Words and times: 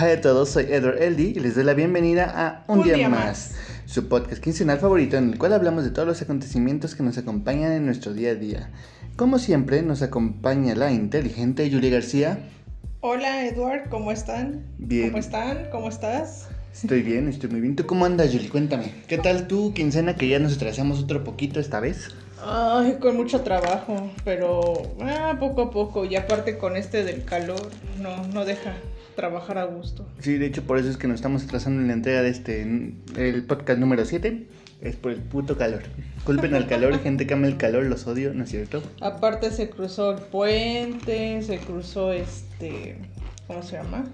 Hi 0.00 0.12
a 0.12 0.20
todos, 0.20 0.50
soy 0.50 0.66
Edward 0.70 1.02
Eldi 1.02 1.32
y 1.34 1.40
les 1.40 1.56
doy 1.56 1.64
la 1.64 1.74
bienvenida 1.74 2.32
a 2.32 2.72
Un, 2.72 2.84
día, 2.84 3.08
más, 3.08 3.56
su 3.84 4.06
podcast 4.08 4.40
quincenal 4.40 4.78
favorito 4.78 5.16
en 5.16 5.32
el 5.32 5.38
cual 5.38 5.52
hablamos 5.52 5.82
de 5.82 5.90
todos 5.90 6.06
los 6.06 6.22
acontecimientos 6.22 6.94
que 6.94 7.02
nos 7.02 7.18
acompañan 7.18 7.72
en 7.72 7.84
nuestro 7.84 8.12
día 8.12 8.30
a 8.30 8.34
día. 8.36 8.70
Como 9.16 9.40
siempre, 9.40 9.82
nos 9.82 10.02
acompaña 10.02 10.76
la 10.76 10.92
inteligente 10.92 11.68
Julie 11.68 11.90
García. 11.90 12.38
Hola 13.00 13.44
Edward, 13.44 13.88
¿cómo 13.90 14.12
están? 14.12 14.66
Bien. 14.78 15.08
¿Cómo 15.08 15.18
están? 15.18 15.68
¿Cómo 15.72 15.88
estás? 15.88 16.48
Estoy 16.72 17.02
bien, 17.02 17.26
estoy 17.26 17.50
muy 17.50 17.60
bien. 17.60 17.74
¿Tú 17.74 17.84
cómo 17.84 18.04
andas, 18.04 18.30
Julie? 18.30 18.50
Cuéntame. 18.50 18.94
¿Qué 19.08 19.18
tal 19.18 19.48
tu 19.48 19.74
quincena 19.74 20.14
que 20.14 20.28
ya 20.28 20.38
nos 20.38 20.54
atrasamos 20.54 21.02
otro 21.02 21.24
poquito 21.24 21.58
esta 21.58 21.80
vez? 21.80 22.10
Ay, 22.40 22.98
con 23.00 23.16
mucho 23.16 23.40
trabajo, 23.40 24.12
pero 24.24 24.74
ah, 25.00 25.36
poco 25.40 25.62
a 25.62 25.70
poco. 25.72 26.04
Y 26.04 26.14
aparte 26.14 26.56
con 26.56 26.76
este 26.76 27.02
del 27.02 27.24
calor, 27.24 27.68
no, 27.98 28.24
no 28.28 28.44
deja 28.44 28.74
trabajar 29.18 29.58
a 29.58 29.64
gusto. 29.64 30.06
Sí, 30.20 30.38
de 30.38 30.46
hecho 30.46 30.62
por 30.62 30.78
eso 30.78 30.88
es 30.88 30.96
que 30.96 31.08
nos 31.08 31.16
estamos 31.16 31.42
atrasando 31.42 31.80
en 31.82 31.88
la 31.88 31.92
entrega 31.94 32.22
de 32.22 32.28
este, 32.30 32.62
el 32.62 33.44
podcast 33.48 33.80
número 33.80 34.04
7. 34.04 34.46
Es 34.80 34.94
por 34.94 35.10
el 35.10 35.20
puto 35.20 35.58
calor. 35.58 35.82
Culpen 36.24 36.54
al 36.54 36.68
calor, 36.68 36.96
gente 37.02 37.26
que 37.26 37.34
ama 37.34 37.48
el 37.48 37.56
calor, 37.56 37.84
los 37.86 38.06
odio, 38.06 38.32
¿no 38.32 38.44
es 38.44 38.50
cierto? 38.50 38.80
Aparte 39.00 39.50
se 39.50 39.68
cruzó 39.70 40.12
el 40.12 40.18
puente, 40.22 41.42
se 41.42 41.58
cruzó 41.58 42.12
este, 42.12 42.96
¿cómo 43.48 43.64
se 43.64 43.76
llama? 43.76 44.04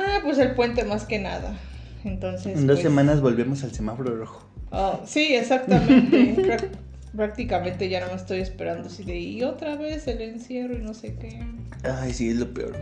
Ah, 0.00 0.20
pues 0.22 0.38
el 0.38 0.52
puente 0.52 0.84
más 0.84 1.04
que 1.04 1.18
nada. 1.18 1.58
Entonces. 2.04 2.56
En 2.56 2.68
dos 2.68 2.76
pues, 2.76 2.84
semanas 2.84 3.20
volvemos 3.20 3.64
al 3.64 3.72
semáforo 3.72 4.16
rojo. 4.16 4.48
ah, 4.70 5.00
sí, 5.04 5.34
exactamente. 5.34 6.36
Prá- 6.36 6.68
Prácticamente 7.16 7.88
ya 7.88 8.00
no 8.00 8.08
me 8.08 8.16
estoy 8.16 8.40
esperando 8.40 8.88
así 8.88 9.04
de 9.04 9.16
y 9.18 9.42
otra 9.44 9.76
vez 9.76 10.06
el 10.08 10.20
encierro 10.20 10.74
y 10.74 10.82
no 10.82 10.94
sé 10.94 11.14
qué. 11.14 11.44
Ay, 11.84 12.12
sí, 12.12 12.30
es 12.30 12.36
lo 12.36 12.52
peor. 12.52 12.76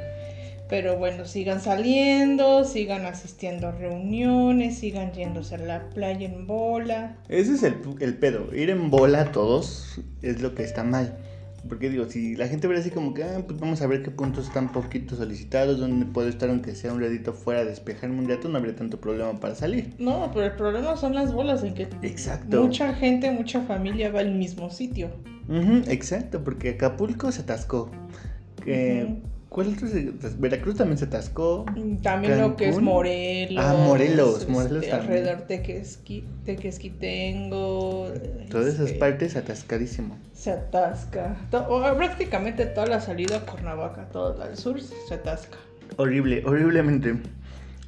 Pero 0.72 0.96
bueno, 0.96 1.26
sigan 1.26 1.60
saliendo, 1.60 2.64
sigan 2.64 3.04
asistiendo 3.04 3.68
a 3.68 3.72
reuniones, 3.72 4.78
sigan 4.78 5.12
yéndose 5.12 5.56
a 5.56 5.58
la 5.58 5.90
playa 5.90 6.26
en 6.26 6.46
bola. 6.46 7.18
Ese 7.28 7.52
es 7.52 7.62
el, 7.62 7.76
el 8.00 8.14
pedo. 8.16 8.48
Ir 8.56 8.70
en 8.70 8.88
bola 8.88 9.32
todos 9.32 10.00
es 10.22 10.40
lo 10.40 10.54
que 10.54 10.62
está 10.62 10.82
mal. 10.82 11.18
Porque 11.68 11.90
digo, 11.90 12.06
si 12.08 12.36
la 12.36 12.48
gente 12.48 12.68
ve 12.68 12.78
así 12.78 12.88
como 12.88 13.12
que, 13.12 13.22
ah, 13.22 13.42
pues 13.46 13.60
vamos 13.60 13.82
a 13.82 13.86
ver 13.86 14.02
qué 14.02 14.10
puntos 14.10 14.46
están 14.46 14.72
poquito 14.72 15.14
solicitados, 15.14 15.78
dónde 15.78 16.06
puedo 16.06 16.30
estar 16.30 16.48
aunque 16.48 16.74
sea 16.74 16.94
un 16.94 17.02
ratito 17.02 17.34
fuera, 17.34 17.66
despejarme 17.66 18.18
un 18.18 18.26
rato, 18.26 18.48
no 18.48 18.56
habría 18.56 18.74
tanto 18.74 18.98
problema 18.98 19.38
para 19.40 19.54
salir. 19.54 19.92
No, 19.98 20.30
pero 20.32 20.46
el 20.46 20.52
problema 20.52 20.96
son 20.96 21.14
las 21.14 21.34
bolas 21.34 21.62
en 21.64 21.74
que 21.74 21.88
Exacto. 22.00 22.62
mucha 22.62 22.94
gente, 22.94 23.30
mucha 23.30 23.60
familia 23.60 24.10
va 24.10 24.20
al 24.20 24.32
mismo 24.32 24.70
sitio. 24.70 25.10
Ujú, 25.50 25.82
exacto, 25.88 26.42
porque 26.42 26.70
Acapulco 26.70 27.30
se 27.30 27.42
atascó. 27.42 27.90
Que. 28.64 29.20
¿Cuál 29.52 29.68
otro 29.68 29.86
Veracruz 30.38 30.76
también 30.76 30.96
se 30.96 31.04
atascó. 31.04 31.66
También 32.02 32.40
lo 32.40 32.56
que 32.56 32.64
es 32.64 32.70
Cancún. 32.70 32.84
Morelos. 32.84 33.62
Ah, 33.62 33.74
Morelos, 33.74 34.40
este, 34.40 34.52
Morelos 34.52 34.88
también. 34.88 35.12
Alrededor 35.18 35.42
Tequesqui, 35.42 36.24
Tequesquitengo. 36.46 38.08
Todas 38.50 38.68
esas 38.68 38.86
este, 38.86 38.98
partes 38.98 39.36
atascadísimo. 39.36 40.16
Se 40.32 40.52
atasca. 40.52 41.36
To- 41.50 41.66
o 41.68 41.96
prácticamente 41.98 42.64
toda 42.64 42.86
la 42.86 43.00
salida 43.02 43.36
a 43.36 43.40
Cuernavaca, 43.40 44.08
todo 44.08 44.42
al 44.42 44.56
sur, 44.56 44.80
se 44.80 45.12
atasca. 45.12 45.58
Horrible, 45.98 46.42
horriblemente. 46.46 47.12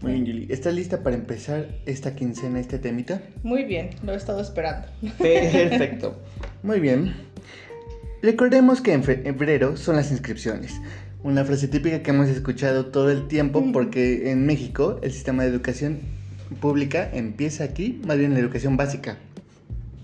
Muy 0.03 0.13
bien, 0.13 0.27
Julie. 0.27 0.47
¿Estás 0.51 0.75
lista 0.75 1.03
para 1.03 1.17
empezar 1.17 1.69
esta 1.87 2.15
quincena, 2.15 2.61
este 2.61 2.79
temita? 2.79 3.23
Muy 3.43 3.65
bien, 3.65 3.89
lo 4.03 4.13
he 4.13 4.17
estado 4.17 4.43
esperando. 4.43 4.87
Perfecto. 5.19 6.21
Muy 6.63 6.79
bien. 6.79 7.15
Recordemos 8.21 8.83
que 8.83 8.93
en 8.93 9.03
febrero 9.03 9.79
son 9.79 9.97
las 9.97 10.11
inscripciones. 10.11 10.79
Una 11.25 11.43
frase 11.43 11.69
típica 11.69 12.03
que 12.03 12.11
hemos 12.11 12.29
escuchado 12.29 12.85
todo 12.85 13.11
el 13.11 13.29
tiempo 13.29 13.65
porque 13.73 14.31
en 14.31 14.45
México 14.45 15.01
el 15.03 15.11
sistema 15.11 15.43
de 15.43 15.49
educación 15.49 16.01
pública 16.61 17.09
empieza 17.15 17.65
aquí, 17.65 17.99
más 18.07 18.19
bien 18.19 18.35
la 18.35 18.41
educación 18.41 18.77
básica. 18.77 19.17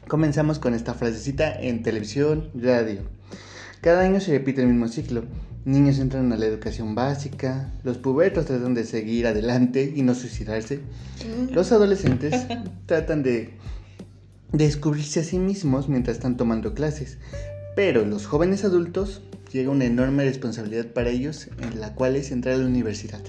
Comenzamos 0.09 0.59
con 0.59 0.73
esta 0.73 0.95
frasecita 0.95 1.53
en 1.61 1.83
televisión, 1.83 2.49
radio. 2.55 3.03
Cada 3.83 4.01
año 4.01 4.19
se 4.21 4.33
repite 4.33 4.63
el 4.63 4.69
mismo 4.69 4.89
ciclo. 4.89 5.25
Niños 5.67 5.99
entran 5.99 6.33
a 6.33 6.39
la 6.39 6.47
educación 6.47 6.95
básica, 6.95 7.71
los 7.85 7.99
pubertos 7.99 8.47
tratan 8.47 8.73
de 8.73 8.85
seguir 8.85 9.27
adelante 9.27 9.93
y 9.95 10.01
no 10.01 10.15
suicidarse. 10.15 10.81
Los 11.53 11.71
adolescentes 11.71 12.47
tratan 12.87 13.23
de 13.23 13.51
descubrirse 14.55 15.21
a 15.21 15.25
sí 15.25 15.39
mismos 15.39 15.87
mientras 15.87 16.17
están 16.17 16.39
tomando 16.39 16.73
clases, 16.73 17.19
pero 17.77 18.07
los 18.07 18.25
jóvenes 18.25 18.65
adultos 18.65 19.21
llega 19.53 19.71
una 19.71 19.85
enorme 19.85 20.25
responsabilidad 20.25 20.87
para 20.87 21.11
ellos 21.11 21.49
en 21.61 21.81
la 21.81 21.95
cual 21.95 22.17
es 22.17 22.31
entrar 22.31 22.55
a 22.55 22.59
la 22.59 22.67
universidad. 22.67 23.21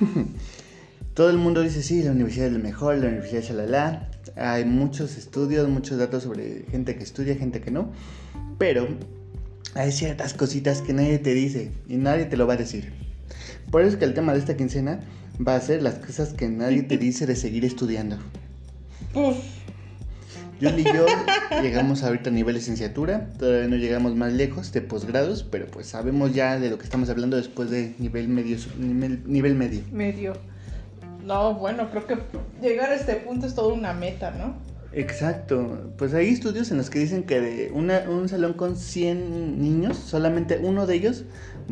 Todo 1.14 1.30
el 1.30 1.38
mundo 1.38 1.62
dice, 1.62 1.82
sí, 1.82 2.02
la 2.02 2.12
universidad 2.12 2.46
es 2.46 2.52
la 2.52 2.58
mejor, 2.58 2.96
la 2.96 3.08
universidad 3.08 3.42
es 3.42 3.50
la 3.50 4.08
Hay 4.36 4.64
muchos 4.64 5.16
estudios, 5.18 5.68
muchos 5.68 5.98
datos 5.98 6.22
sobre 6.22 6.64
gente 6.70 6.96
que 6.96 7.02
estudia, 7.02 7.34
gente 7.34 7.60
que 7.60 7.70
no. 7.70 7.92
Pero 8.58 8.88
hay 9.74 9.92
ciertas 9.92 10.34
cositas 10.34 10.80
que 10.82 10.92
nadie 10.92 11.18
te 11.18 11.34
dice 11.34 11.70
y 11.88 11.96
nadie 11.96 12.24
te 12.24 12.36
lo 12.36 12.46
va 12.46 12.54
a 12.54 12.58
decir. 12.58 12.92
Por 13.70 13.82
eso 13.82 13.92
es 13.92 13.96
que 13.96 14.04
el 14.04 14.14
tema 14.14 14.32
de 14.32 14.38
esta 14.38 14.56
quincena 14.56 15.00
va 15.46 15.56
a 15.56 15.60
ser 15.60 15.82
las 15.82 15.94
cosas 15.94 16.32
que 16.32 16.48
nadie 16.48 16.82
te 16.82 16.98
dice 16.98 17.26
de 17.26 17.36
seguir 17.36 17.64
estudiando. 17.64 18.16
Uf, 19.14 19.36
Julie 20.62 20.82
y 20.88 20.94
yo 20.96 21.06
llegamos 21.62 22.02
ahorita 22.04 22.30
a 22.30 22.32
nivel 22.32 22.54
licenciatura, 22.54 23.28
todavía 23.38 23.68
no 23.68 23.76
llegamos 23.76 24.14
más 24.14 24.32
lejos 24.32 24.72
de 24.72 24.80
posgrados, 24.80 25.42
pero 25.42 25.66
pues 25.66 25.86
sabemos 25.88 26.32
ya 26.34 26.58
de 26.58 26.70
lo 26.70 26.78
que 26.78 26.84
estamos 26.84 27.10
hablando 27.10 27.36
después 27.36 27.70
de 27.70 27.94
nivel 27.98 28.28
medio, 28.28 28.56
nivel, 28.78 29.22
nivel 29.26 29.54
medio. 29.54 29.82
medio. 29.90 30.32
No, 31.24 31.54
bueno, 31.54 31.88
creo 31.90 32.06
que 32.06 32.18
llegar 32.60 32.90
a 32.90 32.94
este 32.94 33.14
punto 33.16 33.46
es 33.46 33.54
toda 33.54 33.72
una 33.74 33.92
meta, 33.92 34.30
¿no? 34.32 34.54
Exacto, 34.92 35.90
pues 35.96 36.12
hay 36.14 36.28
estudios 36.28 36.70
en 36.70 36.76
los 36.76 36.90
que 36.90 36.98
dicen 36.98 37.22
que 37.22 37.40
de 37.40 37.70
una- 37.72 38.00
un 38.08 38.28
salón 38.28 38.52
con 38.52 38.76
100 38.76 39.60
niños, 39.60 39.96
solamente 39.96 40.58
uno 40.62 40.86
de 40.86 40.94
ellos 40.96 41.24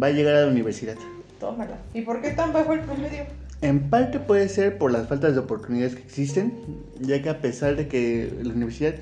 va 0.02 0.06
a 0.06 0.10
llegar 0.10 0.34
a 0.36 0.42
la 0.42 0.46
universidad. 0.48 0.94
Tómala. 1.38 1.76
¿Y 1.94 2.02
por 2.02 2.20
qué 2.22 2.30
tan 2.30 2.52
bajo 2.52 2.72
el 2.72 2.80
promedio? 2.80 3.24
En 3.62 3.90
parte 3.90 4.18
puede 4.20 4.48
ser 4.48 4.78
por 4.78 4.90
las 4.90 5.08
faltas 5.08 5.34
de 5.34 5.40
oportunidades 5.40 5.94
que 5.94 6.02
existen, 6.02 6.54
ya 6.98 7.20
que 7.20 7.28
a 7.28 7.40
pesar 7.40 7.76
de 7.76 7.88
que 7.88 8.32
la 8.42 8.54
universidad, 8.54 8.94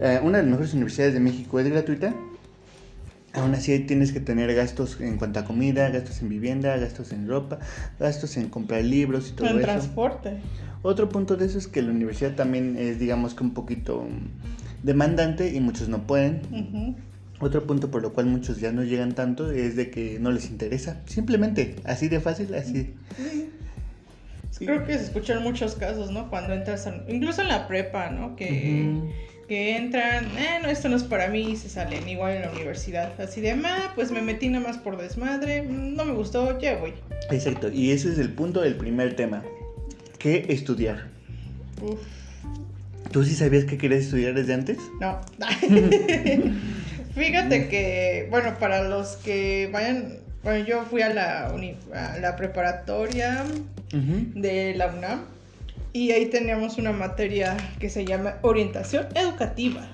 eh, 0.00 0.20
una 0.22 0.38
de 0.38 0.44
las 0.44 0.50
mejores 0.50 0.72
universidades 0.72 1.12
de 1.12 1.20
México 1.20 1.60
es 1.60 1.68
gratuita, 1.68 2.14
aún 3.34 3.54
así 3.54 3.78
tienes 3.80 4.12
que 4.12 4.20
tener 4.20 4.54
gastos 4.54 4.98
en 5.00 5.18
cuanto 5.18 5.40
a 5.40 5.44
comida, 5.44 5.90
gastos 5.90 6.22
en 6.22 6.30
vivienda, 6.30 6.74
gastos 6.78 7.12
en 7.12 7.28
ropa, 7.28 7.58
gastos 8.00 8.38
en 8.38 8.48
comprar 8.48 8.82
libros 8.82 9.28
y 9.28 9.32
todo 9.32 9.48
en 9.48 9.58
eso. 9.58 9.66
transporte. 9.66 10.38
Otro 10.82 11.10
punto 11.10 11.36
de 11.36 11.44
eso 11.44 11.58
es 11.58 11.66
que 11.66 11.82
la 11.82 11.90
universidad 11.90 12.34
también 12.34 12.76
es, 12.78 12.98
digamos 12.98 13.34
que 13.34 13.42
un 13.42 13.52
poquito 13.52 14.06
demandante 14.82 15.52
y 15.52 15.60
muchos 15.60 15.88
no 15.88 16.06
pueden. 16.06 16.96
Otro 17.40 17.66
punto 17.66 17.90
por 17.90 18.02
lo 18.02 18.12
cual 18.14 18.26
muchos 18.26 18.58
ya 18.58 18.72
no 18.72 18.82
llegan 18.84 19.14
tanto 19.14 19.50
es 19.50 19.76
de 19.76 19.90
que 19.90 20.18
no 20.18 20.32
les 20.32 20.50
interesa. 20.50 21.02
Simplemente, 21.06 21.76
así 21.84 22.08
de 22.08 22.20
fácil, 22.20 22.54
así. 22.54 22.94
Sí. 24.58 24.66
Creo 24.66 24.84
que 24.84 24.98
se 24.98 25.04
escuchan 25.04 25.42
muchos 25.42 25.74
casos, 25.76 26.10
¿no? 26.10 26.28
Cuando 26.30 26.52
entras, 26.52 26.86
a- 26.86 27.04
incluso 27.08 27.42
en 27.42 27.48
la 27.48 27.68
prepa, 27.68 28.10
¿no? 28.10 28.34
Que, 28.36 28.90
que 29.46 29.76
entran, 29.76 30.36
eh, 30.36 30.58
no, 30.62 30.68
esto 30.68 30.88
no 30.88 30.96
es 30.96 31.04
para 31.04 31.28
mí 31.28 31.52
y 31.52 31.56
se 31.56 31.68
salen. 31.68 32.08
Igual 32.08 32.36
en 32.36 32.42
la 32.42 32.50
universidad. 32.50 33.18
Así 33.20 33.40
de, 33.40 33.52
ah, 33.52 33.92
pues 33.94 34.10
me 34.10 34.20
metí 34.20 34.48
nada 34.48 34.66
más 34.66 34.78
por 34.78 35.00
desmadre, 35.00 35.62
mm, 35.62 35.94
no 35.94 36.04
me 36.04 36.12
gustó, 36.12 36.58
ya 36.58 36.76
voy. 36.76 36.92
Exacto, 37.30 37.70
y 37.72 37.92
ese 37.92 38.10
es 38.10 38.18
el 38.18 38.30
punto 38.32 38.60
del 38.60 38.74
primer 38.74 39.14
tema. 39.14 39.44
¿Qué 40.18 40.46
estudiar? 40.48 41.06
Uf, 41.80 42.00
¿Tú 43.12 43.22
sí 43.24 43.34
sabías 43.34 43.64
que 43.64 43.78
querías 43.78 44.02
estudiar 44.02 44.34
desde 44.34 44.54
antes? 44.54 44.78
no. 45.00 45.18
Fíjate 47.14 47.68
que, 47.68 48.26
bueno, 48.30 48.58
para 48.58 48.82
los 48.88 49.16
que 49.16 49.68
vayan, 49.72 50.18
bueno, 50.48 50.64
yo 50.64 50.82
fui 50.84 51.02
a 51.02 51.12
la, 51.12 51.52
uni- 51.54 51.76
a 51.94 52.16
la 52.20 52.34
preparatoria 52.34 53.44
de 53.92 54.74
la 54.76 54.86
UNAM 54.86 55.20
y 55.92 56.12
ahí 56.12 56.24
teníamos 56.26 56.78
una 56.78 56.90
materia 56.92 57.54
que 57.78 57.90
se 57.90 58.06
llama 58.06 58.36
orientación 58.40 59.06
educativa. 59.14 59.86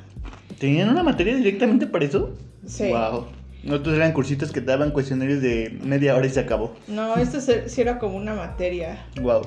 ¿Tenían 0.61 0.91
una 0.91 1.03
materia 1.03 1.35
directamente 1.35 1.89
para 1.89 2.05
eso? 2.05 2.37
Sí. 2.67 2.89
Wow. 2.89 3.27
Nosotros 3.65 3.97
eran 3.97 4.13
cursitos 4.13 4.53
que 4.53 4.61
daban 4.61 4.93
cuestionarios 4.93 5.43
de 5.43 5.77
media 5.83 6.15
hora 6.15 6.27
y 6.27 6.31
se 6.31 6.39
acabó. 6.39 6.77
No, 6.87 7.17
esto 7.17 7.41
sí 7.41 7.81
era 7.81 7.99
como 7.99 8.17
una 8.17 8.35
materia. 8.35 9.05
Wow. 9.21 9.43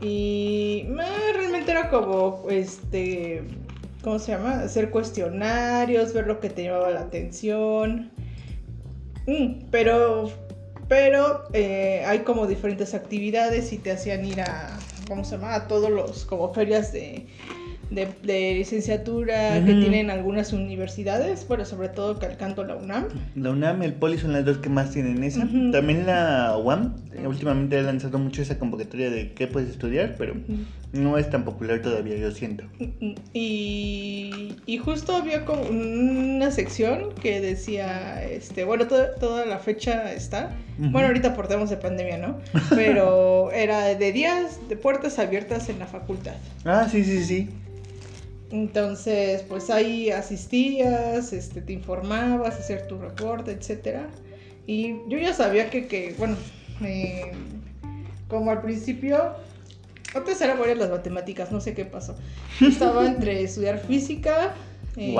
Y 0.00 0.86
eh, 0.88 1.32
realmente 1.34 1.72
era 1.72 1.88
como, 1.90 2.44
este, 2.48 3.42
¿cómo 4.04 4.20
se 4.20 4.30
llama? 4.32 4.60
Hacer 4.60 4.90
cuestionarios, 4.90 6.14
ver 6.14 6.28
lo 6.28 6.38
que 6.38 6.48
te 6.50 6.62
llamaba 6.62 6.90
la 6.90 7.00
atención. 7.00 8.10
Mm, 9.26 9.64
pero, 9.70 10.30
pero 10.88 11.44
eh, 11.52 12.02
hay 12.06 12.20
como 12.20 12.46
diferentes 12.46 12.94
actividades 12.94 13.72
y 13.72 13.78
te 13.78 13.92
hacían 13.92 14.24
ir 14.24 14.40
a, 14.40 14.78
¿cómo 15.08 15.24
se 15.24 15.36
llama? 15.36 15.54
A 15.54 15.68
todos 15.68 15.90
los, 15.90 16.24
como 16.24 16.52
ferias 16.52 16.92
de, 16.92 17.26
de, 17.90 18.08
de 18.22 18.54
licenciatura 18.54 19.62
que 19.64 19.74
tienen 19.74 20.10
algunas 20.10 20.52
universidades, 20.52 21.46
bueno, 21.48 21.64
sobre 21.64 21.88
todo 21.88 22.18
calcando 22.18 22.64
la 22.64 22.76
UNAM. 22.76 23.08
La 23.34 23.50
UNAM 23.50 23.82
y 23.82 23.86
el 23.86 23.94
Poli 23.94 24.18
son 24.18 24.32
las 24.32 24.44
dos 24.44 24.58
que 24.58 24.68
más 24.68 24.90
tienen 24.90 25.22
esa. 25.24 25.48
También 25.72 26.06
la 26.06 26.56
UAM, 26.58 26.94
eh, 27.14 27.26
últimamente 27.26 27.78
ha 27.78 27.82
lanzado 27.82 28.18
mucho 28.18 28.42
esa 28.42 28.58
convocatoria 28.58 29.10
de 29.10 29.32
qué 29.32 29.46
puedes 29.46 29.70
estudiar, 29.70 30.16
pero 30.18 30.34
no 30.94 31.18
es 31.18 31.28
tan 31.28 31.44
popular 31.44 31.82
todavía, 31.82 32.16
yo 32.16 32.30
siento. 32.30 32.64
Y, 33.32 34.56
y 34.64 34.78
justo 34.78 35.14
había 35.14 35.44
como 35.44 35.62
una 35.62 36.50
sección 36.50 37.12
que 37.20 37.40
decía, 37.40 38.24
este, 38.24 38.64
bueno, 38.64 38.86
toda, 38.86 39.14
toda 39.16 39.44
la 39.44 39.58
fecha 39.58 40.12
está. 40.12 40.50
Bueno, 40.78 41.08
ahorita 41.08 41.34
por 41.34 41.48
temas 41.48 41.70
de 41.70 41.76
pandemia, 41.76 42.18
¿no? 42.18 42.38
Pero 42.70 43.50
era 43.52 43.94
de 43.94 44.12
días 44.12 44.60
de 44.68 44.76
puertas 44.76 45.18
abiertas 45.18 45.68
en 45.68 45.78
la 45.78 45.86
facultad. 45.86 46.34
Ah, 46.64 46.88
sí, 46.90 47.04
sí, 47.04 47.24
sí. 47.24 47.48
Entonces, 48.50 49.42
pues 49.42 49.70
ahí 49.70 50.10
asistías, 50.10 51.32
este, 51.32 51.60
te 51.60 51.72
informabas, 51.72 52.54
hacer 52.54 52.86
tu 52.86 52.98
reporte, 52.98 53.50
etcétera. 53.50 54.06
Y 54.66 54.94
yo 55.08 55.18
ya 55.18 55.34
sabía 55.34 55.70
que, 55.70 55.88
que 55.88 56.14
bueno, 56.18 56.36
eh, 56.82 57.32
como 58.28 58.52
al 58.52 58.62
principio, 58.62 59.34
antes 60.14 60.40
era 60.40 60.54
varias 60.54 60.78
las 60.78 60.90
matemáticas, 60.90 61.52
no 61.52 61.60
sé 61.60 61.74
qué 61.74 61.84
pasó. 61.84 62.16
Estaba 62.60 63.06
entre 63.06 63.42
estudiar 63.42 63.78
física, 63.78 64.54
eh, 64.96 65.16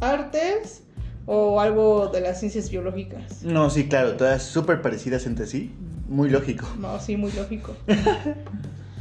artes 0.00 0.82
o 1.26 1.60
algo 1.60 2.08
de 2.08 2.20
las 2.20 2.40
ciencias 2.40 2.70
biológicas. 2.70 3.42
No, 3.42 3.68
sí, 3.70 3.88
claro, 3.88 4.14
todas 4.14 4.42
súper 4.42 4.80
parecidas 4.80 5.26
entre 5.26 5.46
sí. 5.46 5.72
Muy 6.08 6.30
lógico. 6.30 6.66
No, 6.78 6.98
sí, 7.00 7.16
muy 7.16 7.32
lógico. 7.32 7.76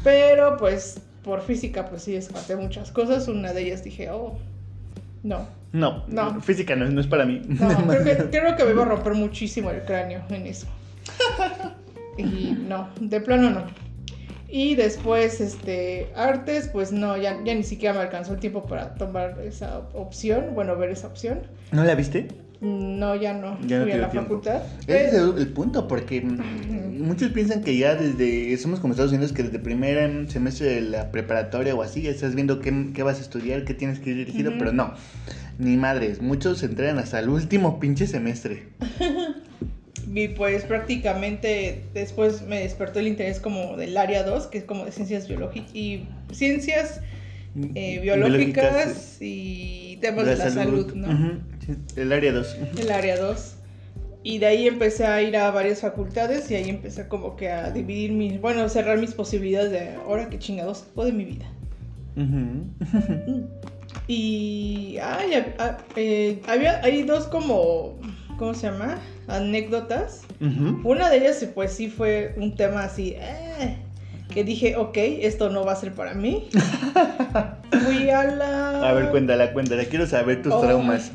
Pero 0.03 0.57
pues 0.57 0.99
por 1.23 1.41
física 1.41 1.89
pues 1.89 2.03
sí 2.03 2.13
descarté 2.13 2.55
muchas 2.55 2.91
cosas. 2.91 3.27
Una 3.27 3.53
de 3.53 3.61
ellas 3.63 3.83
dije, 3.83 4.09
oh, 4.11 4.37
no. 5.23 5.47
No, 5.73 6.05
No. 6.07 6.39
física 6.41 6.75
no, 6.75 6.85
no 6.85 7.01
es 7.01 7.07
para 7.07 7.25
mí. 7.25 7.41
No, 7.47 7.67
creo 7.87 8.03
que, 8.03 8.29
creo 8.29 8.55
que 8.55 8.63
me 8.63 8.71
iba 8.71 8.83
a 8.83 8.85
romper 8.85 9.13
muchísimo 9.13 9.69
el 9.71 9.83
cráneo 9.83 10.21
en 10.29 10.47
eso. 10.47 10.67
Y 12.17 12.57
no, 12.67 12.89
de 12.99 13.21
plano 13.21 13.49
no. 13.51 13.86
Y 14.49 14.75
después, 14.75 15.41
este, 15.41 16.07
artes, 16.15 16.69
pues 16.71 16.91
no, 16.91 17.17
ya, 17.17 17.37
ya 17.43 17.53
ni 17.53 17.63
siquiera 17.63 17.93
me 17.93 18.01
alcanzó 18.01 18.33
el 18.33 18.39
tiempo 18.39 18.65
para 18.65 18.95
tomar 18.95 19.39
esa 19.43 19.79
opción, 19.93 20.53
bueno, 20.55 20.75
ver 20.77 20.89
esa 20.91 21.07
opción. 21.07 21.39
¿No 21.71 21.83
la 21.83 21.95
viste? 21.95 22.27
No, 22.61 23.13
ya 23.15 23.33
no, 23.33 23.59
Ya 23.67 23.79
no 23.79 23.83
fui 23.83 23.91
a 23.91 23.97
la 23.97 24.09
tiempo. 24.09 24.29
facultad. 24.41 24.61
Ese 24.87 25.07
es 25.07 25.13
el, 25.13 25.37
el 25.37 25.47
punto, 25.49 25.87
porque 25.87 26.21
mm, 26.21 27.01
muchos 27.03 27.31
piensan 27.31 27.61
que 27.61 27.77
ya 27.77 27.93
desde, 27.95 28.57
somos 28.57 28.79
como 28.79 28.93
Estados 28.93 29.11
Unidos, 29.11 29.31
que 29.33 29.43
desde 29.43 29.59
primer 29.59 30.31
semestre 30.31 30.67
de 30.67 30.81
la 30.81 31.11
preparatoria 31.11 31.75
o 31.75 31.81
así, 31.83 32.01
ya 32.03 32.09
estás 32.09 32.33
viendo 32.33 32.59
qué, 32.59 32.91
qué 32.95 33.03
vas 33.03 33.19
a 33.19 33.21
estudiar, 33.21 33.63
qué 33.65 33.73
tienes 33.75 33.99
que 33.99 34.09
ir 34.11 34.15
dirigido, 34.17 34.53
pero 34.57 34.71
no, 34.71 34.93
ni 35.59 35.75
madres, 35.77 36.21
muchos 36.21 36.59
se 36.59 36.65
entregan 36.67 36.97
hasta 36.99 37.19
el 37.19 37.29
último 37.29 37.79
pinche 37.79 38.07
semestre. 38.07 38.69
Y 40.13 40.29
pues 40.29 40.63
prácticamente 40.63 41.83
después 41.93 42.41
me 42.43 42.61
despertó 42.61 42.99
el 42.99 43.07
interés 43.07 43.39
como 43.39 43.75
del 43.77 43.97
área 43.97 44.23
2, 44.23 44.47
que 44.47 44.59
es 44.59 44.63
como 44.63 44.85
de 44.85 44.91
ciencias 44.91 45.27
biológicas 45.27 45.73
y 45.75 46.05
ciencias 46.31 47.01
eh, 47.75 47.99
biológicas 47.99 49.17
y 49.19 49.97
temas 50.01 50.25
de 50.25 50.35
la, 50.37 50.49
salud, 50.49 50.93
¿no? 50.93 51.41
El 51.95 52.13
área 52.13 52.31
2. 52.31 52.57
El 52.77 52.91
área 52.91 53.17
2. 53.19 53.55
Y 54.23 54.39
de 54.39 54.45
ahí 54.45 54.67
empecé 54.67 55.05
a 55.05 55.21
ir 55.21 55.37
a 55.37 55.51
varias 55.51 55.81
facultades 55.81 56.49
y 56.51 56.55
ahí 56.55 56.69
empecé 56.69 57.07
como 57.07 57.35
que 57.35 57.49
a 57.49 57.71
dividir 57.71 58.11
mis, 58.11 58.41
bueno, 58.41 58.67
cerrar 58.69 58.97
mis 58.97 59.13
posibilidades 59.13 59.71
de 59.71 59.89
ahora 59.95 60.29
que 60.29 60.39
chingados 60.39 60.85
hago 60.93 61.05
de 61.05 61.11
mi 61.13 61.25
vida. 61.25 61.45
Y 64.07 64.97
ay, 65.01 65.43
eh, 65.95 66.41
había, 66.47 66.81
hay 66.83 67.03
dos 67.03 67.27
como, 67.27 67.97
¿cómo 68.37 68.53
se 68.53 68.67
llama? 68.67 68.99
Anécdotas. 69.27 70.21
Una 70.83 71.09
de 71.09 71.17
ellas, 71.17 71.45
pues 71.53 71.71
sí 71.73 71.89
fue 71.89 72.33
un 72.37 72.55
tema 72.55 72.83
así, 72.83 73.15
eh, 73.17 73.77
que 74.33 74.43
dije, 74.43 74.75
ok, 74.75 74.97
esto 74.97 75.49
no 75.49 75.65
va 75.65 75.73
a 75.73 75.75
ser 75.75 75.93
para 75.93 76.13
mí. 76.13 76.49
Fui 77.85 78.09
a 78.09 78.23
la... 78.25 78.89
A 78.89 78.93
ver, 78.93 79.09
cuéntala, 79.09 79.51
cuéntala, 79.53 79.85
quiero 79.85 80.05
saber 80.05 80.41
tus 80.41 80.53
Oh. 80.53 80.61
traumas. 80.61 81.11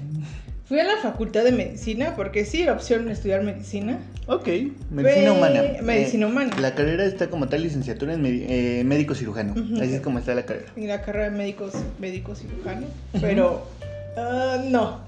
Fui 0.67 0.79
a 0.81 0.85
la 0.85 0.97
facultad 1.03 1.45
de 1.45 1.53
medicina 1.53 2.15
porque 2.17 2.45
sí 2.47 2.63
era 2.63 2.73
opción 2.73 3.09
estudiar 3.11 3.43
medicina. 3.43 3.99
Ok, 4.27 4.49
medicina 4.91 5.33
humana. 5.33 5.63
medicina 5.83 6.27
humana. 6.27 6.55
La 6.61 6.75
carrera 6.75 7.05
está 7.05 7.29
como 7.29 7.49
tal 7.49 7.63
licenciatura 7.63 8.15
en 8.15 8.25
eh, 8.25 8.83
médico 8.85 9.15
cirujano. 9.15 9.55
Así 9.81 9.95
es 9.95 10.01
como 10.01 10.19
está 10.19 10.35
la 10.35 10.45
carrera. 10.47 10.69
Y 10.77 10.87
la 10.87 11.03
carrera 11.03 11.25
de 11.31 11.37
médicos, 11.37 11.75
médico 11.99 12.35
cirujano. 12.35 12.87
Pero 13.21 13.67
ah, 14.17 14.63
no. 14.65 15.01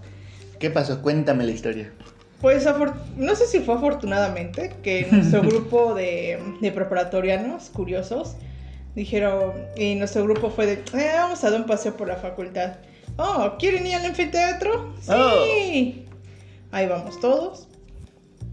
¿Qué 0.58 0.68
pasó? 0.70 1.00
Cuéntame 1.00 1.44
la 1.44 1.52
historia. 1.52 1.90
Pues 2.40 2.68
no 3.16 3.34
sé 3.34 3.46
si 3.46 3.60
fue 3.60 3.74
afortunadamente 3.74 4.72
que 4.82 5.06
nuestro 5.12 5.42
grupo 5.42 5.94
de, 5.94 6.38
de 6.60 6.72
preparatorianos 6.72 7.70
curiosos 7.70 8.36
dijeron, 8.94 9.52
y 9.76 9.94
nuestro 9.96 10.24
grupo 10.24 10.50
fue 10.50 10.66
de, 10.66 10.72
"Eh, 10.74 11.12
vamos 11.16 11.42
a 11.42 11.50
dar 11.50 11.60
un 11.60 11.66
paseo 11.66 11.96
por 11.96 12.06
la 12.08 12.16
facultad. 12.16 12.74
Oh, 13.16 13.54
¿quieren 13.58 13.86
ir 13.86 13.94
al 13.94 14.04
anfiteatro? 14.06 14.92
Sí. 15.00 15.10
Oh. 16.10 16.14
Ahí 16.72 16.86
vamos 16.86 17.20
todos. 17.20 17.68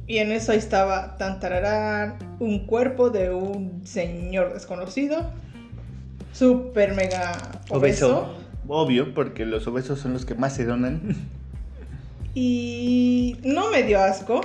Y 0.07 0.18
en 0.18 0.31
eso 0.31 0.51
ahí 0.51 0.57
estaba 0.57 1.18
tan 1.18 1.39
tararán, 1.39 2.18
un 2.39 2.66
cuerpo 2.66 3.10
de 3.10 3.31
un 3.31 3.81
señor 3.86 4.54
desconocido, 4.54 5.30
súper 6.33 6.94
mega 6.95 7.62
obeso. 7.69 8.33
Obvio, 8.68 9.13
porque 9.13 9.45
los 9.45 9.68
obesos 9.68 10.00
son 10.00 10.13
los 10.13 10.25
que 10.25 10.36
más 10.36 10.56
se 10.56 10.66
donan. 10.66 11.01
Y 12.33 13.38
no 13.44 13.69
me 13.72 13.83
dio 13.83 14.00
asco, 14.01 14.42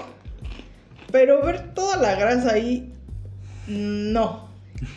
pero 1.13 1.43
ver 1.45 1.73
toda 1.75 1.97
la 1.99 2.15
grasa 2.17 2.53
ahí, 2.53 2.93
no. 3.69 4.49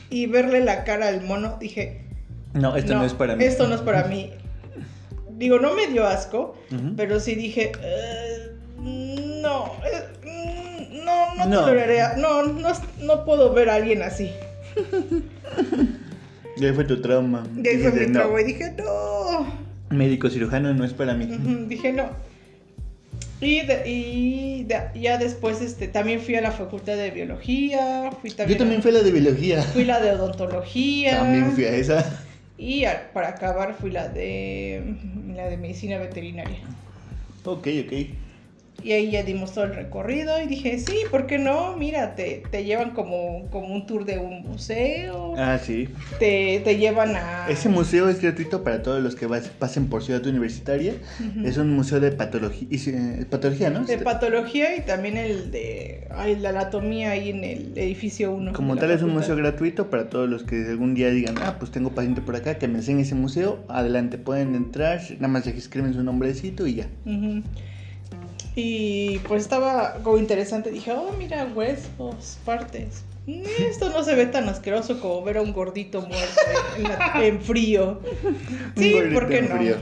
Y 0.09 0.25
verle 0.25 0.61
la 0.61 0.83
cara 0.83 1.07
al 1.07 1.21
mono, 1.21 1.57
dije, 1.59 2.01
No, 2.53 2.75
esto 2.75 2.95
no, 2.95 3.05
es 3.05 3.13
para 3.13 3.35
mí. 3.35 3.43
Esto 3.43 3.67
no 3.67 3.75
es 3.75 3.81
para 3.81 4.05
mí. 4.05 4.31
Digo, 5.37 5.59
no 5.59 5.73
me 5.75 5.87
dio 5.87 6.05
asco, 6.05 6.55
Ujú. 6.71 6.95
pero 6.97 7.19
sí 7.19 7.35
dije, 7.35 7.71
"Eh, 7.81 8.51
no, 8.81 9.71
eh, 9.85 10.03
mm, 10.25 11.05
no, 11.05 11.35
no, 11.35 11.45
No. 11.45 11.65
toleraría- 11.65 12.15
no, 12.17 12.43
no, 12.43 12.69
no 13.01 13.25
puedo 13.25 13.53
ver 13.53 13.69
a 13.69 13.75
alguien 13.75 14.01
así. 14.01 14.31
Y 16.57 16.65
ahí 16.65 16.73
fue 16.73 16.83
tu 16.83 17.01
trauma. 17.01 17.43
Y 17.55 17.67
ahí 17.67 17.77
fue 17.77 17.91
mi 17.91 18.07
no, 18.07 18.19
trauma 18.19 18.41
y 18.41 18.43
dije, 18.45 18.73
no. 18.77 19.47
Médico 19.95 20.29
cirujano 20.29 20.73
no 20.73 20.83
es 20.83 20.93
para 20.93 21.13
mí. 21.13 21.25
Ujú, 21.33 21.67
Dije 21.67 21.93
no. 21.93 22.09
Y, 23.41 23.61
de- 23.65 23.89
y 23.89 24.63
de- 24.65 24.99
ya 24.99 25.17
después 25.17 25.61
este, 25.61 25.87
también 25.87 26.19
fui 26.19 26.35
a 26.35 26.41
la 26.41 26.51
facultad 26.51 26.97
de 26.97 27.09
biología, 27.11 28.11
fui 28.19 28.31
también, 28.31 28.57
Yo 28.57 28.63
también 28.63 28.81
fui 28.81 28.91
a 28.91 28.95
la 28.95 29.01
de 29.01 29.11
biología. 29.11 29.61
fui 29.63 29.85
la 29.85 29.99
de 30.01 30.11
odontología. 30.11 31.19
También 31.19 31.51
fui 31.51 31.63
a 31.63 31.71
esa. 31.75 32.23
Y 32.57 32.83
a- 32.83 33.11
para 33.13 33.29
acabar 33.29 33.75
fui 33.79 33.91
la 33.91 34.09
de 34.09 34.83
la 35.35 35.47
de 35.47 35.55
medicina 35.57 35.97
veterinaria. 35.97 36.57
Ok, 37.45 37.67
ok. 37.85 37.93
Y 38.83 38.93
ahí 38.93 39.11
ya 39.11 39.23
dimos 39.23 39.53
todo 39.53 39.65
el 39.65 39.75
recorrido 39.75 40.41
y 40.41 40.47
dije, 40.47 40.79
sí, 40.79 40.95
¿por 41.11 41.27
qué 41.27 41.37
no? 41.37 41.75
Mira, 41.77 42.15
te, 42.15 42.43
te 42.49 42.63
llevan 42.63 42.91
como, 42.91 43.47
como 43.49 43.73
un 43.73 43.85
tour 43.85 44.05
de 44.05 44.17
un 44.19 44.43
museo, 44.43 45.33
Ah, 45.37 45.59
sí. 45.61 45.89
te, 46.17 46.61
te 46.63 46.77
llevan 46.77 47.15
a... 47.15 47.47
Ese 47.49 47.67
museo 47.69 48.09
es 48.09 48.21
gratuito 48.21 48.63
para 48.63 48.81
todos 48.81 49.01
los 49.03 49.15
que 49.15 49.25
vas- 49.27 49.49
pasen 49.49 49.87
por 49.87 50.03
Ciudad 50.03 50.25
Universitaria. 50.25 50.93
Es 51.43 51.57
un 51.57 51.71
museo 51.75 51.99
de 51.99 52.11
patología, 52.11 52.67
eh, 52.71 53.25
patología 53.29 53.69
¿no? 53.69 53.83
De 53.85 53.97
patología 53.97 54.75
y 54.75 54.81
también 54.81 55.17
el 55.17 55.51
de 55.51 56.07
ay, 56.11 56.35
la 56.37 56.49
anatomía 56.49 57.11
ahí 57.11 57.29
en 57.29 57.43
el 57.43 57.77
edificio 57.77 58.31
1. 58.31 58.53
Como 58.53 58.75
tal 58.77 58.91
es 58.91 59.01
un 59.01 59.13
museo 59.13 59.35
gratuito 59.35 59.89
para 59.89 60.09
todos 60.09 60.29
los 60.29 60.43
que 60.43 60.55
algún 60.69 60.93
día 60.95 61.09
digan, 61.09 61.35
ah, 61.41 61.55
pues 61.59 61.71
tengo 61.71 61.91
paciente 61.91 62.21
por 62.21 62.35
acá 62.35 62.57
que 62.57 62.67
me 62.67 62.79
enseñe 62.79 63.01
ese 63.01 63.15
museo. 63.15 63.59
Adelante, 63.67 64.17
pueden 64.17 64.55
entrar, 64.55 65.01
nada 65.15 65.27
más 65.27 65.45
escriben 65.47 65.93
su 65.93 66.03
nombrecito 66.03 66.65
y 66.67 66.75
ya. 66.75 66.87
Ujú. 67.05 67.43
Y 68.55 69.19
pues 69.19 69.43
estaba 69.43 69.95
como 70.03 70.17
interesante. 70.17 70.71
Dije, 70.71 70.91
oh, 70.91 71.13
mira, 71.17 71.45
huesos, 71.45 72.39
partes. 72.45 73.03
Mm, 73.25 73.41
Esto 73.69 73.89
no 73.89 74.03
se 74.03 74.15
ve 74.15 74.25
tan 74.25 74.49
asqueroso 74.49 74.99
como 74.99 75.23
ver 75.23 75.37
a 75.37 75.41
un 75.41 75.53
gordito 75.53 76.01
muerto 76.01 76.41
en, 76.77 76.83
la- 76.83 77.13
en 77.25 77.41
frío. 77.41 77.99
Sí, 78.75 79.01
¿por 79.13 79.27
qué 79.29 79.41
no? 79.43 79.55
frío. 79.57 79.75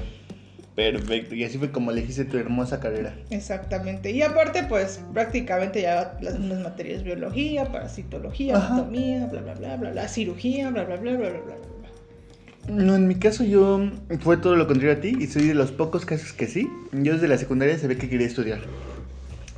Perfecto, 0.75 1.33
y 1.33 1.43
así 1.43 1.57
fue 1.57 1.71
como 1.71 1.89
elegiste 1.89 2.23
tu 2.25 2.37
hermosa 2.37 2.79
carrera. 2.79 3.15
Exactamente. 3.31 4.11
Y 4.11 4.21
aparte, 4.21 4.61
pues 4.69 4.99
prácticamente 5.11 5.81
ya 5.81 6.15
las 6.21 6.37
mismas 6.37 6.59
materias: 6.59 7.01
biología, 7.03 7.71
parasitología, 7.71 8.57
Ajá. 8.57 8.75
anatomía, 8.75 9.25
bla, 9.25 9.41
bla, 9.41 9.53
bla, 9.55 9.75
bla, 9.77 9.89
bla, 9.89 10.07
cirugía, 10.07 10.69
bla, 10.69 10.83
bla, 10.83 10.97
bla, 10.97 11.13
bla, 11.13 11.29
bla, 11.29 11.39
bla. 11.39 11.55
No, 12.67 12.95
en 12.95 13.07
mi 13.07 13.15
caso 13.15 13.43
yo 13.43 13.89
fue 14.19 14.37
todo 14.37 14.55
lo 14.55 14.67
contrario 14.67 14.97
a 14.97 15.01
ti 15.01 15.15
y 15.19 15.27
soy 15.27 15.47
de 15.47 15.53
los 15.53 15.71
pocos 15.71 16.05
casos 16.05 16.33
que 16.33 16.47
sí. 16.47 16.69
Yo 16.91 17.13
desde 17.13 17.27
la 17.27 17.37
secundaria 17.37 17.77
sabía 17.77 17.97
que 17.97 18.09
quería 18.09 18.27
estudiar. 18.27 18.59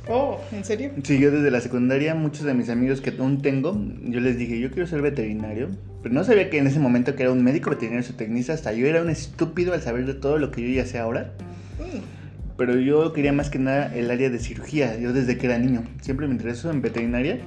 Oh, 0.08 0.40
¿en 0.52 0.64
serio? 0.64 0.90
Sí, 1.02 1.18
yo 1.18 1.30
desde 1.30 1.50
la 1.50 1.60
secundaria, 1.60 2.14
muchos 2.14 2.44
de 2.44 2.54
mis 2.54 2.68
amigos 2.68 3.00
que 3.00 3.14
aún 3.18 3.42
tengo, 3.42 3.80
yo 4.04 4.20
les 4.20 4.38
dije, 4.38 4.58
yo 4.58 4.70
quiero 4.70 4.86
ser 4.86 5.02
veterinario. 5.02 5.68
Pero 6.02 6.14
no 6.14 6.24
sabía 6.24 6.50
que 6.50 6.58
en 6.58 6.66
ese 6.66 6.78
momento 6.78 7.14
que 7.14 7.24
era 7.24 7.32
un 7.32 7.44
médico 7.44 7.70
veterinario 7.70 8.04
zootecnista, 8.04 8.52
hasta 8.52 8.72
yo 8.72 8.86
era 8.86 9.02
un 9.02 9.10
estúpido 9.10 9.74
al 9.74 9.82
saber 9.82 10.06
de 10.06 10.14
todo 10.14 10.38
lo 10.38 10.50
que 10.50 10.62
yo 10.62 10.68
ya 10.68 10.86
sé 10.86 10.98
ahora. 10.98 11.32
Mm. 11.78 11.98
Pero 12.56 12.78
yo 12.78 13.12
quería 13.12 13.32
más 13.32 13.50
que 13.50 13.58
nada 13.58 13.94
el 13.94 14.10
área 14.10 14.30
de 14.30 14.38
cirugía, 14.38 14.98
yo 14.98 15.12
desde 15.12 15.36
que 15.36 15.46
era 15.46 15.58
niño. 15.58 15.84
Siempre 16.00 16.26
me 16.26 16.32
interesó 16.32 16.70
en 16.70 16.82
veterinaria. 16.82 17.38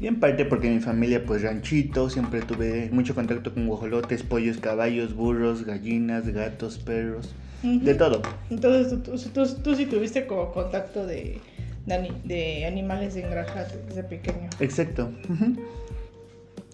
Y 0.00 0.06
en 0.06 0.20
parte 0.20 0.44
porque 0.44 0.70
mi 0.70 0.78
familia, 0.80 1.24
pues 1.26 1.42
ranchito, 1.42 2.08
siempre 2.08 2.40
tuve 2.42 2.88
mucho 2.92 3.14
contacto 3.14 3.52
con 3.52 3.66
guajolotes, 3.66 4.22
pollos, 4.22 4.58
caballos, 4.58 5.14
burros, 5.14 5.64
gallinas, 5.64 6.28
gatos, 6.28 6.78
perros, 6.78 7.34
de 7.62 7.94
todo. 7.94 8.22
Entonces 8.48 8.90
tú, 8.90 8.98
tú, 9.12 9.18
tú- 9.30 9.56
tú 9.62 9.74
sí 9.74 9.86
tuviste 9.86 10.26
como 10.26 10.52
contacto 10.52 11.04
de, 11.04 11.40
de, 11.86 11.94
ani- 11.94 12.20
de 12.24 12.64
animales 12.66 13.16
en 13.16 13.28
granja 13.28 13.66
desde 13.88 14.04
pequeño. 14.04 14.48
Exacto. 14.60 15.10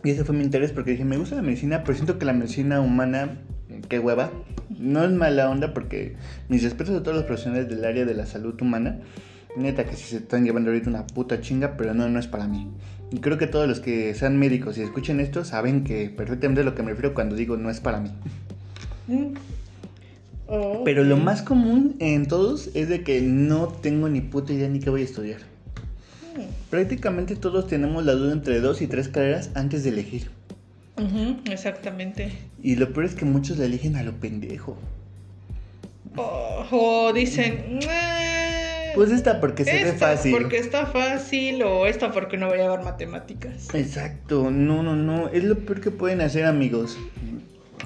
Y 0.03 0.11
ese 0.11 0.25
fue 0.25 0.35
mi 0.35 0.45
interés 0.45 0.73
porque 0.73 0.91
dije, 0.91 1.05
me 1.07 1.17
gusta 1.17 1.37
la 1.37 1.43
medicina, 1.43 1.83
pero 1.83 1.95
siento 1.95 2.19
que 2.19 2.27
la 2.27 2.35
medicina 2.35 2.81
humana, 2.81 3.39
qué 3.89 3.99
hueva. 3.99 4.31
No 4.79 5.03
es 5.05 5.11
mala 5.13 5.49
onda 5.49 5.73
porque 5.73 6.17
mis 6.49 6.63
respetos 6.63 6.95
a 6.95 7.03
todos 7.03 7.17
los 7.17 7.25
profesionales 7.27 7.69
del 7.71 7.85
área 7.87 8.05
de 8.05 8.13
la 8.15 8.27
salud 8.27 8.61
humana. 8.61 9.01
Neta 9.57 9.85
que 9.85 9.95
sí 9.97 10.05
se 10.05 10.17
están 10.17 10.45
llevando 10.45 10.71
ahorita 10.71 10.91
una 10.91 11.07
puta 11.07 11.41
chinga, 11.41 11.77
pero 11.77 11.95
no, 11.95 12.09
no 12.09 12.19
es 12.19 12.27
para 12.27 12.47
mí. 12.49 12.69
Y 13.15 13.21
creo 13.21 13.39
que 13.39 13.47
todos 13.47 13.69
los 13.69 13.79
que 13.79 14.13
sean 14.15 14.37
médicos 14.41 14.77
y 14.77 14.83
escuchen 14.83 15.21
esto 15.21 15.45
saben 15.45 15.85
que 15.85 16.11
perfectamente 16.11 16.63
a 16.63 16.65
lo 16.65 16.75
que 16.75 16.83
me 16.83 16.91
refiero 16.91 17.15
cuando 17.15 17.37
digo 17.37 17.57
no 17.57 17.71
es 17.71 17.79
para 17.79 18.01
mí. 18.01 18.11
Mm. 19.07 19.35
Oh, 20.49 20.83
Pero 20.85 21.05
lo 21.05 21.17
más 21.17 21.41
común 21.41 21.95
en 22.01 22.27
todos 22.27 22.71
es 22.75 22.89
de 22.89 23.05
que 23.05 23.21
no 23.21 23.69
tengo 23.69 24.09
ni 24.09 24.21
puta 24.21 24.53
idea 24.53 24.69
ni 24.69 24.81
qué 24.81 24.91
voy 24.91 25.03
a 25.03 25.05
estudiar. 25.05 25.39
Mm. 26.37 26.71
Prácticamente 26.71 27.37
todos 27.37 27.69
tenemos 27.69 28.05
la 28.05 28.15
duda 28.15 28.33
entre 28.33 28.59
dos 28.59 28.83
y 28.83 28.89
tres 28.89 29.09
carreras 29.09 29.51
antes 29.55 29.85
de 29.85 29.91
elegir. 29.91 30.31
Ujú, 30.97 31.37
exactamente. 31.49 32.33
Y 32.65 32.75
lo 32.75 32.93
peor 32.93 33.07
es 33.07 33.15
que 33.15 33.25
muchos 33.25 33.59
la 33.59 33.67
eligen 33.67 33.95
a 33.95 34.03
lo 34.03 34.13
pendejo. 34.15 34.77
O, 36.17 36.67
o 36.73 37.13
dicen, 37.13 37.79
"Eh, 38.95 38.97
Pues 38.97 39.11
esta 39.11 39.41
porque 39.41 39.65
se 39.65 39.73
ve 39.73 39.83
esta 39.91 40.09
fácil. 40.09 40.33
porque 40.33 40.59
está 40.59 40.87
fácil 40.87 41.63
o 41.63 41.87
esta 41.87 42.13
porque 42.13 42.37
no 42.37 42.47
voy 42.49 42.59
a 42.59 42.63
llevar 42.63 42.83
matemáticas. 42.85 43.75
Exacto, 43.75 44.51
no, 44.51 44.83
no, 44.83 44.97
no. 44.97 45.29
Es 45.29 45.45
lo 45.45 45.59
peor 45.59 45.81
que 45.81 45.91
pueden 45.91 46.21
hacer, 46.21 46.45
amigos. 46.47 46.97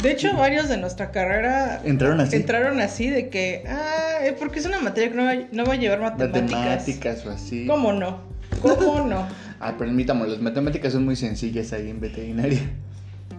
De 0.02 0.12
hecho, 0.12 0.36
varios 0.36 0.68
de 0.68 0.76
nuestra 0.76 1.10
carrera 1.10 1.80
Entraron 1.84 2.20
así. 2.20 2.36
entraron 2.36 2.80
así 2.80 3.10
de 3.10 3.30
que, 3.30 3.64
ah, 3.66 4.18
eh, 4.22 4.36
porque 4.38 4.60
es 4.60 4.66
una 4.66 4.78
materia 4.80 5.10
que 5.10 5.16
no 5.16 5.24
va, 5.24 5.34
no 5.50 5.64
va 5.64 5.72
a 5.72 5.76
llevar 5.76 6.00
matemáticas. 6.00 6.52
Matemáticas 6.52 7.26
o 7.26 7.30
así. 7.30 7.66
¿Cómo 7.66 7.92
no? 7.92 8.20
¿Cómo 8.62 9.00
no? 9.06 9.26
Ah, 9.60 9.74
permítame, 9.76 10.28
las 10.28 10.40
matemáticas 10.40 10.92
son 10.92 11.04
muy 11.04 11.16
sencillas 11.16 11.72
ahí 11.72 11.90
en 11.90 11.98
veterinaria. 12.00 12.60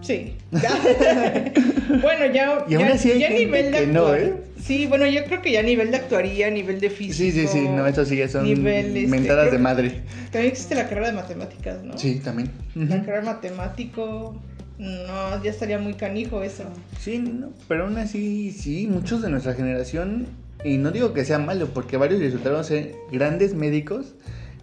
Sí. 0.02 0.34
bueno, 0.50 2.26
ya, 2.32 2.64
Y 2.68 2.74
aún 2.74 2.88
ya, 2.88 2.94
así 2.94 3.12
hay 3.12 3.20
ya 3.20 3.26
a 3.26 3.30
gente 3.30 3.44
nivel 3.44 3.72
de 3.72 3.78
que 3.78 3.86
no, 3.86 4.14
¿eh? 4.14 4.34
Sí, 4.60 4.86
bueno, 4.86 5.06
yo 5.06 5.24
creo 5.24 5.42
que 5.42 5.52
ya 5.52 5.60
a 5.60 5.62
nivel 5.62 5.90
de 5.90 5.96
actuaría, 5.98 6.46
a 6.46 6.50
nivel 6.50 6.80
de 6.80 6.90
físico. 6.90 7.16
Sí, 7.16 7.32
sí, 7.32 7.46
sí, 7.46 7.68
no, 7.68 7.86
eso 7.86 8.04
sí 8.04 8.16
ya 8.16 8.28
son 8.28 8.44
nivel, 8.44 8.96
este, 8.96 9.08
mentadas 9.08 9.50
de 9.50 9.58
madre. 9.58 10.02
También 10.30 10.52
existe 10.52 10.74
la 10.74 10.88
carrera 10.88 11.08
de 11.08 11.14
matemáticas, 11.14 11.82
¿no? 11.82 11.98
Sí, 11.98 12.20
también. 12.22 12.50
La 12.74 13.00
carrera 13.00 13.20
de 13.20 13.26
matemático, 13.26 14.36
no, 14.78 15.42
ya 15.42 15.50
estaría 15.50 15.78
muy 15.78 15.94
canijo 15.94 16.42
eso. 16.42 16.64
Sí, 16.98 17.18
no, 17.18 17.50
pero 17.68 17.84
aún 17.84 17.98
así, 17.98 18.52
sí, 18.52 18.86
muchos 18.86 19.22
de 19.22 19.30
nuestra 19.30 19.54
generación, 19.54 20.26
y 20.64 20.76
no 20.76 20.90
digo 20.90 21.12
que 21.14 21.24
sea 21.24 21.38
malo, 21.38 21.68
porque 21.68 21.96
varios 21.96 22.20
resultaron 22.20 22.64
ser 22.64 22.94
grandes 23.10 23.54
médicos 23.54 24.14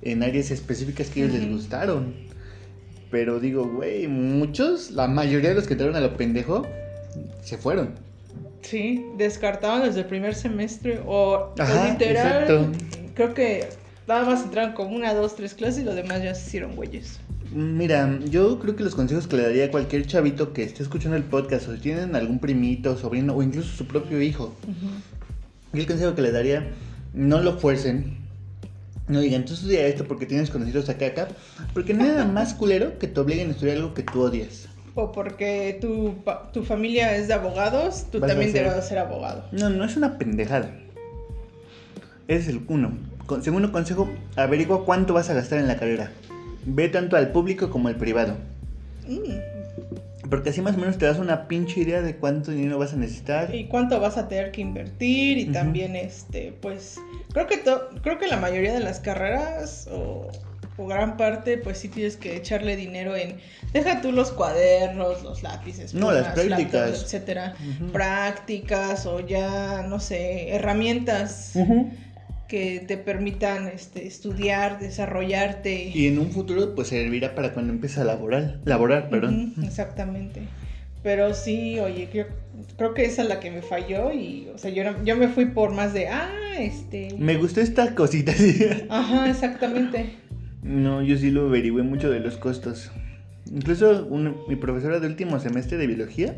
en 0.02 0.24
áreas 0.24 0.52
específicas 0.52 1.10
que 1.10 1.22
a 1.22 1.26
ellos 1.26 1.40
les 1.40 1.52
gustaron. 1.52 2.27
Pero 3.10 3.40
digo, 3.40 3.66
güey, 3.68 4.08
muchos, 4.08 4.92
la 4.92 5.08
mayoría 5.08 5.50
de 5.50 5.56
los 5.56 5.68
que 5.68 5.74
entraron 5.74 5.96
a 5.96 6.02
lo 6.02 6.18
pendejo, 6.18 6.66
se 7.42 7.58
fueron. 7.58 7.96
Sí, 8.62 9.06
descartaban 9.18 9.84
desde 9.84 10.02
el 10.02 10.06
primer 10.08 10.36
semestre 10.36 11.02
o, 11.06 11.54
Ajá, 11.58 11.92
literal. 11.92 12.44
exacto. 12.44 12.72
Creo 13.14 13.34
que 13.34 13.68
nada 14.08 14.26
más 14.26 14.44
entraron 14.44 14.74
como 14.74 14.96
una, 14.96 15.14
dos, 15.14 15.36
tres 15.36 15.54
clases 15.54 15.84
y 15.84 15.86
los 15.86 15.96
demás 15.96 16.22
ya 16.22 16.36
se 16.36 16.48
hicieron 16.48 16.76
güeyes. 16.76 17.20
Mira, 17.54 18.20
yo 18.30 18.60
creo 18.60 18.76
que 18.76 18.84
los 18.84 18.94
consejos 18.94 19.26
que 19.26 19.38
le 19.38 19.44
daría 19.44 19.66
a 19.66 19.72
cualquier 19.72 20.06
chavito 20.06 20.52
que 20.52 20.64
esté 20.64 20.84
escuchando 20.84 21.16
el 21.16 21.24
podcast, 21.24 21.70
o 21.70 21.74
si 21.74 21.80
tienen 21.80 22.14
algún 22.16 22.40
primito, 22.40 22.98
sobrino, 22.98 23.34
o 23.36 23.42
incluso 23.42 23.70
su 23.70 23.88
propio 23.88 24.22
hijo, 24.22 24.54
Y 25.74 25.80
el 25.80 25.88
consejo 25.88 26.14
que 26.14 26.22
les 26.24 26.34
daría, 26.34 26.68
no 27.14 27.42
lo 27.42 27.58
fuercen. 27.58 28.18
No 29.08 29.22
digan, 29.22 29.46
tú 29.46 29.54
estudia 29.54 29.88
esto 29.88 30.06
porque 30.06 30.26
tienes 30.26 30.50
conocidos 30.50 30.90
acá, 30.90 31.08
acá. 31.08 31.28
Porque 31.74 31.94
nada 31.94 32.26
más 32.26 32.54
culero 32.54 33.00
que 33.00 33.08
te 33.08 33.20
obliguen 33.20 33.50
a 33.50 33.52
estudiar 33.52 33.78
algo 33.78 33.94
que 33.94 34.04
tú 34.04 34.22
odias. 34.22 34.68
O 34.96 35.12
porque 35.12 35.78
tu, 35.80 36.16
tu 36.52 36.64
familia 36.64 37.16
es 37.16 37.28
de 37.28 37.34
abogados, 37.36 38.08
tú 38.12 38.20
Vas 38.20 38.30
también 38.30 38.52
ser- 38.52 38.68
debes 38.70 38.86
ser 38.86 38.98
abogado. 38.98 39.46
No, 39.52 39.70
no 39.70 39.86
es 39.86 39.96
una 39.96 40.18
pendejada. 40.18 40.72
Ese 42.28 42.40
es 42.42 42.48
el 42.50 42.62
uno. 42.68 42.98
Con- 43.26 43.44
segundo 43.44 43.72
consejo, 43.72 44.10
averigua 44.36 44.86
cuánto 44.86 45.14
vas 45.14 45.30
a 45.30 45.34
gastar 45.34 45.60
en 45.60 45.68
la 45.68 45.78
carrera. 45.78 46.12
Ve 46.66 46.90
tanto 46.90 47.16
al 47.16 47.32
público 47.32 47.70
como 47.70 47.88
al 47.88 47.96
privado. 47.96 48.36
Mm, 49.08 49.57
Porque 50.30 50.50
así 50.50 50.62
más 50.62 50.76
o 50.76 50.80
menos 50.80 50.98
te 50.98 51.06
das 51.06 51.20
una 51.20 51.48
pinche 51.48 51.82
idea 51.82 52.02
de 52.02 52.16
cuánto 52.16 52.52
dinero 52.52 52.78
vas 52.80 52.94
a 52.94 52.98
necesitar. 52.98 53.54
Y 53.54 53.68
cuánto 53.68 54.00
vas 54.00 54.18
a 54.18 54.28
tener 54.28 54.52
que 54.52 54.62
invertir 54.62 55.38
y 55.38 55.46
también, 55.46 55.96
este, 55.96 56.54
pues, 56.62 57.00
creo 57.34 57.48
que, 57.48 57.58
to- 57.58 57.90
creo 58.02 58.18
que 58.20 58.28
la 58.28 58.38
mayoría 58.38 58.74
de 58.74 58.80
las 58.80 59.00
carreras 59.00 59.88
o, 59.92 60.28
o 60.78 60.86
gran 60.88 61.18
parte, 61.18 61.58
pues 61.58 61.78
sí 61.80 61.90
tienes 61.90 62.18
que 62.18 62.36
echarle 62.36 62.76
dinero 62.76 63.16
en, 63.16 63.38
deja 63.74 64.02
tú 64.02 64.12
los 64.12 64.32
cuadernos, 64.32 65.24
los 65.24 65.44
lápices, 65.44 65.94
No, 65.94 66.12
las 66.12 66.34
prácticas. 66.34 66.74
laptops, 66.74 67.04
etcétera, 67.04 67.56
prácticas 67.94 69.06
o 69.06 69.20
ya, 69.20 69.84
no 69.88 70.00
sé, 70.00 70.50
herramientas 70.56 71.52
Ujú. 71.56 71.90
Que 72.48 72.84
te 72.88 72.98
permitan, 72.98 73.68
este, 73.68 74.08
estudiar, 74.08 74.80
desarrollarte. 74.80 75.92
Y 75.94 76.08
en 76.08 76.20
un 76.20 76.32
futuro 76.32 76.74
pues 76.76 76.88
servirá 76.90 77.36
para 77.36 77.54
cuando 77.54 77.74
empieces 77.74 77.98
a 78.00 78.04
laborar, 78.06 78.60
laborar, 78.66 79.10
perdón. 79.10 79.54
Exactamente. 79.64 80.42
Pero 81.04 81.34
sí, 81.34 81.80
oye, 81.80 82.10
creo, 82.12 82.28
creo 82.78 82.94
que 82.94 83.06
esa 83.06 83.22
es 83.22 83.30
la 83.30 83.40
que 83.40 83.52
me 83.52 83.62
falló 83.62 84.12
y, 84.12 84.48
o 84.54 84.58
sea, 84.58 84.72
yo, 84.72 84.84
yo 85.06 85.16
me 85.16 85.28
fui 85.30 85.46
por 85.46 85.72
más 85.74 85.94
de, 85.94 86.08
ah, 86.08 86.30
este... 86.60 87.10
Me 87.18 87.38
gustó 87.38 87.62
esta 87.62 87.94
cosita. 87.96 88.32
sí. 88.36 88.66
Ajá, 88.90 89.30
exactamente. 89.30 90.16
No, 90.64 91.02
yo 91.04 91.16
sí 91.18 91.32
lo 91.32 91.48
averigüé 91.48 91.84
mucho 91.84 92.10
de 92.10 92.20
los 92.20 92.36
costos. 92.38 92.92
Incluso 93.50 94.06
un- 94.08 94.36
mi 94.50 94.56
profesora 94.58 95.00
de 95.00 95.08
último 95.08 95.40
semestre 95.40 95.78
de 95.78 95.88
biología 95.88 96.36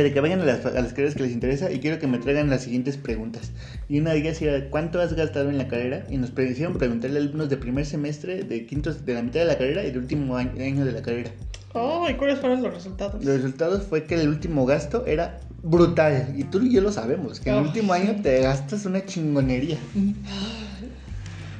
de 0.00 0.12
que 0.12 0.20
vayan 0.20 0.40
a 0.40 0.44
las, 0.44 0.64
a 0.64 0.70
las 0.70 0.92
carreras 0.92 1.14
que 1.14 1.22
les 1.22 1.32
interesa 1.32 1.70
y 1.70 1.78
quiero 1.80 1.98
que 1.98 2.06
me 2.06 2.18
traigan 2.18 2.48
las 2.48 2.62
siguientes 2.62 2.96
preguntas. 2.96 3.52
Y 3.88 4.00
una 4.00 4.12
de 4.12 4.18
ellas 4.18 4.40
era, 4.40 4.70
¿cuánto 4.70 5.00
has 5.00 5.14
gastado 5.14 5.50
en 5.50 5.58
la 5.58 5.68
carrera? 5.68 6.04
Y 6.08 6.16
nos 6.16 6.30
hicieron 6.38 6.78
preguntarle 6.78 7.18
a 7.18 7.22
alumnos 7.22 7.48
de 7.50 7.56
primer 7.58 7.84
semestre, 7.84 8.44
de 8.44 8.66
quinto, 8.66 8.92
de 8.92 9.14
la 9.14 9.22
mitad 9.22 9.40
de 9.40 9.46
la 9.46 9.58
carrera 9.58 9.82
y 9.82 9.88
del 9.88 9.98
último 9.98 10.36
año, 10.36 10.52
año 10.62 10.84
de 10.84 10.92
la 10.92 11.02
carrera. 11.02 11.30
Oh, 11.74 12.08
¿y 12.08 12.14
cuáles 12.14 12.38
fueron 12.38 12.62
los 12.62 12.72
resultados? 12.74 13.24
Los 13.24 13.36
resultados 13.36 13.82
fue 13.84 14.04
que 14.04 14.14
el 14.14 14.28
último 14.28 14.66
gasto 14.66 15.06
era 15.06 15.40
brutal. 15.62 16.34
Y 16.36 16.44
tú 16.44 16.60
y 16.62 16.72
yo 16.72 16.80
lo 16.80 16.92
sabemos, 16.92 17.40
que 17.40 17.50
en 17.50 17.56
el 17.56 17.62
Oh, 17.62 17.66
último 17.66 17.92
año 17.92 18.16
te 18.22 18.40
gastas 18.40 18.84
una 18.86 19.04
chingonería. 19.04 19.78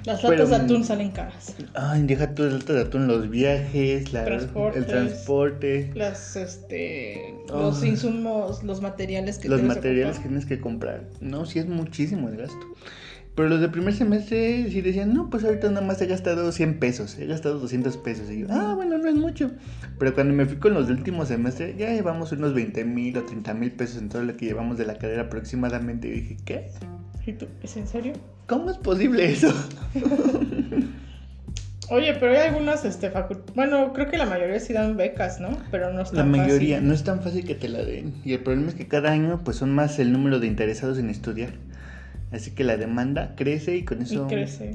Las 0.05 0.21
pero- 0.21 0.33
latas 0.45 0.51
de 0.51 0.57
atún 0.57 0.85
salen 0.85 1.11
caras. 1.13 1.55
Ay, 1.75 2.03
deja 2.03 2.35
tú 2.35 2.43
el 2.45 2.59
de 2.65 2.81
atún, 2.81 3.07
los 3.07 3.31
viajes, 3.31 4.13
la- 4.13 4.25
el 4.27 4.87
transporte. 4.87 5.91
Las, 5.95 6.37
este, 6.37 7.35
Oh. 7.51 7.61
los 7.63 7.85
insumos, 7.85 8.63
los 8.65 8.81
materiales 8.81 9.39
que 9.39 9.49
los 9.49 9.63
materiales 9.63 10.19
que 10.19 10.27
tienes 10.29 10.47
que 10.47 10.61
comprar. 10.61 11.05
No, 11.21 11.47
sí 11.47 11.59
es 11.59 11.67
muchísimo 11.67 12.29
el 12.29 12.37
gasto. 12.37 12.67
Pero 13.35 13.49
los 13.49 13.61
de 13.63 13.69
primer 13.71 13.95
semestre 13.95 14.69
sí 14.71 14.83
decían, 14.83 15.15
no, 15.15 15.31
pues 15.31 15.43
ahorita 15.45 15.71
nada 15.71 15.87
más 15.87 16.03
he 16.03 16.07
gastado 16.07 16.53
100 16.53 16.79
pesos, 16.79 17.17
he 17.19 17.25
gastado 17.27 17.59
200 17.61 17.97
pesos. 17.97 18.31
Y 18.31 18.41
yo, 18.41 18.47
ah, 18.51 18.75
bueno, 18.77 18.99
no 18.99 19.09
es 19.09 19.15
mucho. 19.15 19.53
Pero 19.99 20.13
cuando 20.13 20.35
me 20.35 20.45
fui 20.45 20.57
con 20.59 20.75
los 20.75 20.87
del 20.89 20.99
último 20.99 21.25
semestre, 21.25 21.75
ya 21.79 21.89
llevamos 21.95 22.31
unos 22.33 22.53
20 22.53 22.85
mil 22.85 23.17
o 23.17 23.23
30 23.23 23.55
mil 23.55 23.71
pesos 23.73 24.03
en 24.03 24.11
todo 24.11 24.23
lo 24.23 24.37
que 24.37 24.45
llevamos 24.45 24.77
de 24.77 24.85
la 24.85 24.99
carrera 24.99 25.23
aproximadamente. 25.23 26.09
Y 26.09 26.11
dije, 26.11 26.37
¿qué? 26.45 26.67
¿Y 27.27 27.33
tú? 27.33 27.47
¿Es 27.63 27.75
en 27.79 27.87
serio? 27.87 28.13
¿Cómo 28.47 28.71
es 28.71 28.77
posible 28.79 29.31
eso? 29.33 29.53
Oye, 31.91 32.15
pero 32.15 32.33
hay 32.33 32.49
algunas, 32.49 32.85
este, 32.85 33.13
facu- 33.13 33.41
Bueno, 33.55 33.93
creo 33.93 34.09
que 34.11 34.17
la 34.17 34.25
mayoría 34.25 34.59
sí 34.61 34.73
dan 34.73 34.97
becas, 34.97 35.41
¿no? 35.41 35.51
Pero 35.71 35.93
no 35.93 36.01
es 36.03 36.13
La 36.13 36.21
tan 36.23 36.31
mayoría, 36.31 36.77
fácil. 36.77 36.89
no 36.89 36.95
es 36.95 37.05
tan 37.05 37.21
fácil 37.23 37.45
que 37.45 37.55
te 37.55 37.69
la 37.69 37.83
den. 37.85 38.15
Y 38.25 38.33
el 38.33 38.41
problema 38.41 38.69
es 38.71 38.75
que 38.75 38.89
cada 38.89 39.11
año 39.11 39.41
pues 39.45 39.59
son 39.59 39.73
más 39.75 39.99
el 39.99 40.13
número 40.13 40.41
de 40.41 40.47
interesados 40.47 40.99
en 40.99 41.11
estudiar. 41.11 41.51
Así 42.31 42.53
que 42.53 42.65
la 42.65 42.79
demanda 42.79 43.35
crece 43.37 43.77
y 43.77 43.83
con 43.85 44.01
eso 44.01 44.27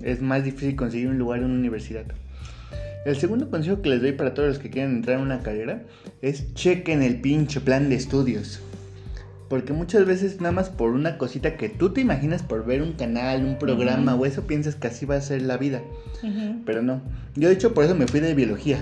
es 0.04 0.22
más 0.22 0.44
difícil 0.44 0.76
conseguir 0.76 1.08
un 1.08 1.18
lugar 1.18 1.40
en 1.40 1.46
una 1.46 1.56
universidad. 1.56 2.06
El 3.04 3.16
segundo 3.16 3.50
consejo 3.50 3.82
que 3.82 3.90
les 3.90 4.02
doy 4.02 4.12
para 4.12 4.34
todos 4.36 4.50
los 4.50 4.60
que 4.60 4.70
quieren 4.70 4.98
entrar 4.98 5.16
en 5.18 5.24
una 5.24 5.40
carrera 5.40 5.82
es 6.22 6.54
chequen 6.54 7.02
el 7.02 7.20
pinche 7.20 7.62
plan 7.62 7.90
de 7.90 7.96
estudios. 7.96 8.62
Porque 9.50 9.72
muchas 9.72 10.06
veces 10.06 10.42
nada 10.42 10.52
más 10.52 10.70
por 10.70 10.92
una 10.92 11.18
cosita 11.18 11.56
que 11.56 11.70
tú 11.70 11.92
te 11.94 12.02
imaginas 12.02 12.44
por 12.44 12.66
ver 12.66 12.82
un 12.82 12.94
canal, 12.94 13.46
un 13.46 13.58
programa 13.58 14.16
o 14.16 14.26
eso 14.26 14.46
piensas 14.46 14.76
que 14.76 14.88
así 14.88 15.06
va 15.06 15.16
a 15.16 15.22
ser 15.22 15.42
la 15.42 15.58
vida. 15.58 15.82
Ujú. 16.22 16.62
Pero 16.66 16.82
no. 16.82 17.02
Yo 17.36 17.48
de 17.48 17.54
hecho 17.54 17.74
por 17.74 17.86
eso 17.86 17.96
me 17.96 18.08
fui 18.08 18.20
de 18.20 18.34
biología. 18.34 18.80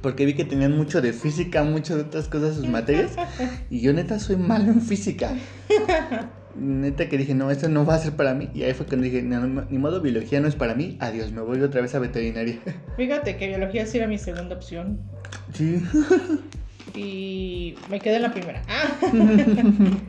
Porque 0.00 0.26
vi 0.26 0.34
que 0.34 0.44
tenían 0.44 0.76
mucho 0.76 1.00
de 1.00 1.12
física, 1.12 1.62
mucho 1.62 1.96
de 1.96 2.02
otras 2.02 2.26
cosas 2.26 2.56
sus 2.56 2.68
materias. 2.68 3.12
Y 3.70 3.80
yo 3.80 3.92
neta 3.92 4.18
soy 4.18 4.36
malo 4.36 4.72
en 4.72 4.80
física. 4.80 5.32
Neta 6.54 7.08
que 7.08 7.16
dije, 7.16 7.34
no, 7.34 7.50
esto 7.50 7.68
no 7.68 7.86
va 7.86 7.94
a 7.94 7.98
ser 7.98 8.12
para 8.12 8.34
mí. 8.34 8.50
Y 8.52 8.64
ahí 8.64 8.74
fue 8.74 8.84
cuando 8.84 9.04
dije, 9.04 9.22
no, 9.22 9.46
no, 9.46 9.64
ni 9.70 9.78
modo, 9.78 10.02
biología 10.02 10.40
no 10.40 10.48
es 10.48 10.54
para 10.54 10.74
mí. 10.74 10.98
Adiós, 11.00 11.32
me 11.32 11.40
voy 11.40 11.62
otra 11.62 11.80
vez 11.80 11.94
a 11.94 11.98
veterinaria. 11.98 12.58
Fíjate 12.96 13.36
que 13.36 13.48
biología 13.48 13.86
sí 13.86 13.98
era 13.98 14.06
mi 14.06 14.18
segunda 14.18 14.56
opción. 14.56 14.98
Sí. 15.54 15.82
Y 16.94 17.74
me 17.88 18.00
quedé 18.00 18.16
en 18.16 18.22
la 18.22 18.32
primera. 18.32 18.62
Ah. 18.68 18.98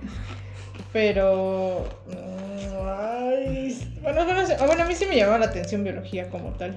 Pero. 0.93 1.89
mm, 2.07 2.87
ay, 2.87 3.75
bueno, 4.01 4.25
bueno, 4.25 4.45
sí- 4.45 4.53
bueno, 4.65 4.83
a 4.83 4.87
mí 4.87 4.93
sí 4.95 5.05
me 5.09 5.15
llamaba 5.15 5.39
la 5.39 5.45
atención 5.47 5.83
biología 5.83 6.29
como 6.29 6.49
tal. 6.51 6.75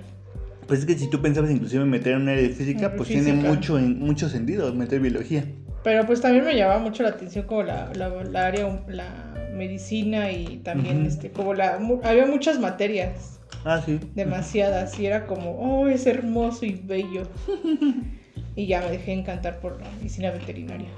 Pues 0.66 0.80
es 0.80 0.86
que 0.86 0.94
si 0.98 1.08
tú 1.08 1.20
pensabas 1.22 1.50
inclusive 1.50 1.84
meter 1.84 2.14
en 2.14 2.22
un 2.22 2.28
área 2.28 2.42
de 2.42 2.48
física, 2.50 2.92
pues 2.96 3.08
tiene 3.08 3.32
mucho, 3.34 3.78
mucho 3.78 4.28
sentido 4.28 4.72
meter 4.74 5.00
biología. 5.00 5.44
Pero 5.84 6.04
pues 6.06 6.20
también 6.20 6.44
me 6.44 6.56
llamaba 6.56 6.80
mucho 6.80 7.02
la 7.04 7.10
atención 7.10 7.46
como 7.46 7.62
la, 7.62 7.92
la, 7.94 8.08
la 8.08 8.46
área, 8.46 8.82
la 8.88 9.34
medicina 9.54 10.32
y 10.32 10.58
también 10.58 11.06
este, 11.06 11.30
como 11.30 11.54
la, 11.54 11.78
había 12.02 12.26
muchas 12.26 12.58
materias, 12.58 13.38
Ah, 13.64 13.80
sí. 13.84 14.00
demasiadas, 14.14 14.98
y 14.98 15.06
era 15.06 15.26
como, 15.26 15.52
oh, 15.52 15.86
es 15.88 16.06
hermoso 16.06 16.66
y 16.66 16.72
bello. 16.72 17.28
y 18.54 18.66
ya 18.66 18.80
me 18.80 18.90
dejé 18.90 19.12
encantar 19.12 19.60
por 19.60 19.80
la 19.80 19.90
medicina 19.92 20.30
veterinaria. 20.30 20.88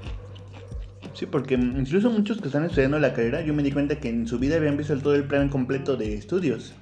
Sí, 1.13 1.25
porque 1.25 1.55
incluso 1.55 2.09
muchos 2.09 2.39
que 2.39 2.47
están 2.47 2.65
estudiando 2.65 2.99
la 2.99 3.13
carrera, 3.13 3.41
yo 3.41 3.53
me 3.53 3.63
di 3.63 3.71
cuenta 3.71 3.99
que 3.99 4.09
en 4.09 4.27
su 4.27 4.39
vida 4.39 4.55
habían 4.55 4.77
visto 4.77 4.97
todo 4.99 5.15
el 5.15 5.23
plan 5.25 5.49
completo 5.49 5.97
de 5.97 6.13
estudios. 6.13 6.73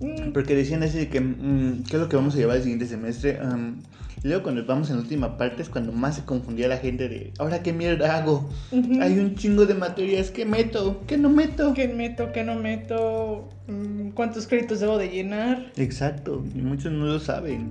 Mm, 0.00 0.32
Porque 0.32 0.54
decían 0.54 0.82
así 0.82 0.98
de 0.98 1.08
que, 1.08 1.20
mm, 1.20 1.84
¿qué 1.88 1.96
es 1.96 2.02
lo 2.02 2.08
que 2.08 2.16
vamos 2.16 2.34
a 2.34 2.38
llevar 2.38 2.56
el 2.56 2.62
siguiente 2.62 2.86
semestre? 2.86 3.38
Am, 3.40 3.76
y 4.22 4.28
luego 4.28 4.42
cuando 4.44 4.64
vamos 4.64 4.90
en 4.90 4.96
la 4.96 5.02
última 5.02 5.36
parte 5.36 5.62
es 5.62 5.68
cuando 5.68 5.92
más 5.92 6.16
se 6.16 6.24
confundía 6.24 6.66
la 6.66 6.78
gente 6.78 7.08
de, 7.08 7.32
¿ahora 7.38 7.62
qué 7.62 7.72
mierda 7.72 8.16
hago? 8.16 8.48
ujú. 8.72 9.00
Hay 9.00 9.18
un 9.18 9.36
chingo 9.36 9.64
de 9.66 9.74
materias, 9.74 10.30
¿qué 10.30 10.44
meto? 10.44 11.02
¿Qué 11.06 11.16
no 11.18 11.28
meto? 11.28 11.72
¿Qué 11.74 11.86
meto? 11.88 12.32
¿Qué 12.32 12.42
no 12.42 12.56
meto? 12.56 13.48
Mm, 13.68 14.10
¿Cuántos 14.10 14.46
créditos 14.46 14.80
debo 14.80 14.98
de 14.98 15.08
llenar? 15.08 15.72
Exacto, 15.76 16.44
y 16.54 16.62
muchos 16.62 16.90
no 16.92 17.06
lo 17.06 17.20
saben. 17.20 17.70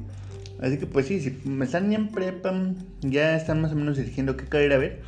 Así 0.62 0.78
que 0.78 0.88
pues 0.88 1.06
sí, 1.08 1.20
si 1.20 1.38
me 1.48 1.66
están 1.66 1.92
ya 1.92 1.98
en 1.98 2.08
prepa, 2.10 2.54
ya 3.02 3.36
están 3.36 3.62
más 3.62 3.72
o 3.72 3.76
menos 3.76 3.98
eligiendo 4.00 4.36
qué 4.38 4.46
carrera 4.46 4.78
ver, 4.78 5.02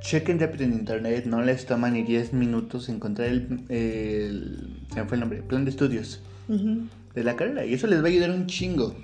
chequen 0.00 0.38
rápido 0.38 0.64
en 0.64 0.72
internet, 0.74 1.24
no 1.26 1.42
les 1.42 1.66
toma 1.66 1.90
ni 1.90 2.02
10 2.02 2.32
minutos 2.32 2.88
encontrar 2.88 3.28
el, 3.28 3.64
el, 3.68 4.68
se 4.92 5.04
fue 5.04 5.16
el 5.16 5.20
nombre, 5.20 5.42
plan 5.42 5.64
de 5.64 5.70
estudios 5.70 6.22
de 6.48 7.24
la 7.24 7.36
carrera 7.36 7.64
y 7.64 7.74
eso 7.74 7.86
les 7.86 8.00
va 8.00 8.04
a 8.04 8.08
ayudar 8.08 8.30
un 8.30 8.46
chingo. 8.46 8.94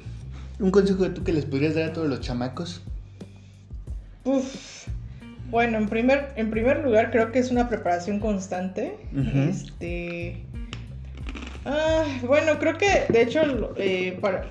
Un 0.61 0.71
consejo 0.71 1.05
de 1.05 1.11
tú 1.11 1.23
que 1.23 1.33
les 1.33 1.45
podrías 1.45 1.75
dar 1.75 1.91
a 1.91 1.93
todos 1.93 2.09
los 2.09 2.21
chamacos. 2.21 2.83
Uf. 4.25 4.89
Bueno, 5.51 5.79
en 5.79 5.89
primer, 5.89 6.33
en 6.37 6.51
primer 6.51 6.85
lugar 6.85 7.11
creo 7.11 7.33
que 7.33 7.39
es 7.39 7.51
una 7.51 7.69
preparación 7.69 8.21
constante. 8.21 8.97
Este. 9.35 10.43
ah, 11.65 12.05
bueno, 12.27 12.59
creo 12.59 12.77
que 12.77 13.07
de 13.09 13.23
hecho 13.23 13.73
eh, 13.77 14.19
para 14.21 14.51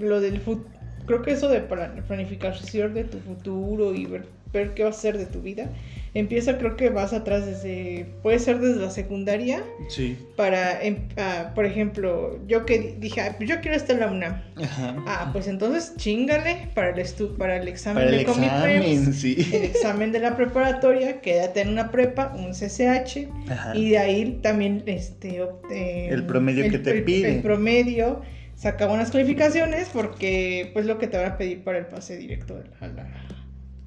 lo 0.00 0.20
del 0.20 0.42
fut- 0.44 0.64
creo 1.06 1.22
que 1.22 1.32
eso 1.32 1.48
de 1.48 1.60
planificación 1.60 2.94
de 2.94 3.04
tu 3.04 3.18
futuro 3.18 3.94
y 3.94 4.06
ver, 4.06 4.26
ver 4.52 4.74
qué 4.74 4.84
vas 4.84 4.96
a 4.96 4.98
hacer 4.98 5.18
de 5.18 5.26
tu 5.26 5.40
vida 5.42 5.68
empieza 6.14 6.58
creo 6.58 6.76
que 6.76 6.90
vas 6.90 7.12
atrás 7.12 7.44
desde 7.44 8.06
puede 8.22 8.38
ser 8.38 8.60
desde 8.60 8.80
la 8.80 8.90
secundaria 8.90 9.64
Sí. 9.88 10.16
para 10.36 10.80
em- 10.80 11.08
ah, 11.16 11.50
por 11.56 11.66
ejemplo 11.66 12.38
yo 12.46 12.64
que 12.64 12.78
di- 12.78 12.94
dije 13.00 13.20
"Ah, 13.20 13.34
pues 13.36 13.48
yo 13.48 13.60
quiero 13.60 13.76
estar 13.76 13.96
en 13.96 14.00
la 14.00 14.06
UNAM 14.12 14.42
Ajá. 14.62 14.94
ah 15.08 15.30
pues 15.32 15.48
entonces 15.48 15.94
chingale 15.96 16.68
para 16.74 16.90
el 16.90 17.00
estu 17.00 17.36
para 17.36 17.56
el 17.56 17.66
examen 17.66 18.04
Para 18.04 18.10
el 18.16 18.24
de 18.24 18.30
examen, 18.30 19.12
sí. 19.12 19.36
el 19.52 19.64
examen 19.64 20.12
de 20.12 20.20
la 20.20 20.36
preparatoria, 20.36 21.20
quédate 21.20 21.62
en 21.62 21.68
una 21.70 21.90
prepa, 21.90 22.32
un 22.38 22.52
CCH, 22.54 23.28
Ajá. 23.50 23.76
y 23.76 23.90
de 23.90 23.98
ahí 23.98 24.38
también 24.40 24.84
este, 24.86 25.42
obte- 25.42 26.08
El 26.10 26.24
promedio 26.26 26.70
que 26.70 26.78
te 26.78 26.90
el- 26.98 27.02
pide. 27.04 27.36
El 27.36 27.42
promedio, 27.42 28.22
saca 28.56 28.86
buenas 28.86 29.10
calificaciones 29.10 29.88
porque 29.92 30.70
pues 30.72 30.86
lo 30.86 30.98
que 30.98 31.06
te 31.06 31.16
van 31.16 31.32
a 31.32 31.36
pedir 31.38 31.62
para 31.64 31.78
el 31.78 31.86
pase 31.86 32.16
directo 32.16 32.62
a 32.80 32.86
la, 32.88 33.06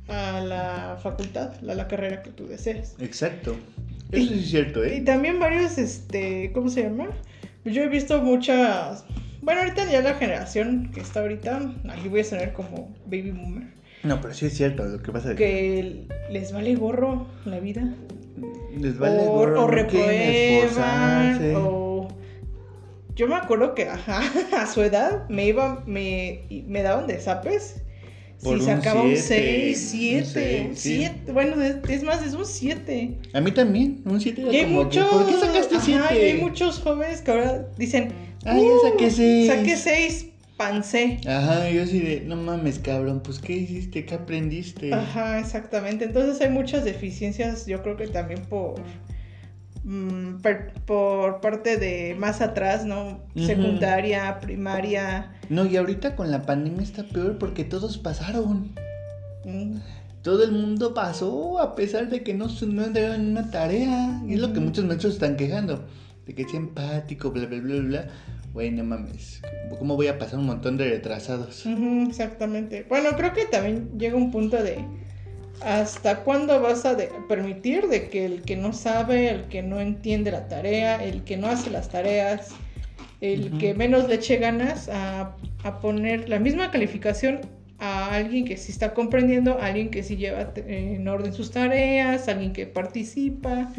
a 0.07 0.41
la 0.41 0.97
facultad, 1.01 1.53
a 1.67 1.73
la 1.73 1.87
carrera 1.87 2.21
que 2.23 2.31
tú 2.31 2.47
desees. 2.47 2.95
Exacto. 2.99 3.55
Eso 4.11 4.33
sí 4.33 4.39
es 4.39 4.49
cierto, 4.49 4.85
Y 4.85 4.89
¿eh? 4.89 5.01
también 5.01 5.39
varios, 5.39 5.77
este, 5.77 6.51
¿cómo 6.53 6.69
se 6.69 6.83
llama? 6.83 7.09
Yo 7.65 7.83
he 7.83 7.89
visto 7.89 8.21
muchas, 8.21 9.03
bueno, 9.41 9.59
ahorita 9.61 9.91
ya 9.91 10.01
la 10.01 10.13
generación 10.13 10.91
que 10.93 11.01
está 11.01 11.19
ahorita, 11.19 11.73
aquí 11.89 12.07
voy 12.07 12.21
a 12.21 12.23
sonar 12.23 12.53
como 12.53 12.95
baby 13.05 13.31
boomer, 13.31 13.67
No, 14.03 14.21
pero 14.21 14.33
sí 14.33 14.45
es 14.45 14.53
cierto 14.55 14.85
lo 14.85 15.01
que 15.01 15.11
pasa. 15.11 15.35
que 15.35 16.05
les 16.31 16.53
vale 16.53 16.75
gorro 16.75 17.27
la 17.43 17.59
vida. 17.59 17.93
Les 18.79 18.97
vale 18.97 19.17
o, 19.19 19.25
gorro, 19.25 19.63
o 19.65 19.67
reprueban, 19.67 21.55
o... 21.55 21.86
Yo 23.17 23.27
me 23.27 23.35
acuerdo 23.35 23.73
que, 23.75 23.89
ajá, 23.89 24.21
a 24.57 24.67
su 24.67 24.81
edad 24.83 25.27
me 25.27 25.47
iba, 25.47 25.83
me, 25.85 26.43
me 26.67 26.83
daban 26.83 27.07
de 27.07 27.19
zapes. 27.19 27.81
Por 28.43 28.59
si 28.59 28.65
sacaba 28.65 29.01
un 29.01 29.15
siete, 29.17 29.73
6, 29.75 29.77
un 29.79 29.99
7, 29.99 30.25
seis, 30.31 30.69
un 30.69 30.75
sí. 30.75 30.95
7, 30.97 31.31
bueno, 31.31 31.61
es, 31.63 31.77
es 31.89 32.03
más, 32.03 32.23
es 32.23 32.33
un 32.35 32.45
7. 32.45 33.17
A 33.33 33.41
mí 33.41 33.51
también, 33.51 34.03
un 34.05 34.21
7 34.21 34.43
Y 34.43 34.55
hay 34.55 34.65
como 34.65 34.87
que, 34.89 34.99
muchos, 34.99 35.05
¿por 35.07 35.25
qué 35.25 35.33
sacaste 35.39 35.75
ajá, 35.75 36.09
7? 36.09 36.15
y 36.15 36.29
hay 36.31 36.41
muchos 36.41 36.79
jóvenes 36.79 37.21
que 37.21 37.31
ahora 37.31 37.67
dicen, 37.79 38.13
Ah, 38.45 38.59
ya 38.59 38.89
saqué 38.91 39.07
"Uh, 39.07 39.11
seis". 39.11 39.47
Saqué 39.47 39.75
6, 39.75 40.27
pancé. 40.55 41.17
Ajá, 41.27 41.69
yo 41.71 41.81
así 41.81 41.99
de, 41.99 42.21
no 42.21 42.35
mames, 42.35 42.77
cabrón, 42.77 43.21
pues 43.23 43.39
¿qué 43.39 43.53
hiciste? 43.53 44.05
¿Qué 44.05 44.13
aprendiste? 44.13 44.93
Ajá, 44.93 45.39
exactamente. 45.39 46.05
Entonces 46.05 46.39
hay 46.39 46.49
muchas 46.49 46.85
deficiencias, 46.85 47.65
yo 47.65 47.81
creo 47.81 47.97
que 47.97 48.07
también 48.07 48.41
por 48.43 48.75
mm, 49.87 50.41
per- 50.41 50.73
por 50.85 51.39
parte 51.41 51.77
de 51.77 52.15
más 52.19 52.41
atrás, 52.41 52.85
¿no? 52.85 53.21
Secundaria, 53.35 54.39
primaria. 54.39 55.33
No, 55.49 55.65
y 55.65 55.77
ahorita 55.77 56.15
con 56.15 56.29
la 56.29 56.41
pandemia 56.45 56.83
está 56.83 57.03
peor 57.03 57.37
porque 57.37 57.63
todos 57.63 57.97
pasaron. 57.97 58.73
mm, 59.45 59.77
Todo 60.21 60.43
el 60.43 60.51
mundo 60.51 60.93
pasó 60.93 61.59
a 61.59 61.73
pesar 61.75 62.09
de 62.09 62.21
que 62.21 62.33
no, 62.33 62.47
no 62.67 62.83
entregaron 62.83 63.27
una 63.27 63.49
tarea. 63.49 64.21
Y 64.27 64.33
es 64.33 64.39
lo 64.41 64.51
que 64.51 64.59
muchos 64.59 64.83
maestros 64.85 65.13
están 65.13 65.37
quejando. 65.37 65.87
De 66.25 66.35
que 66.35 66.41
es 66.41 66.53
empático, 66.53 67.31
bla, 67.31 67.45
bla, 67.45 67.59
bla, 67.61 67.81
bla. 67.81 68.07
Güey, 68.53 68.71
no 68.71 68.83
mames. 68.83 69.41
¿Cómo 69.79 69.95
voy 69.95 70.07
a 70.07 70.19
pasar 70.19 70.39
un 70.39 70.47
montón 70.47 70.75
de 70.77 70.89
retrasados? 70.89 71.63
exactamente. 72.09 72.85
Bueno, 72.89 73.09
creo 73.15 73.31
que 73.33 73.45
también 73.45 73.97
llega 73.97 74.17
un 74.17 74.31
punto 74.31 74.61
de 74.61 74.79
hasta 75.61 76.23
cuándo 76.23 76.61
vas 76.61 76.85
a 76.85 76.95
de- 76.95 77.07
permitir 77.27 77.87
de 77.87 78.09
que 78.09 78.25
el 78.25 78.43
que 78.43 78.55
no 78.55 78.73
sabe, 78.73 79.29
el 79.29 79.43
que 79.45 79.61
no 79.63 79.79
entiende 79.79 80.31
la 80.31 80.47
tarea, 80.47 81.03
el 81.03 81.23
que 81.23 81.37
no 81.37 81.47
hace 81.47 81.69
las 81.69 81.89
tareas, 81.89 82.49
el 83.21 83.57
que 83.57 83.73
menos 83.73 84.07
le 84.07 84.15
eche 84.15 84.37
ganas 84.37 84.89
a, 84.89 85.35
a 85.63 85.79
poner 85.79 86.29
la 86.29 86.39
misma 86.39 86.69
calificación 86.71 87.41
a 87.79 88.13
alguien 88.15 88.45
que 88.45 88.57
sí 88.57 88.71
está 88.71 88.93
comprendiendo, 88.93 89.59
a 89.59 89.67
alguien 89.67 89.89
que 89.89 90.03
sí 90.03 90.15
lleva 90.17 90.51
en 90.55 91.07
orden 91.07 91.33
sus 91.33 91.51
tareas, 91.51 92.27
alguien 92.27 92.53
que 92.53 92.65
participa. 92.65 93.71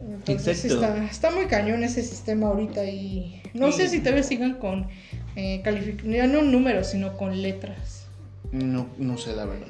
Entonces 0.00 0.64
está, 0.64 1.04
está 1.04 1.30
muy 1.30 1.46
cañón 1.46 1.84
ese 1.84 2.02
sistema 2.02 2.48
ahorita 2.48 2.84
y 2.84 3.40
no 3.54 3.70
sé 3.72 3.88
si 3.88 4.00
todavía 4.00 4.22
sigan 4.22 4.54
con 4.54 4.88
eh, 5.36 5.62
no 6.04 6.42
números, 6.42 6.88
sino 6.88 7.16
con 7.16 7.40
letras. 7.40 8.06
No, 8.50 8.88
no 8.98 9.16
sé 9.16 9.34
la 9.34 9.46
verdad. 9.46 9.68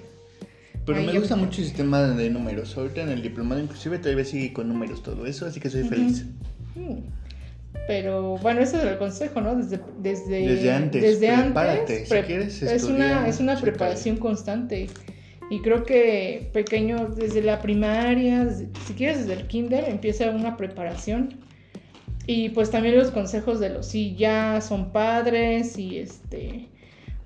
Pero 0.85 0.99
Ay, 0.99 1.07
me 1.07 1.19
gusta 1.19 1.37
mucho 1.37 1.61
el 1.61 1.67
sistema 1.67 2.03
de 2.03 2.31
números. 2.31 2.77
Ahorita 2.77 3.03
en 3.03 3.11
el 3.11 3.23
diplomado 3.23 3.61
inclusive 3.61 3.99
todavía 3.99 4.25
sigue 4.25 4.53
con 4.53 4.69
números 4.69 5.03
todo 5.03 5.27
eso, 5.27 5.47
así 5.47 5.61
que 5.61 5.71
soy 5.71 5.85
feliz. 5.85 6.27
Mm. 6.75 6.99
Pero 7.87 8.37
bueno, 8.39 8.61
ese 8.61 8.77
es 8.79 8.85
el 8.85 8.99
consejo, 8.99 9.41
¿no? 9.41 9.55
Desde, 9.57 9.81
desde, 9.99 10.47
Desde 10.49 10.73
antes, 10.73 11.03
desde 11.03 11.43
prepárate, 11.43 11.81
antes, 11.81 12.09
si 12.09 12.23
quieres 12.23 12.63
es 12.63 12.73
estudiar, 12.73 13.19
una, 13.19 13.29
es 13.29 13.41
una 13.41 13.61
preparación 13.61 14.17
constante. 14.17 14.89
Y 15.51 15.61
creo 15.61 15.85
que 15.85 16.51
pequeño, 16.53 17.09
desde 17.09 17.43
la 17.43 17.61
primaria, 17.61 18.45
desde- 18.45 18.69
si 18.87 18.95
quieres 18.95 19.27
desde 19.27 19.35
el 19.41 19.47
kinder, 19.47 19.85
empieza 19.89 20.31
una 20.31 20.57
preparación. 20.57 21.35
Y 22.27 22.51
pues 22.51 22.71
también 22.71 22.97
los 22.97 23.11
consejos 23.11 23.59
de 23.59 23.71
los 23.71 23.87
si 23.87 24.15
ya 24.15 24.61
son 24.61 24.93
padres 24.93 25.77
y 25.77 25.99
este 25.99 26.69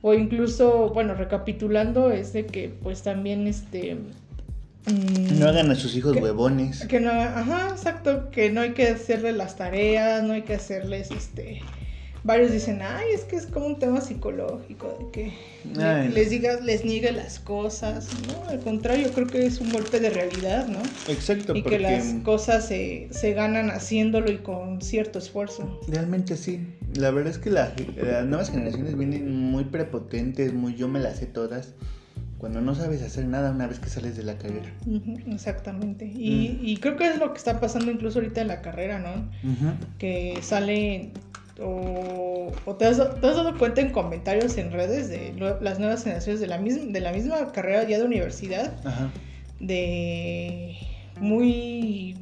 o 0.09 0.14
incluso, 0.14 0.90
bueno, 0.90 1.14
recapitulando 1.14 2.12
es 2.12 2.33
de 2.33 2.47
que 2.47 2.69
pues 2.69 3.03
también 3.03 3.49
este 3.49 3.97
mm, 4.87 5.40
No 5.40 5.49
hagan 5.49 5.69
a 5.73 5.75
sus 5.75 5.97
hijos 5.97 6.12
¿Qué? 6.12 6.23
huevones. 6.23 6.87
que 6.87 7.01
no, 7.01 7.11
ajá, 7.11 7.71
exacto, 7.71 8.31
que 8.31 8.51
no 8.51 8.61
hay 8.61 8.71
que 8.71 8.87
hacerle 8.87 9.33
las 9.33 9.57
tareas, 9.57 10.23
no 10.23 10.35
hay 10.35 10.42
que 10.42 10.55
hacerles 10.55 11.11
este 11.11 11.61
varios 12.26 12.50
dicen, 12.52 12.80
ay, 12.82 13.06
es 13.14 13.22
que 13.24 13.36
es 13.36 13.46
como 13.46 13.66
un 13.66 13.78
tema 13.78 14.00
psicológico, 14.00 14.98
de 14.98 15.10
que 15.12 15.32
Ay. 15.80 16.08
les 16.08 16.30
digas, 16.30 16.62
les 16.64 16.84
niegue 16.84 17.12
las 17.12 17.38
cosas, 17.38 18.08
¿no? 18.26 18.48
Al 18.50 18.60
contrario, 18.60 19.12
creo 19.14 19.28
que 19.28 19.46
es 19.46 19.60
un 19.60 19.70
golpe 19.72 20.00
de 20.00 20.10
realidad, 20.10 20.66
¿no? 20.66 20.80
Exacto, 21.08 21.56
Y 21.56 21.62
porque 21.62 21.76
que 21.78 21.82
las 21.82 22.04
cosas 22.24 22.66
se, 22.66 23.08
se 23.12 23.32
ganan 23.32 23.70
haciéndolo 23.70 24.30
y 24.30 24.38
con 24.38 24.82
cierto 24.82 25.18
esfuerzo. 25.18 25.80
realmente 25.88 26.36
sí. 26.36 26.60
La 26.94 27.10
verdad 27.10 27.30
es 27.32 27.38
que 27.38 27.50
la- 27.50 27.72
las 27.96 28.26
nuevas 28.26 28.50
generaciones 28.50 28.96
vienen 28.98 29.34
muy 29.50 29.64
prepotentes, 29.64 30.52
muy 30.52 30.74
yo 30.74 30.88
me 30.88 30.98
las 31.00 31.18
sé 31.18 31.26
todas, 31.26 31.74
cuando 32.38 32.60
no 32.60 32.74
sabes 32.74 33.02
hacer 33.02 33.24
nada 33.26 33.50
una 33.50 33.66
vez 33.66 33.78
que 33.78 33.88
sales 33.88 34.16
de 34.16 34.22
la 34.22 34.36
carrera. 34.36 34.70
Exactamente. 35.30 36.04
Y, 36.06 36.58
Mm. 36.60 36.66
y 36.66 36.76
creo 36.78 36.96
que 36.96 37.08
es 37.08 37.18
lo 37.18 37.32
que 37.32 37.38
está 37.38 37.60
pasando 37.60 37.90
incluso 37.90 38.18
ahorita 38.18 38.40
en 38.42 38.48
la 38.48 38.60
carrera, 38.62 38.98
¿no? 38.98 39.30
Que 39.98 40.38
salen 40.42 41.12
o, 41.61 42.53
o 42.64 42.75
te, 42.77 42.85
has, 42.87 42.97
te 42.99 43.27
has 43.27 43.37
dado 43.37 43.57
cuenta 43.59 43.81
en 43.81 43.90
comentarios 43.90 44.57
en 44.59 44.73
redes 44.73 45.09
de 45.09 45.33
lo- 45.35 45.61
las 45.61 45.79
nuevas 45.79 46.03
generaciones 46.03 46.40
de 46.40 46.47
la, 46.47 46.59
misma, 46.59 46.92
de 46.92 47.01
la 47.01 47.12
misma 47.12 47.53
carrera 47.53 47.85
ya 47.85 47.99
de 47.99 48.05
universidad, 48.05 48.75
Ajá. 48.87 49.11
de 49.61 50.77
muy, 51.21 52.16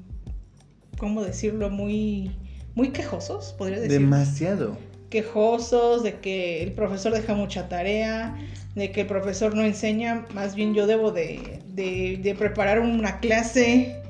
¿cómo 0.99 1.23
decirlo? 1.23 1.71
Muy, 1.71 2.31
muy 2.75 2.91
quejosos, 2.91 3.55
podría 3.59 3.81
decir. 3.81 3.99
Demasiado. 4.01 4.77
quejosos 5.11 6.03
de 6.03 6.15
que 6.21 6.63
el 6.63 6.73
profesor 6.73 7.13
deja 7.13 7.35
mucha 7.35 7.69
tarea, 7.69 8.37
de 8.75 8.91
que 8.91 9.03
el 9.03 9.07
profesor 9.07 9.55
no 9.55 9.63
enseña, 9.63 10.27
más 10.35 10.55
bien 10.57 10.75
yo 10.75 10.87
debo 10.87 11.13
de, 11.13 11.61
de- 11.69 12.19
de 12.23 12.35
preparar 12.35 12.81
una 12.81 13.21
clase. 13.21 14.01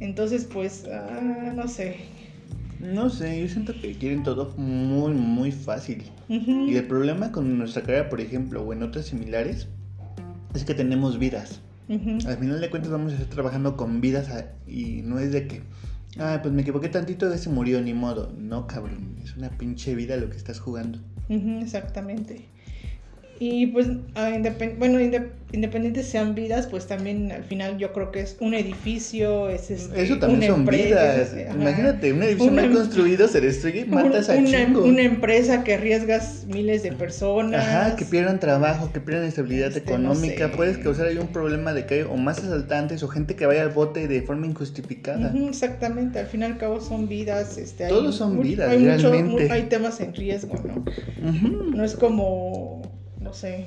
Entonces, 0.00 0.44
pues, 0.52 0.84
ah, 0.92 1.52
no 1.54 1.68
sé. 1.68 1.96
No 2.80 3.10
sé, 3.10 3.40
yo 3.40 3.48
siento 3.48 3.72
que 3.80 3.92
quieren 3.94 4.22
todo 4.22 4.54
muy, 4.56 5.12
muy 5.12 5.52
fácil. 5.52 6.04
Y 6.68 6.76
el 6.76 6.86
problema 6.86 7.32
con 7.32 7.58
nuestra 7.58 7.82
carrera, 7.82 8.08
por 8.08 8.20
ejemplo, 8.20 8.62
o 8.62 8.72
en 8.72 8.82
otras 8.82 9.06
similares, 9.06 9.68
es 10.54 10.64
que 10.64 10.74
tenemos 10.74 11.18
vidas. 11.18 11.60
Al 12.26 12.36
final 12.38 12.60
de 12.60 12.70
cuentas 12.70 12.90
vamos 12.92 13.12
a 13.12 13.16
estar 13.16 13.28
trabajando 13.30 13.76
con 13.76 14.00
vidas 14.00 14.28
a- 14.28 14.52
y 14.70 15.02
no 15.02 15.18
es 15.18 15.32
de 15.32 15.46
que, 15.48 15.62
ah, 16.18 16.38
pues 16.42 16.52
me 16.54 16.62
equivoqué 16.62 16.88
tantito, 16.88 17.32
ese 17.32 17.48
murió, 17.50 17.80
ni 17.80 17.94
modo. 17.94 18.32
No, 18.38 18.66
cabrón, 18.66 19.16
es 19.24 19.36
una 19.36 19.48
pinche 19.50 19.94
vida 19.94 20.16
lo 20.16 20.28
que 20.30 20.36
estás 20.36 20.60
jugando. 20.60 20.98
Exactamente. 21.62 22.48
Y 23.40 23.66
pues, 23.68 23.86
independ- 24.16 24.78
bueno, 24.78 24.98
inde- 25.00 25.28
independientes 25.52 26.06
sean 26.08 26.34
vidas, 26.34 26.66
pues 26.66 26.86
también 26.88 27.30
al 27.32 27.44
final 27.44 27.78
yo 27.78 27.92
creo 27.92 28.10
que 28.10 28.20
es 28.20 28.36
un 28.40 28.52
edificio, 28.52 29.48
es 29.48 29.70
este, 29.70 30.02
Eso 30.02 30.18
también 30.18 30.40
una 30.40 30.46
son 30.48 30.60
empresa, 30.60 30.84
vidas. 31.14 31.54
Imagínate, 31.54 32.12
un 32.12 32.22
edificio 32.24 32.50
mal 32.52 32.72
construido 32.72 33.28
se 33.28 33.40
destruye 33.40 33.82
y 33.82 33.84
matas 33.84 34.28
a 34.28 34.34
una, 34.34 34.50
chingo. 34.66 34.82
una 34.84 35.02
empresa 35.02 35.62
que 35.62 35.74
arriesgas 35.74 36.46
miles 36.48 36.82
de 36.82 36.92
personas. 36.92 37.64
Ajá, 37.64 37.94
que 37.96 38.04
pierdan 38.04 38.40
trabajo, 38.40 38.90
que 38.92 39.00
pierdan 39.00 39.24
estabilidad 39.26 39.68
Este, 39.68 39.82
no 39.92 40.12
económica, 40.12 40.48
sé. 40.50 40.56
puedes 40.56 40.78
causar 40.78 41.06
ahí 41.06 41.16
un 41.18 41.28
problema 41.28 41.72
de 41.72 41.86
que 41.86 41.94
hay 41.94 42.02
o 42.02 42.16
más 42.16 42.38
asaltantes 42.40 43.02
o 43.04 43.08
gente 43.08 43.36
que 43.36 43.46
vaya 43.46 43.62
al 43.62 43.70
bote 43.70 44.08
de 44.08 44.20
forma 44.22 44.46
injustificada. 44.46 45.32
Exactamente, 45.48 46.18
al 46.18 46.26
fin 46.26 46.42
y 46.42 46.44
al 46.44 46.58
cabo 46.58 46.80
son 46.80 47.08
vidas. 47.08 47.56
Este, 47.56 47.84
hay 47.84 47.90
Todos 47.90 48.16
son 48.16 48.34
mu- 48.36 48.42
vidas, 48.42 48.68
hay 48.68 48.84
realmente. 48.84 49.48
hay 49.50 49.62
temas 49.62 50.00
en 50.00 50.12
riesgo, 50.12 50.54
¿no? 50.64 50.84
No 51.74 51.84
es 51.84 51.94
como, 51.94 52.77
no 53.28 53.34
sé, 53.34 53.66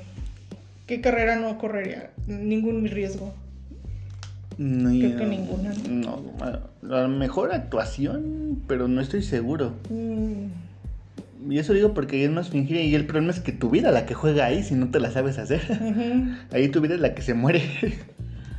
¿qué 0.88 1.00
carrera 1.00 1.36
no 1.36 1.56
correría? 1.56 2.10
Ningún 2.26 2.84
riesgo. 2.88 3.32
No, 4.58 4.90
Creo 4.90 5.16
que 5.16 5.24
ninguna. 5.24 5.72
No, 5.88 6.20
a 6.42 7.02
lo 7.02 7.08
mejor 7.08 7.52
actuación, 7.52 8.60
pero 8.66 8.88
no 8.88 9.00
estoy 9.00 9.22
seguro. 9.22 9.74
Mm, 9.88 11.52
Y 11.52 11.58
eso 11.58 11.74
digo 11.74 11.94
porque 11.94 12.24
es 12.24 12.30
más 12.30 12.50
fingir 12.50 12.76
y 12.78 12.94
el 12.96 13.06
problema 13.06 13.30
es 13.32 13.38
que 13.38 13.52
tu 13.52 13.70
vida 13.70 13.92
la 13.92 14.04
que 14.04 14.14
juega 14.14 14.46
ahí 14.46 14.64
si 14.64 14.74
no 14.74 14.90
te 14.90 14.98
la 14.98 15.12
sabes 15.12 15.38
hacer. 15.38 15.60
Ahí 16.50 16.68
tu 16.68 16.80
vida 16.80 16.94
es 16.96 17.00
la 17.00 17.14
que 17.14 17.22
se 17.22 17.34
muere. 17.34 17.62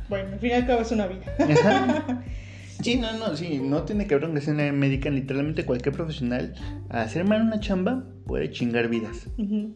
Bueno, 0.08 0.32
al 0.32 0.38
fin 0.38 0.50
y 0.50 0.52
al 0.54 0.66
cabo 0.66 0.80
es 0.82 0.90
una 0.90 1.06
vida. 1.06 1.22
Ajá. 1.38 2.22
Sí, 2.82 2.96
no, 2.96 3.16
no, 3.16 3.34
sí, 3.36 3.60
no 3.62 3.84
tiene 3.84 4.06
que 4.06 4.14
haber 4.14 4.24
organización 4.26 4.78
médica, 4.78 5.08
literalmente 5.08 5.64
cualquier 5.64 5.94
profesional 5.94 6.54
a 6.90 7.00
hacer 7.02 7.24
mal 7.24 7.40
una 7.40 7.58
chamba 7.60 8.04
puede 8.26 8.50
chingar 8.50 8.88
vidas. 8.88 9.28
Ujú. 9.38 9.72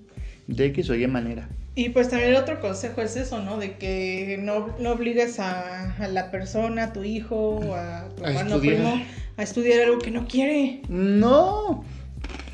De 0.49 0.67
X 0.67 0.91
o 0.91 0.95
Y 0.97 1.07
manera. 1.07 1.49
Y 1.77 1.91
pues 1.91 2.09
también 2.09 2.31
el 2.31 2.37
otro 2.37 2.61
consejo 2.61 3.01
es 3.03 3.17
eso, 3.17 3.41
¿no? 3.41 3.57
De 3.59 3.77
que 3.77 4.37
no, 4.43 4.75
no 4.81 4.91
obligues 4.93 5.39
a, 5.39 5.95
a 5.95 6.09
la 6.09 6.33
persona, 6.33 6.85
a 6.85 6.93
tu 6.93 7.05
hijo, 7.05 7.75
a 7.77 8.09
tu 8.17 8.25
hermano 8.25 8.57
estudiar. 8.57 8.75
primo, 8.77 9.03
a 9.37 9.43
estudiar 9.45 9.83
algo 9.85 9.99
que 10.01 10.11
no 10.11 10.27
quiere. 10.27 10.83
No. 10.89 11.85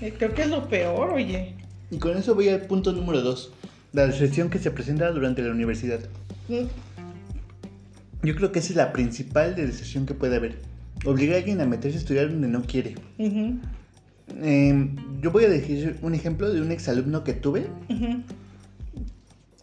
Eh, 0.03 0.13
Creo 0.19 0.35
que 0.35 0.43
es 0.43 0.49
lo 0.49 0.69
peor, 0.69 1.15
oye. 1.15 1.55
Y 1.91 1.97
con 1.99 2.17
eso 2.19 2.35
voy 2.35 2.51
al 2.51 2.63
punto 2.63 2.93
número 2.93 3.23
dos. 3.23 3.53
La 3.95 4.07
deserción 4.07 4.51
que 4.51 4.59
se 4.59 4.71
presenta 4.71 5.11
durante 5.13 5.41
la 5.41 5.53
universidad. 5.53 6.01
Mm, 6.49 6.65
Yo 8.27 8.35
creo 8.35 8.53
que 8.53 8.59
esa 8.59 8.71
es 8.71 8.77
la 8.77 8.93
principal 8.93 9.55
de 9.55 9.67
deserción 9.67 10.05
que 10.05 10.15
puede 10.15 10.37
haber. 10.37 10.57
Obligar 11.07 11.37
a 11.37 11.39
alguien 11.39 11.61
a 11.61 11.67
meterse 11.67 11.97
a 11.97 12.01
estudiar 12.01 12.29
donde 12.29 12.49
no 12.49 12.63
quiere. 12.63 12.95
ujú, 13.19 13.59
Eh, 14.29 14.91
yo 15.21 15.31
voy 15.31 15.45
a 15.45 15.49
decir 15.49 15.99
un 16.03 16.15
ejemplo 16.15 16.53
de 16.53 16.61
un 16.61 16.73
exalumno 16.73 17.25
que 17.25 17.35
tuve. 17.35 17.67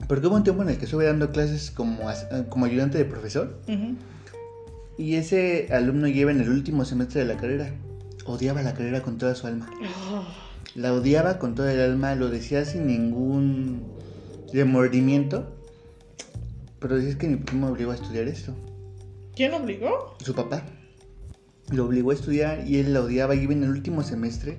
Porque 0.07 0.27
hubo 0.27 0.35
un 0.35 0.43
tiempo 0.43 0.63
en 0.63 0.69
el 0.69 0.77
que 0.77 0.85
estuve 0.85 1.05
dando 1.05 1.31
clases 1.31 1.71
como, 1.71 2.09
eh, 2.09 2.15
como 2.49 2.65
ayudante 2.65 2.97
de 2.97 3.05
profesor. 3.05 3.59
Y 4.97 5.15
ese 5.15 5.69
alumno 5.71 6.07
lleva 6.07 6.31
en 6.31 6.41
el 6.41 6.49
último 6.49 6.85
semestre 6.85 7.21
de 7.21 7.33
la 7.33 7.39
carrera. 7.39 7.71
Odiaba 8.25 8.61
la 8.61 8.73
carrera 8.73 9.01
con 9.01 9.17
toda 9.17 9.35
su 9.35 9.47
alma. 9.47 9.69
La 10.75 10.93
odiaba 10.93 11.39
con 11.39 11.55
toda 11.55 11.73
el 11.73 11.79
alma, 11.81 12.15
lo 12.15 12.29
decía 12.29 12.65
sin 12.65 12.87
ningún 12.87 13.83
remordimiento. 14.53 15.55
Pero 16.79 16.95
decía 16.95 17.11
"Es 17.11 17.15
que 17.15 17.27
mi 17.27 17.37
primo 17.37 17.67
me 17.67 17.73
obligó 17.73 17.91
a 17.91 17.95
estudiar 17.95 18.27
esto. 18.27 18.55
¿Quién 19.35 19.53
obligó? 19.53 20.15
Su 20.19 20.33
papá 20.35 20.63
lo 21.71 21.85
obligó 21.85 22.11
a 22.11 22.13
estudiar 22.13 22.67
y 22.67 22.77
él 22.77 22.93
la 22.93 23.01
odiaba. 23.01 23.35
Iba 23.35 23.53
en 23.53 23.63
el 23.63 23.69
último 23.69 24.03
semestre. 24.03 24.57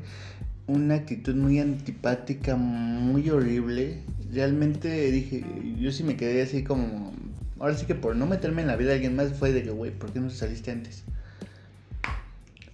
Una 0.67 0.95
actitud 0.95 1.35
muy 1.35 1.59
antipática, 1.59 2.57
muy 2.57 3.29
horrible. 3.31 3.99
Realmente 4.33 5.11
dije, 5.11 5.45
yo 5.79 5.93
sí 5.93 6.05
me 6.05 6.17
quedé 6.17 6.43
así 6.43 6.63
como... 6.65 7.13
Ahora 7.59 7.77
sí 7.77 7.87
que 7.87 7.95
por 7.95 8.17
no 8.17 8.27
meterme 8.27 8.63
en 8.63 8.69
la 8.69 8.77
vida 8.77 8.89
de 8.89 8.95
alguien 8.95 9.15
más 9.15 9.35
fue 9.35 9.53
de 9.53 9.63
que, 9.63 9.71
güey, 9.71 9.93
¿por 9.93 10.13
qué 10.13 10.21
no 10.21 10.31
saliste 10.31 10.71
antes? 10.71 11.05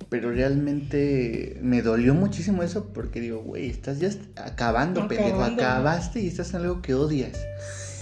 Pero 0.08 0.30
realmente 0.32 1.58
me 1.60 1.82
dolió 1.82 2.14
muchísimo 2.14 2.62
eso 2.62 2.86
porque 2.94 3.20
digo, 3.20 3.42
güey, 3.42 3.68
estás 3.68 4.00
ya 4.00 4.08
acabando, 4.36 5.06
pendejo. 5.06 5.42
Acabaste 5.42 6.20
y 6.20 6.28
estás 6.28 6.50
en 6.50 6.62
algo 6.62 6.80
que 6.80 6.94
odias. 6.94 7.38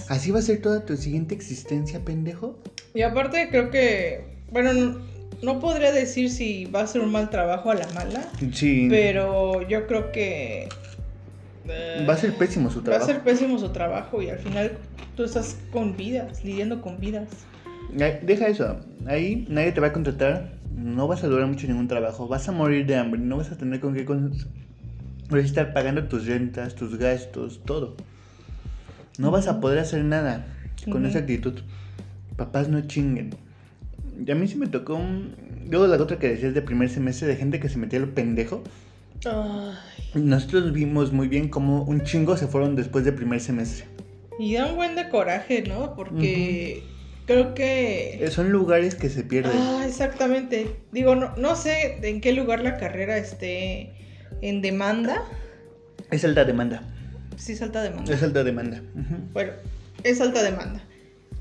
¿Así 0.08 0.30
va 0.30 0.38
a 0.38 0.42
ser 0.42 0.62
toda 0.62 0.84
tu 0.84 0.96
siguiente 0.96 1.34
existencia, 1.34 2.04
pendejo? 2.04 2.56
Y 2.94 3.02
aparte 3.02 3.48
creo 3.50 3.70
que, 3.70 4.24
bueno, 4.52 5.00
no, 5.42 5.60
podría 5.60 5.92
decir 5.92 6.30
si 6.30 6.64
va 6.66 6.80
a 6.82 6.86
ser 6.86 7.02
un 7.02 7.12
mal 7.12 7.30
trabajo 7.30 7.70
a 7.70 7.74
la 7.74 7.86
mala, 7.94 8.22
Sí. 8.52 8.86
pero 8.90 9.66
yo 9.68 9.86
creo 9.86 10.10
que... 10.12 10.68
eh, 11.68 12.06
Va 12.08 12.14
a 12.14 12.16
ser 12.16 12.34
pésimo 12.34 12.70
su 12.70 12.78
Va 12.78 12.82
a 12.82 12.84
trabajo. 12.84 13.06
ser 13.06 13.20
pésimo 13.22 13.58
su 13.58 13.68
trabajo 13.70 14.22
y 14.22 14.30
al 14.30 14.38
final 14.38 14.72
tú 15.16 15.24
estás 15.24 15.56
con 15.72 15.96
vidas, 15.96 16.44
lidiando 16.44 16.80
con 16.80 16.98
vidas. 16.98 17.28
Deja 18.22 18.48
eso. 18.48 18.78
Ahí 19.06 19.46
nadie 19.48 19.72
te 19.72 19.80
va 19.80 19.88
a 19.88 19.92
contratar. 19.92 20.52
No 20.74 21.06
vas 21.08 21.22
a 21.24 21.28
durar 21.28 21.46
mucho 21.46 21.66
en 21.66 21.72
ningún 21.72 21.88
trabajo. 21.88 22.28
Vas 22.28 22.48
a 22.48 22.52
morir 22.52 22.84
de 22.86 22.96
hambre. 22.96 23.20
No 23.20 23.36
vas 23.38 23.50
a 23.50 23.56
tener 23.56 23.80
con 23.80 23.94
qué 23.94 24.04
con... 24.04 24.30
vas 25.30 25.42
a 25.42 25.46
estar 25.46 25.72
pagando 25.72 26.04
tus 26.04 26.26
rentas, 26.26 26.74
tus 26.74 26.98
gastos, 26.98 27.60
todo. 27.64 27.96
No 29.18 29.30
vas 29.30 29.46
a 29.46 29.60
poder 29.60 29.78
hacer 29.78 30.04
nada 30.04 30.44
con 30.90 31.06
esa 31.06 31.20
actitud. 31.20 31.54
Papás 32.36 32.68
no 32.68 32.80
chinguen. 32.82 33.30
Y 34.24 34.30
a 34.30 34.34
mí 34.34 34.46
sí 34.48 34.56
me 34.56 34.66
tocó 34.66 34.94
un... 34.94 35.34
Luego 35.68 35.86
la 35.86 35.96
otra 36.02 36.18
que 36.18 36.28
decías 36.28 36.54
de 36.54 36.62
primer 36.62 36.88
semestre 36.88 37.26
de 37.28 37.36
gente 37.36 37.60
que 37.60 37.68
se 37.68 37.78
metía 37.78 37.98
lo 37.98 38.14
pendejo. 38.14 38.62
Ay, 39.24 39.74
Nosotros 40.22 40.72
vimos 40.72 41.12
muy 41.12 41.28
bien 41.28 41.48
cómo 41.48 41.82
un 41.82 42.02
chingo 42.04 42.36
se 42.36 42.46
fueron 42.46 42.76
después 42.76 43.04
del 43.04 43.14
primer 43.14 43.40
semestre. 43.40 43.86
y 44.38 44.54
da 44.54 44.66
un 44.66 44.76
buen 44.76 44.94
de 44.94 45.08
coraje, 45.08 45.62
¿no? 45.66 45.94
Porque 45.96 46.82
creo 47.26 47.54
que... 47.54 48.24
Eh, 48.24 48.30
Son 48.30 48.50
lugares 48.52 48.94
que 48.94 49.08
se 49.08 49.22
pierden. 49.24 49.52
Ah, 49.56 49.84
exactamente. 49.86 50.76
Digo, 50.92 51.14
no, 51.16 51.34
no 51.36 51.56
sé 51.56 51.98
en 52.02 52.20
qué 52.20 52.32
lugar 52.32 52.60
la 52.60 52.76
carrera 52.76 53.16
esté 53.16 53.92
en 54.42 54.62
demanda. 54.62 55.24
Es 56.10 56.24
alta 56.24 56.44
demanda. 56.44 56.82
Sí, 57.36 57.52
es 57.52 57.62
alta 57.62 57.82
demanda. 57.82 58.12
Es 58.14 58.22
alta 58.22 58.44
demanda. 58.44 58.80
Bueno, 59.32 59.52
es 60.04 60.20
alta 60.20 60.42
demanda. 60.42 60.80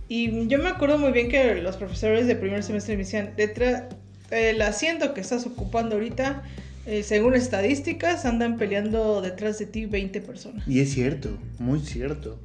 Y 0.07 0.47
yo 0.47 0.59
me 0.59 0.69
acuerdo 0.69 0.97
muy 0.97 1.11
bien 1.11 1.29
que 1.29 1.55
los 1.55 1.77
profesores 1.77 2.27
de 2.27 2.35
primer 2.35 2.63
semestre 2.63 2.95
me 2.95 3.03
decían, 3.03 3.31
detrás, 3.35 3.83
el 4.29 4.61
asiento 4.61 5.13
que 5.13 5.21
estás 5.21 5.45
ocupando 5.45 5.95
ahorita, 5.95 6.43
eh, 6.85 7.01
según 7.03 7.33
estadísticas, 7.33 8.25
andan 8.25 8.57
peleando 8.57 9.21
detrás 9.21 9.57
de 9.57 9.65
ti 9.65 9.85
20 9.85 10.21
personas. 10.21 10.67
Y 10.67 10.79
es 10.79 10.93
cierto, 10.93 11.37
muy 11.57 11.79
cierto. 11.79 12.39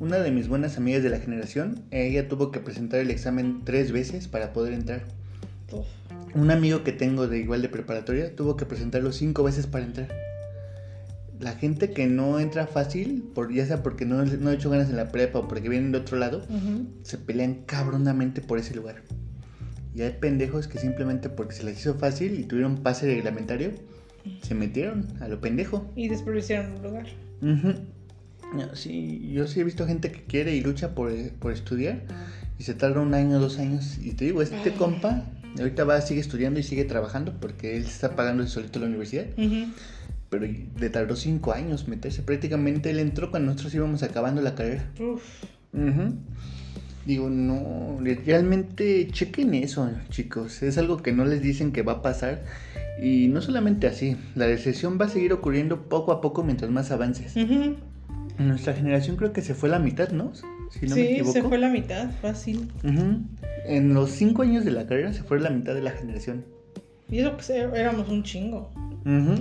Una 0.00 0.18
de 0.18 0.30
mis 0.30 0.48
buenas 0.48 0.78
amigas 0.78 1.02
de 1.02 1.10
la 1.10 1.18
generación, 1.18 1.82
ella 1.90 2.26
tuvo 2.26 2.50
que 2.50 2.58
presentar 2.58 3.00
el 3.00 3.10
examen 3.10 3.60
tres 3.64 3.92
veces 3.92 4.28
para 4.28 4.52
poder 4.52 4.72
entrar. 4.72 5.04
Uf. 5.70 5.86
Un 6.34 6.50
amigo 6.50 6.84
que 6.84 6.92
tengo 6.92 7.28
de 7.28 7.38
igual 7.38 7.60
de 7.60 7.68
preparatoria 7.68 8.34
tuvo 8.34 8.56
que 8.56 8.64
presentarlo 8.64 9.12
cinco 9.12 9.42
veces 9.42 9.66
para 9.66 9.84
entrar. 9.84 10.29
La 11.40 11.52
gente 11.52 11.90
que 11.90 12.06
no 12.06 12.38
entra 12.38 12.66
fácil, 12.66 13.24
por, 13.34 13.52
ya 13.52 13.66
sea 13.66 13.82
porque 13.82 14.04
no, 14.04 14.24
no 14.24 14.50
ha 14.50 14.54
hecho 14.54 14.70
ganas 14.70 14.90
en 14.90 14.96
la 14.96 15.08
prepa 15.08 15.40
o 15.40 15.48
porque 15.48 15.68
vienen 15.68 15.92
de 15.92 15.98
otro 15.98 16.18
lado, 16.18 16.42
se 17.02 17.18
pelean 17.18 17.62
cabronamente 17.66 18.40
por 18.40 18.58
ese 18.58 18.74
lugar. 18.74 19.02
Y 19.94 20.02
hay 20.02 20.12
pendejos 20.20 20.68
que 20.68 20.78
simplemente 20.78 21.28
porque 21.28 21.54
se 21.54 21.64
les 21.64 21.78
hizo 21.80 21.94
fácil 21.94 22.38
y 22.38 22.44
tuvieron 22.44 22.78
pase 22.78 23.06
reglamentario, 23.06 23.72
se 24.42 24.54
metieron 24.54 25.06
a 25.20 25.28
lo 25.28 25.40
pendejo. 25.40 25.90
Y 25.96 26.08
desperdiciaron 26.08 26.72
un 26.72 26.82
lugar. 26.82 27.06
Sí, 28.74 29.30
yo 29.32 29.46
sí 29.46 29.60
he 29.60 29.64
visto 29.64 29.86
gente 29.86 30.12
que 30.12 30.22
quiere 30.24 30.54
y 30.54 30.60
lucha 30.60 30.94
por, 30.94 31.12
por 31.38 31.52
estudiar 31.52 32.02
y 32.58 32.64
se 32.64 32.74
tarda 32.74 33.00
un 33.00 33.14
año, 33.14 33.38
dos 33.38 33.58
años. 33.58 33.98
Y 33.98 34.12
te 34.12 34.26
digo, 34.26 34.42
este 34.42 34.70
Ay. 34.70 34.76
compa 34.76 35.24
ahorita 35.58 35.84
va, 35.84 36.00
sigue 36.00 36.20
estudiando 36.20 36.60
y 36.60 36.62
sigue 36.62 36.84
trabajando 36.84 37.34
porque 37.40 37.76
él 37.76 37.84
está 37.84 38.14
pagando 38.14 38.46
solito 38.46 38.78
la 38.78 38.86
universidad. 38.86 39.26
Ujú. 39.36 39.72
Pero 40.30 40.46
le 40.78 40.90
tardó 40.90 41.16
cinco 41.16 41.52
años 41.52 41.88
meterse. 41.88 42.22
Prácticamente 42.22 42.90
él 42.90 43.00
entró 43.00 43.30
cuando 43.30 43.50
nosotros 43.50 43.74
íbamos 43.74 44.02
acabando 44.04 44.40
la 44.40 44.54
carrera. 44.54 44.88
Uf. 45.00 45.22
Digo, 47.06 47.28
no, 47.30 47.98
realmente 48.24 49.08
chequen 49.10 49.54
eso, 49.54 49.90
chicos. 50.10 50.62
Es 50.62 50.78
algo 50.78 50.98
que 50.98 51.12
no 51.12 51.24
les 51.24 51.42
dicen 51.42 51.72
que 51.72 51.82
va 51.82 51.94
a 51.94 52.02
pasar. 52.02 52.44
Y 53.02 53.28
no 53.28 53.40
solamente 53.40 53.86
así, 53.86 54.16
la 54.34 54.46
recesión 54.46 54.98
va 55.00 55.06
a 55.06 55.08
seguir 55.08 55.32
ocurriendo 55.32 55.88
poco 55.88 56.12
a 56.12 56.20
poco 56.20 56.44
mientras 56.44 56.70
más 56.70 56.90
avances. 56.90 57.36
En 57.36 57.78
nuestra 58.38 58.72
generación 58.74 59.16
creo 59.16 59.32
que 59.32 59.42
se 59.42 59.54
fue 59.54 59.68
la 59.68 59.78
mitad, 59.78 60.10
¿no? 60.10 60.32
Si 60.70 60.86
no 60.86 60.94
me 60.94 61.02
sí, 61.02 61.08
equivoco. 61.12 61.32
se 61.32 61.42
fue 61.42 61.58
la 61.58 61.68
mitad, 61.70 62.10
fácil. 62.22 62.70
Ujú. 62.84 63.22
En 63.66 63.94
los 63.94 64.10
cinco 64.10 64.42
años 64.42 64.64
de 64.64 64.70
la 64.70 64.86
carrera 64.86 65.12
se 65.12 65.22
fue 65.24 65.40
la 65.40 65.50
mitad 65.50 65.74
de 65.74 65.82
la 65.82 65.90
generación. 65.90 66.44
Y 67.10 67.18
eso 67.18 67.36
que 67.36 67.42
se- 67.42 67.58
éramos 67.58 68.08
un 68.08 68.22
chingo. 68.22 68.70
Ujú. 69.04 69.34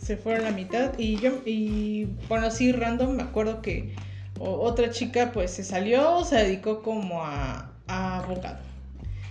Se 0.00 0.16
fueron 0.16 0.44
la 0.44 0.50
mitad. 0.50 0.98
Y 0.98 1.16
yo, 1.16 1.40
y 1.44 2.06
bueno, 2.28 2.46
así 2.46 2.72
random, 2.72 3.16
me 3.16 3.22
acuerdo 3.22 3.60
que 3.60 3.94
otra 4.38 4.90
chica 4.90 5.32
pues 5.32 5.50
se 5.50 5.62
salió, 5.64 6.24
se 6.24 6.36
dedicó 6.36 6.82
como 6.82 7.22
a, 7.22 7.72
a 7.86 8.18
abogado. 8.20 8.58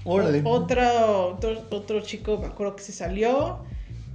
Órale. 0.04 0.42
Otro, 0.46 1.38
otro 1.72 2.02
chico, 2.02 2.38
me 2.38 2.48
acuerdo 2.48 2.76
que 2.76 2.84
se 2.84 2.92
salió 2.92 3.60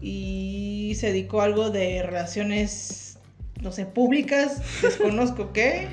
y 0.01 0.95
se 0.97 1.09
dedicó 1.09 1.41
a 1.41 1.45
algo 1.45 1.71
de 1.71 2.03
relaciones, 2.03 3.19
no 3.61 3.73
sé, 3.73 3.87
públicas, 3.87 4.63
desconozco 4.83 5.53
qué, 5.53 5.89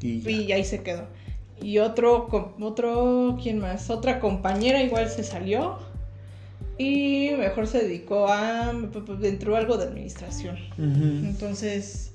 Y 0.00 0.28
y 0.28 0.52
ahí 0.52 0.64
se 0.64 0.82
quedó. 0.82 1.06
Y 1.60 1.78
otro, 1.78 2.28
otro, 2.60 3.38
¿quién 3.40 3.58
más? 3.58 3.88
Otra 3.90 4.18
compañera 4.18 4.82
igual 4.82 5.08
se 5.08 5.22
salió 5.22 5.78
y 6.78 7.30
mejor 7.38 7.66
se 7.66 7.82
dedicó 7.82 8.28
a, 8.28 8.72
entró 9.22 9.56
algo 9.56 9.76
de 9.76 9.84
administración. 9.84 10.56
Ujú. 10.78 11.26
Entonces, 11.26 12.12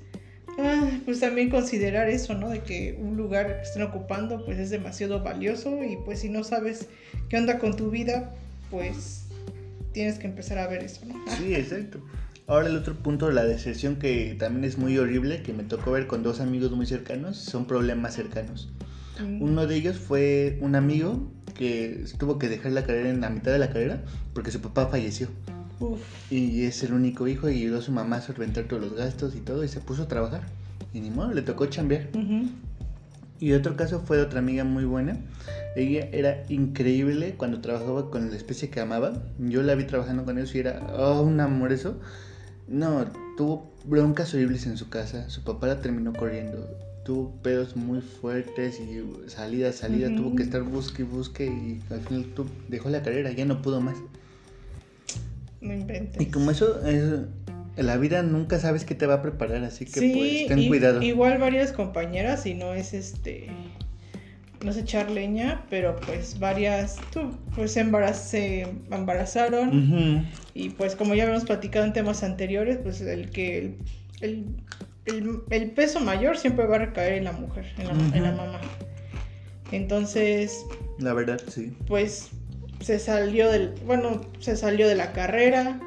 ah, 0.58 0.90
pues 1.04 1.20
también 1.20 1.50
considerar 1.50 2.08
eso, 2.08 2.34
¿no? 2.34 2.48
De 2.48 2.60
que 2.60 2.98
un 3.00 3.16
lugar 3.16 3.60
que 3.60 3.62
estén 3.62 3.82
ocupando, 3.82 4.44
pues 4.44 4.58
es 4.58 4.70
demasiado 4.70 5.22
valioso 5.22 5.82
y 5.84 5.96
pues 6.04 6.20
si 6.20 6.28
no 6.28 6.44
sabes 6.44 6.88
qué 7.28 7.36
onda 7.36 7.58
con 7.58 7.76
tu 7.76 7.90
vida, 7.90 8.34
pues 8.70 9.26
tienes 9.92 10.18
que 10.18 10.26
empezar 10.26 10.58
a 10.58 10.66
ver 10.66 10.82
eso, 10.82 11.04
¿no? 11.06 11.14
Sí, 11.36 11.54
exacto. 11.54 12.00
Ahora 12.46 12.68
el 12.68 12.76
otro 12.76 12.94
punto 12.94 13.26
de 13.26 13.34
la 13.34 13.44
deserción 13.44 13.96
que 13.96 14.34
también 14.38 14.64
es 14.64 14.78
muy 14.78 14.96
horrible, 14.96 15.42
que 15.42 15.52
me 15.52 15.64
tocó 15.64 15.92
ver 15.92 16.06
con 16.06 16.22
dos 16.22 16.40
amigos 16.40 16.72
muy 16.72 16.86
cercanos, 16.86 17.36
son 17.36 17.66
problemas 17.66 18.14
cercanos. 18.14 18.70
Mm, 19.20 19.42
Uno 19.42 19.66
de 19.66 19.76
ellos 19.76 19.98
fue 19.98 20.56
un 20.62 20.74
amigo 20.74 21.30
que 21.58 22.04
tuvo 22.18 22.38
que 22.38 22.48
dejar 22.48 22.72
la 22.72 22.84
carrera 22.84 23.10
en 23.10 23.20
la 23.20 23.28
mitad 23.28 23.52
de 23.52 23.58
la 23.58 23.68
carrera 23.68 24.00
porque 24.32 24.50
su 24.50 24.60
papá 24.60 24.86
falleció. 24.86 25.28
uf, 25.80 26.00
Y 26.30 26.62
es 26.64 26.82
el 26.84 26.94
único 26.94 27.28
hijo 27.28 27.50
y 27.50 27.56
ayudó 27.62 27.78
a 27.80 27.82
su 27.82 27.92
mamá 27.92 28.16
a 28.16 28.20
solventar 28.22 28.64
todos 28.64 28.80
los 28.82 28.94
gastos 28.94 29.34
y 29.34 29.40
todo 29.40 29.64
y 29.64 29.68
se 29.68 29.80
puso 29.80 30.04
a 30.04 30.08
trabajar. 30.08 30.42
Y 30.94 31.00
ni 31.00 31.10
modo, 31.10 31.34
le 31.34 31.42
tocó 31.42 31.66
chambear. 31.66 32.08
ujú, 32.14 32.48
Y 33.40 33.52
otro 33.52 33.76
caso 33.76 34.00
fue 34.00 34.16
de 34.16 34.22
otra 34.22 34.38
amiga 34.38 34.64
muy 34.64 34.84
buena. 34.84 35.18
Ella 35.76 36.08
era 36.12 36.42
increíble 36.48 37.34
cuando 37.36 37.60
trabajaba 37.60 38.10
con 38.10 38.30
la 38.30 38.36
especie 38.36 38.70
que 38.70 38.80
amaba. 38.80 39.12
Yo 39.38 39.62
la 39.62 39.74
vi 39.74 39.84
trabajando 39.84 40.24
con 40.24 40.38
ellos 40.38 40.54
y 40.54 40.60
era 40.60 40.80
oh, 40.96 41.20
un 41.22 41.38
amor 41.40 41.72
eso. 41.72 42.00
No, 42.66 43.04
tuvo 43.36 43.70
broncas 43.84 44.32
horribles 44.34 44.66
en 44.66 44.76
su 44.76 44.88
casa. 44.88 45.28
Su 45.28 45.42
papá 45.42 45.66
la 45.66 45.80
terminó 45.80 46.12
corriendo. 46.12 46.68
Tuvo 47.08 47.32
pedos 47.42 47.74
muy 47.74 48.02
fuertes 48.02 48.78
y 48.80 49.02
salidas. 49.30 49.82
Ujú. 49.82 50.14
Tuvo 50.14 50.36
que 50.36 50.42
estar 50.42 50.62
busque 50.62 51.00
y 51.00 51.04
busque 51.06 51.46
y 51.46 51.80
al 51.90 52.00
final 52.02 52.24
tu- 52.34 52.44
dejó 52.68 52.90
la 52.90 53.02
carrera. 53.02 53.32
Ya 53.32 53.46
no 53.46 53.62
pudo 53.62 53.80
más. 53.80 53.96
no 55.62 55.72
inventes. 55.72 56.20
Y 56.20 56.26
como 56.26 56.50
eso, 56.50 56.86
es- 56.86 57.22
la 57.82 57.96
vida 57.96 58.22
nunca 58.22 58.58
sabes 58.60 58.84
qué 58.84 58.94
te 58.94 59.06
va 59.06 59.14
a 59.14 59.22
preparar. 59.22 59.64
Así 59.64 59.86
que 59.86 60.00
sí, 60.00 60.12
pues 60.14 60.46
ten 60.48 60.68
cuidado. 60.68 61.00
igual 61.02 61.38
varias 61.38 61.72
compañeras 61.72 62.44
y 62.44 62.52
no 62.52 62.74
es 62.74 62.92
este 62.92 63.48
no 64.62 64.70
es 64.72 64.76
echar 64.76 65.10
leña, 65.10 65.64
pero 65.70 65.96
pues 66.04 66.38
varias 66.40 66.96
tú, 67.12 67.30
pues 67.54 67.74
embaraz- 67.78 68.20
se 68.20 68.66
embarazaron. 68.90 70.26
Y 70.52 70.68
pues 70.70 70.94
como 70.94 71.14
ya 71.14 71.22
habíamos 71.22 71.44
platicado 71.46 71.86
en 71.86 71.92
temas 71.94 72.22
anteriores, 72.22 72.76
pues 72.82 73.00
el 73.00 73.30
que 73.30 73.58
el, 73.58 73.74
el, 74.20 74.44
el- 75.08 75.40
el 75.50 75.70
peso 75.72 76.00
mayor 76.00 76.36
siempre 76.38 76.66
va 76.66 76.76
a 76.76 76.78
recaer 76.80 77.14
en 77.14 77.24
la 77.24 77.32
mujer, 77.32 77.66
en 77.78 77.86
la, 77.86 77.92
en 78.16 78.22
la 78.22 78.32
mamá. 78.32 78.60
Entonces, 79.72 80.64
La 80.98 81.12
verdad, 81.12 81.40
sí. 81.48 81.72
pues 81.86 82.30
se 82.80 82.98
salió 82.98 83.50
del, 83.50 83.74
bueno, 83.84 84.20
se 84.40 84.56
salió 84.56 84.88
de 84.88 84.94
la 84.94 85.12
carrera. 85.12 85.80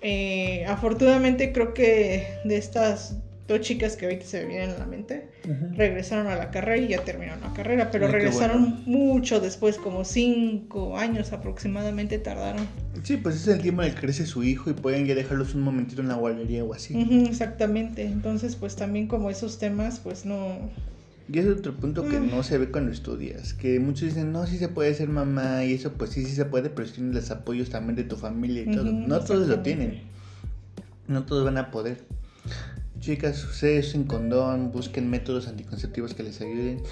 Eh, 0.00 0.64
afortunadamente 0.66 1.52
creo 1.52 1.74
que 1.74 2.26
de 2.44 2.56
estas 2.56 3.16
dos 3.46 3.60
chicas 3.60 3.96
que 3.96 4.06
ahorita 4.06 4.24
se 4.24 4.40
me 4.42 4.48
vienen 4.48 4.70
a 4.70 4.78
la 4.78 4.86
mente, 4.86 5.28
Regresaron 5.76 6.26
a 6.26 6.36
la 6.36 6.50
carrera 6.50 6.76
y 6.78 6.88
ya 6.88 7.04
terminaron 7.04 7.40
la 7.42 7.52
carrera, 7.54 7.90
pero 7.90 8.06
Ay, 8.06 8.12
regresaron 8.12 8.62
bueno. 8.62 8.82
mucho 8.86 9.40
después, 9.40 9.78
como 9.78 10.04
cinco 10.04 10.96
años 10.98 11.32
aproximadamente 11.32 12.18
tardaron. 12.18 12.66
Sí, 13.02 13.16
pues 13.16 13.36
es 13.36 13.48
el 13.48 13.60
tiempo 13.60 13.82
en 13.82 13.88
el 13.88 13.94
que 13.94 14.00
crece 14.02 14.26
su 14.26 14.42
hijo 14.44 14.70
y 14.70 14.74
pueden 14.74 15.06
ya 15.06 15.14
dejarlos 15.14 15.54
un 15.54 15.62
momentito 15.62 16.02
en 16.02 16.08
la 16.08 16.14
guardería 16.16 16.64
o 16.64 16.74
así. 16.74 16.94
Ujú, 16.96 17.26
exactamente. 17.26 18.04
Entonces, 18.04 18.56
pues 18.56 18.76
también 18.76 19.06
como 19.08 19.30
esos 19.30 19.58
temas, 19.58 20.00
pues 20.00 20.24
no. 20.26 20.58
Y 21.30 21.38
es 21.38 21.46
otro 21.46 21.74
punto 21.76 22.08
que 22.08 22.18
Mm. 22.18 22.30
no 22.30 22.42
se 22.42 22.56
ve 22.58 22.70
cuando 22.70 22.90
estudias, 22.90 23.52
que 23.54 23.78
muchos 23.80 24.08
dicen, 24.08 24.32
no, 24.32 24.46
sí 24.46 24.56
se 24.58 24.68
puede 24.68 24.94
ser 24.94 25.08
mamá 25.10 25.62
y 25.64 25.74
eso, 25.74 25.92
pues 25.92 26.10
sí, 26.10 26.24
sí 26.24 26.32
se 26.34 26.46
puede, 26.46 26.70
pero 26.70 26.88
si 26.88 26.94
tienes 26.94 27.14
los 27.14 27.30
apoyos 27.30 27.68
también 27.70 27.96
de 27.96 28.04
tu 28.04 28.16
familia 28.16 28.62
y 28.62 28.66
todo. 28.74 28.90
Ujú, 28.90 29.06
No 29.08 29.20
todos 29.20 29.46
lo 29.46 29.60
tienen, 29.60 30.00
no 31.06 31.24
todos 31.24 31.44
van 31.44 31.58
a 31.58 31.70
poder. 31.70 31.98
Chicas, 33.00 33.44
ustedes 33.44 33.88
usen 33.88 34.04
condón, 34.04 34.72
busquen 34.72 35.08
métodos 35.08 35.48
anticonceptivos 35.48 36.14
que 36.14 36.22
les 36.22 36.40
ayuden. 36.40 36.82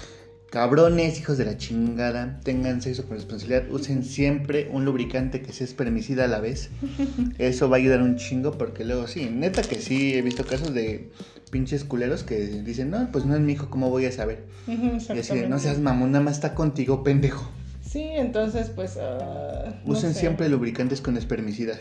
Cabrones, 0.49 1.19
hijos 1.19 1.37
de 1.37 1.43
la 1.43 1.57
chingada, 1.57 2.39
tengan 2.43 2.81
sexo 2.81 3.05
con 3.05 3.17
responsabilidad, 3.17 3.69
usen 3.69 4.05
siempre 4.05 4.69
un 4.71 4.85
lubricante 4.85 5.41
que 5.41 5.51
sea 5.51 5.65
espermicida 5.65 6.23
a 6.23 6.27
la 6.27 6.39
vez. 6.39 6.69
Eso 7.37 7.69
va 7.69 7.75
a 7.75 7.79
ayudar 7.79 8.01
un 8.01 8.15
chingo 8.15 8.51
porque 8.57 8.85
luego 8.85 9.07
sí, 9.07 9.29
neta 9.29 9.61
que 9.61 9.75
sí, 9.81 10.13
he 10.13 10.21
visto 10.21 10.45
casos 10.45 10.73
de 10.73 11.11
pinches 11.51 11.83
culeros 11.83 12.23
que 12.23 12.37
dicen, 12.63 12.89
no, 12.91 13.09
pues 13.11 13.25
no 13.25 13.35
es 13.35 13.41
mi 13.41 13.53
hijo, 13.53 13.69
¿cómo 13.69 13.89
voy 13.89 14.05
a 14.05 14.11
saber? 14.13 14.45
Y 14.67 15.19
así 15.19 15.33
no 15.49 15.59
seas 15.59 15.79
mamón, 15.79 16.13
nada 16.13 16.23
más 16.23 16.35
está 16.35 16.55
contigo, 16.55 17.03
pendejo. 17.03 17.51
Sí, 17.85 18.03
entonces, 18.03 18.69
pues. 18.69 18.97
no 18.97 19.91
Usen 19.91 20.13
sé. 20.13 20.21
siempre 20.21 20.47
lubricantes 20.49 21.01
con 21.01 21.17
espermicida. 21.17 21.77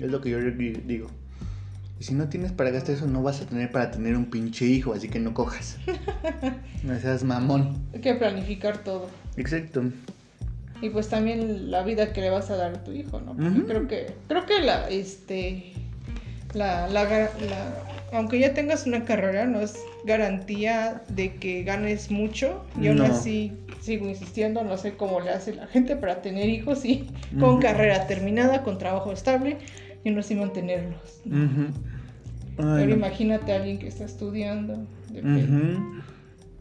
Es 0.00 0.10
lo 0.10 0.20
que 0.20 0.30
yo 0.30 0.38
di- 0.40 0.72
digo. 0.86 1.08
Y 2.02 2.04
si 2.04 2.14
no 2.14 2.28
tienes 2.28 2.50
para 2.50 2.70
gastar 2.70 2.96
eso, 2.96 3.06
no 3.06 3.22
vas 3.22 3.40
a 3.42 3.46
tener 3.46 3.70
para 3.70 3.92
tener 3.92 4.16
un 4.16 4.24
pinche 4.24 4.64
hijo, 4.64 4.92
así 4.92 5.08
que 5.08 5.20
no 5.20 5.34
cojas. 5.34 5.78
no 6.82 6.98
seas 6.98 7.22
mamón. 7.22 7.80
Hay 7.94 8.00
que 8.00 8.14
planificar 8.14 8.78
todo. 8.78 9.06
Exacto. 9.36 9.84
Y 10.80 10.88
pues 10.90 11.08
también 11.08 11.70
la 11.70 11.84
vida 11.84 12.12
que 12.12 12.20
le 12.20 12.30
vas 12.30 12.50
a 12.50 12.56
dar 12.56 12.74
a 12.74 12.82
tu 12.82 12.90
hijo, 12.90 13.20
¿no? 13.20 13.36
Porque 13.36 13.62
creo 13.66 13.86
que. 13.86 14.06
Creo 14.26 14.46
que 14.46 14.60
la, 14.62 14.88
este. 14.88 15.74
La, 16.54 16.88
la, 16.88 17.30
aunque 18.12 18.40
ya 18.40 18.52
tengas 18.52 18.84
una 18.84 19.04
carrera, 19.04 19.46
no 19.46 19.60
es 19.60 19.78
garantía 20.04 21.02
de 21.08 21.36
que 21.36 21.62
ganes 21.62 22.10
mucho. 22.10 22.64
Y 22.80 22.88
aún 22.88 22.98
No. 22.98 23.04
así 23.04 23.52
sigo 23.80 24.08
insistiendo, 24.08 24.64
no 24.64 24.76
sé 24.76 24.96
cómo 24.96 25.20
le 25.20 25.30
hace 25.30 25.54
la 25.54 25.68
gente 25.68 25.94
para 25.94 26.20
tener 26.20 26.48
hijos 26.48 26.84
y 26.84 27.08
con 27.38 27.60
carrera 27.60 28.08
terminada, 28.08 28.64
con 28.64 28.78
trabajo 28.78 29.12
estable 29.12 29.58
y 30.04 30.08
aún 30.10 30.18
así 30.18 30.34
mantenerlos. 30.34 31.20
Ay, 31.26 31.72
Pero 32.56 32.86
no. 32.86 32.94
imagínate 32.96 33.52
a 33.52 33.56
alguien 33.56 33.78
que 33.78 33.88
está 33.88 34.04
estudiando. 34.04 34.86
de. 35.10 35.76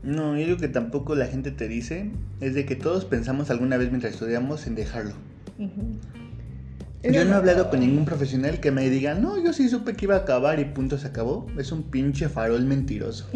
No, 0.03 0.35
yo 0.37 0.45
digo 0.45 0.57
que 0.57 0.67
tampoco 0.67 1.13
la 1.15 1.27
gente 1.27 1.51
te 1.51 1.67
dice 1.67 2.09
es 2.39 2.55
de 2.55 2.65
que 2.65 2.75
todos 2.75 3.05
pensamos 3.05 3.51
alguna 3.51 3.77
vez 3.77 3.89
mientras 3.89 4.13
estudiamos 4.13 4.65
en 4.65 4.73
dejarlo. 4.75 5.13
Yo 7.03 7.25
no 7.25 7.31
he 7.31 7.35
hablado 7.35 7.69
con 7.71 7.79
ningún 7.79 8.05
profesional 8.05 8.59
que 8.59 8.69
me 8.71 8.87
diga, 8.89 9.15
no, 9.15 9.43
yo 9.43 9.53
sí 9.53 9.69
supe 9.69 9.93
que 9.95 10.05
iba 10.05 10.15
a 10.15 10.19
acabar 10.19 10.59
y 10.59 10.65
punto 10.65 10.97
se 10.99 11.07
acabó. 11.07 11.47
Es 11.57 11.71
un 11.71 11.83
pinche 11.83 12.29
farol 12.29 12.63
mentiroso. 12.65 13.27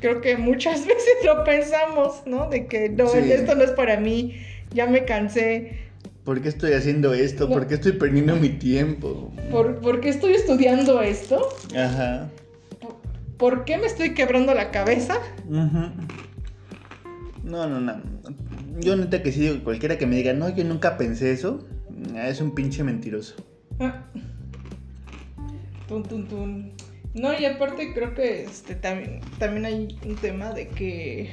Creo 0.00 0.20
que 0.20 0.36
muchas 0.36 0.80
veces 0.86 1.14
lo 1.24 1.42
pensamos, 1.44 2.22
¿no? 2.26 2.48
De 2.50 2.66
que 2.66 2.90
no, 2.90 3.08
Sí. 3.08 3.18
esto 3.32 3.54
no 3.54 3.62
es 3.64 3.70
para 3.70 3.98
mí, 3.98 4.36
ya 4.74 4.86
me 4.86 5.04
cansé. 5.04 5.78
¿Por 6.24 6.40
qué 6.40 6.48
estoy 6.48 6.72
haciendo 6.74 7.14
esto? 7.14 7.48
¿Por 7.48 7.66
qué 7.66 7.74
estoy 7.74 7.92
perdiendo 7.92 8.36
mi 8.36 8.50
tiempo? 8.50 9.32
¿Por, 9.50 9.80
por 9.80 10.00
qué 10.00 10.08
estoy 10.08 10.34
estudiando 10.34 11.02
esto? 11.02 11.48
Ajá. 11.76 12.30
¿Por, 12.80 12.96
por 13.38 13.64
qué 13.64 13.76
me 13.76 13.86
estoy 13.86 14.14
quebrando 14.14 14.54
la 14.54 14.70
cabeza? 14.70 15.18
Ujú. 15.48 15.90
No, 17.42 17.66
no, 17.68 17.80
no. 17.80 18.00
Yo 18.78 18.96
neta 18.96 19.22
que 19.22 19.32
sí 19.32 19.40
digo, 19.40 19.64
cualquiera 19.64 19.98
que 19.98 20.06
me 20.06 20.16
diga, 20.16 20.32
no, 20.32 20.48
yo 20.48 20.64
nunca 20.64 20.96
pensé 20.96 21.32
eso, 21.32 21.66
ah, 22.14 22.28
es 22.28 22.40
un 22.40 22.54
pinche 22.54 22.84
mentiroso. 22.84 23.34
Ah. 23.80 24.04
Tun, 25.88 26.04
tun, 26.04 26.28
tun. 26.28 26.72
No, 27.14 27.38
y 27.38 27.44
aparte 27.44 27.92
creo 27.92 28.14
que 28.14 28.44
este 28.44 28.76
también, 28.76 29.20
también 29.38 29.66
hay 29.66 29.98
un 30.04 30.16
tema 30.16 30.52
de 30.52 30.68
que 30.68 31.30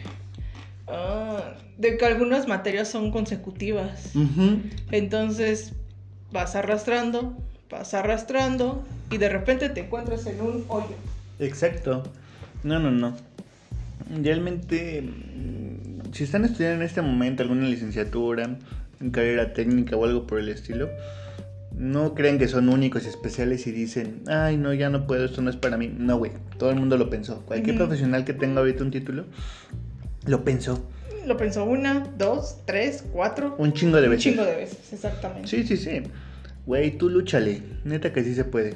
ah, 0.89 1.53
de 1.77 1.97
que 1.97 2.05
algunas 2.05 2.47
materias 2.47 2.87
son 2.87 3.11
consecutivas. 3.11 4.13
Entonces 4.91 5.73
vas 6.31 6.55
arrastrando, 6.55 7.37
vas 7.69 7.93
arrastrando 7.93 8.83
y 9.09 9.17
de 9.17 9.29
repente 9.29 9.69
te 9.69 9.81
encuentras 9.81 10.25
en 10.25 10.41
un 10.41 10.65
hoyo. 10.67 10.95
Exacto. 11.39 12.03
No, 12.63 12.79
no, 12.79 12.91
no. 12.91 13.15
Realmente, 14.21 15.01
mm, 15.01 16.11
si 16.13 16.23
están 16.23 16.45
estudiando 16.45 16.81
en 16.81 16.87
este 16.87 17.01
momento 17.01 17.43
alguna 17.43 17.67
licenciatura, 17.67 18.57
en 18.99 19.11
carrera 19.11 19.53
técnica 19.53 19.95
o 19.95 20.05
algo 20.05 20.27
por 20.27 20.39
el 20.39 20.49
estilo, 20.49 20.89
no 21.79 22.13
crean 22.13 22.37
que 22.37 22.47
son 22.47 22.67
únicos 22.67 23.05
y 23.05 23.07
especiales 23.07 23.65
y 23.67 23.71
dicen, 23.71 24.23
ay, 24.27 24.57
no, 24.57 24.73
ya 24.73 24.89
no 24.89 25.07
puedo, 25.07 25.25
esto 25.25 25.41
no 25.41 25.49
es 25.49 25.55
para 25.55 25.77
mí. 25.77 25.93
No, 25.95 26.17
güey, 26.17 26.31
todo 26.57 26.71
el 26.71 26.75
mundo 26.75 26.97
lo 26.97 27.09
pensó. 27.09 27.45
Cualquier 27.45 27.77
profesional 27.77 28.25
que 28.25 28.33
tenga 28.33 28.59
ahorita 28.59 28.83
un 28.83 28.91
título, 28.91 29.25
lo 30.25 30.43
pensó 30.43 30.87
Lo 31.25 31.37
pensó 31.37 31.63
una, 31.65 32.07
dos, 32.17 32.57
tres, 32.65 33.03
cuatro. 33.11 33.55
un 33.57 33.73
chingo 33.73 33.97
de 33.97 34.03
un 34.07 34.11
veces. 34.11 34.23
chingo 34.23 34.43
de 34.43 34.55
veces, 34.55 34.93
exactamente. 34.93 35.47
Sí, 35.47 35.65
sí, 35.65 35.77
sí. 35.77 36.01
Güey, 36.65 36.97
tú 36.97 37.09
lúchale. 37.09 37.61
Neta 37.83 38.13
que 38.13 38.23
sí 38.23 38.35
se 38.35 38.43
puede. 38.45 38.75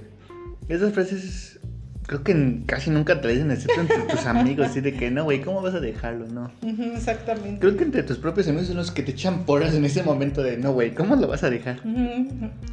Esas 0.69 0.93
frases 0.93 1.60
creo 2.06 2.21
que 2.23 2.62
casi 2.65 2.89
nunca 2.89 3.21
te 3.21 3.27
dicen 3.29 3.49
excepto 3.51 3.79
entre 3.82 3.97
tus 4.10 4.25
amigos. 4.25 4.67
Así 4.67 4.82
de 4.82 4.93
que 4.93 5.10
no, 5.12 5.23
güey, 5.25 5.41
¿cómo 5.41 5.62
vas 5.62 5.73
a 5.75 5.79
dejarlo? 5.79 6.27
No. 6.27 6.51
Exactamente. 6.95 7.60
Creo 7.60 7.77
que 7.77 7.84
entre 7.84 8.03
tus 8.03 8.17
propios 8.17 8.47
amigos 8.47 8.67
son 8.67 8.77
los 8.77 8.91
que 8.91 9.03
te 9.03 9.12
echan 9.12 9.45
porras 9.45 9.73
en 9.73 9.86
ese 9.86 10.03
momento 10.03 10.41
de 10.43 10.58
no, 10.58 10.73
güey, 10.73 10.93
¿cómo 10.93 11.15
lo 11.15 11.27
vas 11.27 11.43
a 11.43 11.49
dejar? 11.49 11.79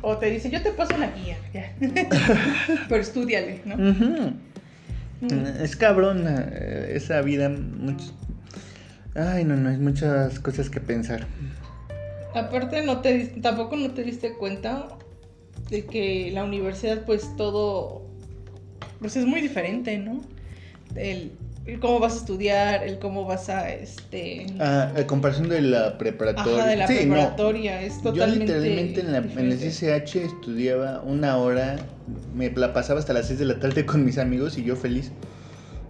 O 0.02 0.16
te 0.16 0.30
dice, 0.30 0.50
yo 0.50 0.62
te 0.62 0.70
paso 0.72 0.94
una 0.96 1.10
guía, 1.12 1.36
ya. 1.54 1.72
Pero 2.88 3.00
estudiale, 3.02 3.60
¿no? 3.64 3.76
Mm. 3.76 4.34
Es 5.62 5.76
cabrón 5.76 6.24
eh, 6.26 6.92
esa 6.94 7.20
vida. 7.20 7.50
Ay, 9.14 9.44
no, 9.44 9.56
no, 9.56 9.68
hay 9.70 9.76
muchas 9.76 10.38
cosas 10.38 10.70
que 10.70 10.80
pensar. 10.80 11.26
Aparte, 12.34 12.84
no 12.84 13.00
te, 13.00 13.26
tampoco 13.42 13.76
no 13.76 13.90
te 13.92 14.04
diste 14.04 14.34
cuenta 14.34 14.88
de 15.68 15.84
que 15.84 16.30
la 16.32 16.44
universidad, 16.44 17.04
pues 17.04 17.36
todo, 17.36 18.02
pues 19.00 19.16
es 19.16 19.26
muy 19.26 19.40
diferente, 19.40 19.98
¿no? 19.98 20.20
El, 20.94 21.32
el 21.66 21.80
cómo 21.80 21.98
vas 21.98 22.14
a 22.14 22.16
estudiar, 22.18 22.84
el 22.84 22.98
cómo 22.98 23.24
vas 23.24 23.48
a, 23.48 23.70
este, 23.70 24.46
Ah, 24.60 24.92
a 24.96 25.06
comparación 25.06 25.48
de 25.48 25.60
la 25.60 25.98
preparatoria. 25.98 26.58
ajá, 26.58 26.66
de 26.68 26.76
la 26.76 26.86
Sí, 26.86 26.94
no. 26.94 27.08
preparatoria, 27.08 27.82
es 27.82 27.96
Yo 28.02 28.12
totalmente 28.12 28.60
literalmente 28.60 29.00
en, 29.00 29.12
la, 29.12 29.18
en 29.18 29.38
el. 29.52 29.58
CCH 29.58 30.16
estudiaba 30.16 31.00
una 31.00 31.36
hora, 31.36 31.76
me 32.34 32.50
la 32.50 32.72
pasaba 32.72 33.00
hasta 33.00 33.12
las 33.12 33.26
6 33.26 33.38
de 33.40 33.44
la 33.44 33.58
tarde 33.58 33.84
con 33.86 34.04
mis 34.04 34.18
amigos 34.18 34.56
y 34.56 34.62
yo 34.62 34.76
feliz. 34.76 35.10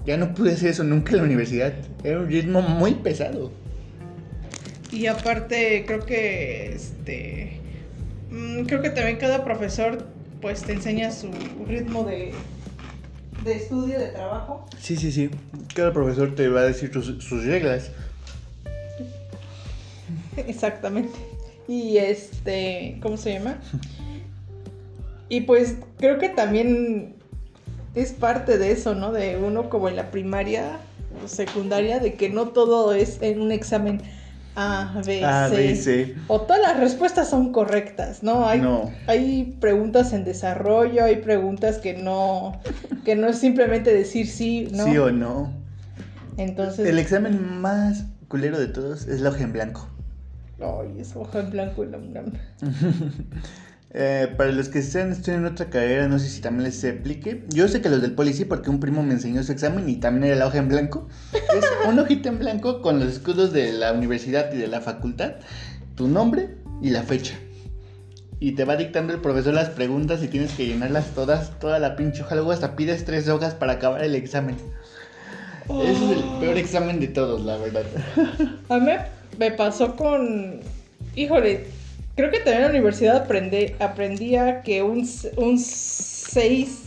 Ya 0.06 0.16
no 0.16 0.34
pude 0.34 0.52
hacer 0.52 0.70
eso 0.70 0.84
nunca 0.84 1.12
en 1.12 1.18
la 1.18 1.24
universidad. 1.24 1.74
Era 2.02 2.20
un 2.20 2.28
ritmo 2.28 2.62
muy 2.62 2.94
pesado. 2.94 3.52
Y 4.90 5.06
aparte, 5.06 5.84
creo 5.86 6.04
que, 6.04 6.72
este, 6.74 7.60
mm, 8.30 8.64
creo 8.64 8.82
que 8.82 8.90
también 8.90 9.18
cada 9.18 9.44
profesor, 9.44 10.06
pues 10.40 10.62
te 10.62 10.72
enseña 10.72 11.12
su 11.12 11.30
ritmo 11.66 12.04
de, 12.04 12.32
de 13.44 13.54
estudio, 13.54 13.98
de 13.98 14.08
trabajo. 14.08 14.66
Sí, 14.80 14.96
sí, 14.96 15.12
sí. 15.12 15.30
Cada 15.74 15.92
profesor 15.92 16.34
te 16.34 16.48
va 16.48 16.60
a 16.60 16.64
decir 16.64 16.92
sus, 16.92 17.22
sus 17.22 17.44
reglas. 17.44 17.90
Exactamente. 20.36 21.18
Y 21.68 21.98
este, 21.98 22.98
¿cómo 23.00 23.16
se 23.16 23.34
llama? 23.34 23.58
Y 25.32 25.42
pues 25.42 25.76
creo 25.96 26.18
que 26.18 26.28
también 26.28 27.14
es 27.94 28.12
parte 28.12 28.58
de 28.58 28.72
eso, 28.72 28.94
¿no? 28.94 29.12
De 29.12 29.36
uno 29.36 29.68
como 29.68 29.88
en 29.88 29.96
la 29.96 30.10
primaria 30.10 30.78
o 31.24 31.28
secundaria, 31.28 31.98
de 31.98 32.14
que 32.14 32.28
no 32.28 32.48
todo 32.48 32.92
es 32.92 33.18
en 33.20 33.40
un 33.40 33.50
examen 33.52 34.00
A, 34.56 35.00
B, 35.04 35.24
A, 35.24 35.48
C. 35.48 35.56
B 35.56 35.64
y 35.66 35.76
C. 35.76 36.14
O 36.28 36.42
todas 36.42 36.60
las 36.62 36.78
respuestas 36.78 37.28
son 37.30 37.52
correctas, 37.52 38.22
¿no? 38.22 38.46
Hay, 38.46 38.60
No. 38.60 38.90
hay 39.06 39.56
preguntas 39.60 40.12
en 40.12 40.24
desarrollo, 40.24 41.04
hay 41.04 41.16
preguntas 41.16 41.78
que 41.78 41.94
no, 41.94 42.60
que 43.04 43.16
no 43.16 43.28
es 43.28 43.38
simplemente 43.38 43.92
decir 43.92 44.26
sí, 44.26 44.68
¿no? 44.72 44.84
Sí 44.84 44.98
o 44.98 45.10
no. 45.10 45.52
Entonces, 46.36 46.86
El 46.88 46.98
examen 46.98 47.60
más 47.60 48.04
culero 48.28 48.58
de 48.58 48.68
todos 48.68 49.06
es 49.06 49.20
la 49.20 49.30
hoja 49.30 49.42
en 49.42 49.52
blanco. 49.52 49.88
ay, 50.60 51.00
es 51.00 51.14
hoja 51.16 51.40
en 51.40 51.50
blanco 51.50 51.82
en 51.84 51.90
la. 51.92 52.22
Eh, 53.92 54.32
para 54.36 54.52
los 54.52 54.68
que 54.68 54.78
están 54.78 55.10
estudiando 55.10 55.48
otra 55.48 55.68
carrera, 55.68 56.06
no 56.06 56.20
sé 56.20 56.28
si 56.28 56.40
también 56.40 56.64
les 56.64 56.84
aplique. 56.84 57.44
Yo 57.48 57.66
sé 57.66 57.82
que 57.82 57.88
los 57.88 58.00
del 58.00 58.12
poli 58.12 58.32
sí, 58.32 58.44
porque 58.44 58.70
un 58.70 58.78
primo 58.78 59.02
me 59.02 59.14
enseñó 59.14 59.42
su 59.42 59.50
examen 59.50 59.88
y 59.88 59.96
también 59.96 60.24
era 60.24 60.36
la 60.36 60.46
hoja 60.46 60.58
en 60.58 60.68
blanco. 60.68 61.08
Es 61.32 61.64
una 61.88 62.02
hojita 62.02 62.28
en 62.28 62.38
blanco 62.38 62.82
con 62.82 63.00
los 63.00 63.08
escudos 63.08 63.52
de 63.52 63.72
la 63.72 63.92
universidad 63.92 64.52
y 64.52 64.58
de 64.58 64.68
la 64.68 64.80
facultad, 64.80 65.34
tu 65.96 66.06
nombre 66.06 66.50
y 66.80 66.90
la 66.90 67.02
fecha. 67.02 67.34
Y 68.38 68.52
te 68.52 68.64
va 68.64 68.76
dictando 68.76 69.12
el 69.12 69.20
profesor 69.20 69.54
las 69.54 69.70
preguntas 69.70 70.22
y 70.22 70.28
tienes 70.28 70.52
que 70.52 70.66
llenarlas 70.66 71.06
todas, 71.14 71.58
toda 71.58 71.78
la 71.80 71.96
pinche 71.96 72.22
hoja. 72.22 72.36
Luego 72.36 72.52
hasta 72.52 72.76
pides 72.76 73.04
tres 73.04 73.28
hojas 73.28 73.54
para 73.54 73.72
acabar 73.72 74.04
el 74.04 74.14
examen. 74.14 74.56
Ese 75.68 75.92
es 75.92 76.18
el 76.18 76.24
peor 76.38 76.56
examen 76.56 77.00
de 77.00 77.08
todos, 77.08 77.44
la 77.44 77.56
verdad. 77.56 77.84
A 78.68 78.78
mí 78.78 78.92
me 79.36 79.50
pasó 79.50 79.96
con. 79.96 80.60
Híjole, 81.16 81.66
creo 82.16 82.30
que 82.30 82.38
también 82.38 82.56
en 82.58 82.62
la 82.64 82.70
universidad 82.70 83.16
aprendí, 83.16 83.72
aprendía 83.78 84.62
que 84.62 84.82
un 84.82 85.06
6 85.06 86.78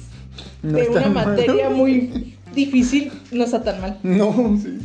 No 0.62 0.78
de 0.78 0.88
una 0.90 1.10
mal. 1.10 1.28
materia 1.28 1.70
muy 1.70 2.36
difícil 2.56 3.12
no 3.32 3.44
está 3.46 3.64
tan 3.64 3.82
mal. 3.82 3.98
No, 4.04 4.58
sí. 4.62 4.80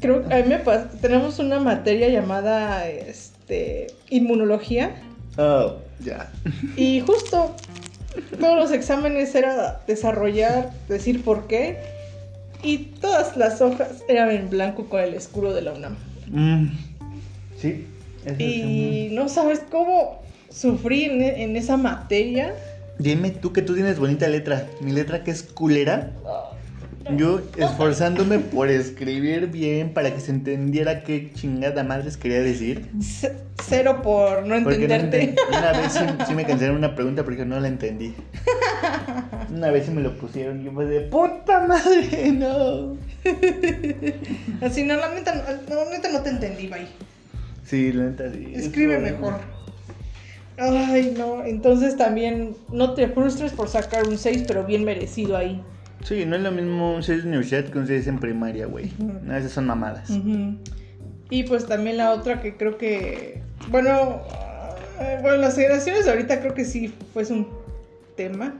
Creo 0.00 0.26
que 0.26 0.34
a 0.34 0.42
mí 0.42 0.48
me 0.48 0.58
pasa. 0.58 0.90
Tenemos 1.00 1.38
una 1.38 1.58
materia 1.60 2.08
llamada 2.08 2.88
este, 2.88 3.88
inmunología. 4.10 4.94
Oh, 5.38 5.76
ya. 6.04 6.30
Y 6.76 7.00
justo 7.00 7.56
todos 8.38 8.56
los 8.56 8.70
exámenes 8.72 9.34
era 9.34 9.80
desarrollar, 9.86 10.72
decir 10.88 11.24
por 11.24 11.46
qué. 11.46 11.78
Y 12.62 12.78
todas 13.00 13.36
las 13.36 13.60
hojas 13.60 14.02
eran 14.08 14.30
en 14.30 14.50
blanco 14.50 14.88
con 14.88 15.00
el 15.00 15.14
escudo 15.14 15.54
de 15.54 15.62
la 15.62 15.72
UNAM. 15.72 15.96
Mm, 16.26 16.76
sí. 17.56 17.86
Es 18.32 18.40
Y 18.40 19.08
no 19.12 19.28
sabes 19.28 19.60
cómo 19.70 20.20
sufrí 20.50 21.04
en, 21.04 21.22
en 21.22 21.56
esa 21.56 21.76
materia. 21.76 22.54
Dime 22.98 23.30
tú 23.30 23.52
que 23.52 23.62
tú 23.62 23.74
tienes 23.74 23.98
bonita 23.98 24.26
letra. 24.28 24.66
Mi 24.80 24.92
letra 24.92 25.22
que 25.24 25.30
es 25.30 25.42
culera. 25.42 26.12
Yo 27.16 27.40
esforzándome 27.56 28.38
por 28.38 28.68
escribir 28.68 29.46
bien 29.46 29.94
para 29.94 30.12
que 30.14 30.20
se 30.20 30.30
entendiera 30.30 31.04
qué 31.04 31.30
chingada 31.32 31.82
madres 31.82 32.18
quería 32.18 32.40
decir. 32.40 32.90
C- 33.00 33.32
Cero 33.66 34.00
por 34.02 34.44
no 34.46 34.54
entenderte. 34.54 35.34
Una 35.48 35.72
vez 35.72 35.92
sí, 35.92 36.04
sí 36.26 36.34
me 36.34 36.44
cancelaron 36.44 36.76
una 36.84 36.94
pregunta 36.94 37.24
porque 37.24 37.46
no 37.46 37.58
la 37.60 37.68
entendí. 37.68 38.14
Una 39.50 39.70
vez 39.70 39.86
sí 39.86 39.90
me 39.92 40.02
lo 40.02 40.18
pusieron 40.18 40.60
y 40.60 40.64
yo 40.64 40.72
fue 40.72 40.84
de 40.86 41.00
puta 41.02 41.66
madre, 41.66 42.30
no. 42.32 42.96
Así, 44.60 44.82
no, 44.84 44.96
la 44.96 45.14
neta, 45.14 45.34
no, 45.68 45.84
la 45.84 45.90
neta 45.90 46.10
no 46.12 46.20
te 46.20 46.30
entendí, 46.30 46.66
bye. 46.66 46.86
Sí, 47.68 47.92
la 47.92 48.04
neta 48.04 48.32
sí. 48.32 48.52
Escribe 48.54 48.98
mejor. 48.98 49.34
Ay, 50.56 51.14
no. 51.16 51.44
Entonces 51.44 51.96
también 51.96 52.56
no 52.72 52.94
te 52.94 53.08
frustres 53.08 53.52
por 53.52 53.68
sacar 53.68 54.08
un 54.08 54.16
6, 54.16 54.44
pero 54.48 54.64
bien 54.64 54.84
merecido 54.84 55.36
ahí. 55.36 55.62
Sí, 56.02 56.24
no 56.24 56.36
es 56.36 56.42
lo 56.42 56.50
mismo 56.50 56.94
un 56.94 57.02
6 57.02 57.22
de 57.22 57.28
universidad 57.28 57.64
que 57.64 57.78
un 57.78 57.86
6 57.86 58.06
en 58.06 58.18
primaria, 58.20 58.66
güey. 58.66 58.90
No, 58.98 59.36
esas 59.36 59.52
son 59.52 59.66
mamadas. 59.66 60.10
Y 61.30 61.42
pues 61.42 61.66
también 61.66 61.98
la 61.98 62.12
otra 62.12 62.40
que 62.40 62.56
creo 62.56 62.78
que. 62.78 63.42
Bueno, 63.70 64.22
eh, 65.00 65.18
bueno, 65.20 65.36
las 65.36 65.54
generaciones 65.54 66.06
de 66.06 66.12
ahorita 66.12 66.40
creo 66.40 66.54
que 66.54 66.64
sí 66.64 66.94
fuese 67.12 67.34
un 67.34 67.48
tema 68.16 68.54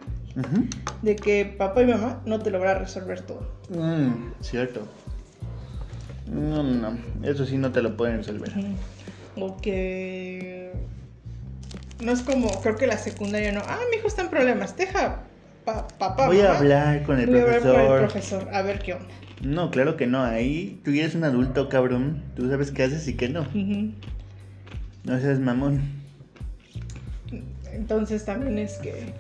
de 1.00 1.16
que 1.16 1.46
papá 1.46 1.82
y 1.82 1.86
mamá 1.86 2.20
no 2.26 2.40
te 2.40 2.50
logra 2.50 2.74
resolver 2.78 3.22
todo. 3.22 3.40
Mm, 3.70 4.32
cierto. 4.42 4.86
No, 6.30 6.62
no, 6.62 6.90
no. 6.90 6.98
Eso 7.26 7.46
sí 7.46 7.56
no 7.56 7.72
te 7.72 7.80
lo 7.80 7.96
pueden 7.96 8.18
resolver. 8.18 8.52
Ujú. 9.44 9.52
O 9.54 9.60
que. 9.60 10.72
No 12.00 12.12
es 12.12 12.20
como, 12.22 12.60
creo 12.60 12.76
que 12.76 12.86
la 12.86 12.96
secundaria 12.98 13.52
no. 13.52 13.60
Ah, 13.66 13.78
mi 13.90 13.96
hijo 13.98 14.06
está 14.08 14.22
en 14.22 14.28
problemas. 14.28 14.76
Deja, 14.76 15.24
pa- 15.64 15.88
papá. 15.88 16.26
Voy 16.26 16.40
a 16.40 16.56
hablar 16.56 17.02
con 17.04 17.18
el 17.18 17.26
voy 17.26 17.38
a 17.40 17.42
hablar 17.42 17.60
con 17.60 17.70
profesor. 17.72 17.92
el 17.92 17.98
profesor, 17.98 18.48
a 18.54 18.62
ver 18.62 18.78
qué 18.80 18.94
onda. 18.94 19.08
No, 19.42 19.70
claro 19.70 19.96
que 19.96 20.06
no. 20.06 20.22
Ahí 20.22 20.80
tú 20.84 20.90
eres 20.90 21.14
un 21.14 21.24
adulto, 21.24 21.68
cabrón. 21.68 22.22
Tú 22.36 22.48
sabes 22.48 22.70
qué 22.70 22.84
haces 22.84 23.06
y 23.08 23.14
qué 23.14 23.28
no. 23.28 23.46
No 25.04 25.20
seas 25.20 25.38
mamón. 25.40 25.80
Entonces 27.72 28.24
también 28.24 28.58
es 28.58 28.78
que... 28.78 29.12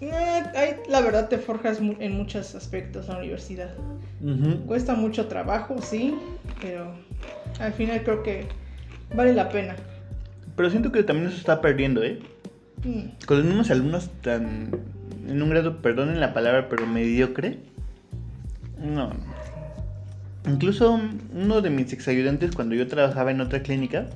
eh, 0.00 0.10
ahí, 0.54 0.76
la 0.88 1.00
verdad 1.00 1.28
te 1.28 1.38
forjas 1.38 1.78
en 1.80 2.16
muchos 2.16 2.54
aspectos 2.54 3.08
la 3.08 3.18
universidad. 3.18 3.70
Cuesta 4.66 4.94
mucho 4.94 5.26
trabajo, 5.26 5.76
sí, 5.82 6.14
pero 6.60 6.92
al 7.58 7.72
final 7.72 8.02
creo 8.04 8.22
que 8.22 8.46
vale 9.14 9.32
la 9.34 9.48
pena. 9.48 9.76
Pero 10.56 10.70
siento 10.70 10.92
que 10.92 11.02
también 11.02 11.30
se 11.30 11.38
está 11.38 11.60
perdiendo, 11.60 12.02
¿eh? 12.02 12.20
Mm, 12.84 13.24
Con 13.26 13.38
los 13.38 13.46
mismos 13.46 13.70
alumnos 13.70 14.10
tan... 14.20 14.70
En 15.28 15.40
un 15.40 15.50
grado, 15.50 15.80
perdonen 15.80 16.20
la 16.20 16.34
palabra, 16.34 16.68
pero 16.68 16.86
mediocre. 16.86 17.58
No. 18.78 19.10
Incluso 20.46 21.00
uno 21.32 21.60
de 21.60 21.70
mis 21.70 21.92
exayudantes 21.92 22.50
cuando 22.54 22.74
yo 22.74 22.88
trabajaba 22.88 23.30
en 23.30 23.40
otra 23.40 23.62
clínica, 23.62 24.08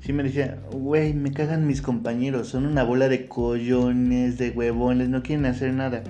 sí 0.00 0.14
me 0.14 0.22
decía, 0.22 0.58
güey, 0.72 1.12
me 1.12 1.32
cagan 1.32 1.66
mis 1.66 1.82
compañeros, 1.82 2.48
son 2.48 2.64
una 2.64 2.82
bola 2.84 3.08
de 3.08 3.26
collones, 3.26 4.38
de 4.38 4.50
huevones, 4.50 5.10
no 5.10 5.22
quieren 5.22 5.44
hacer 5.44 5.74
nada. 5.74 6.02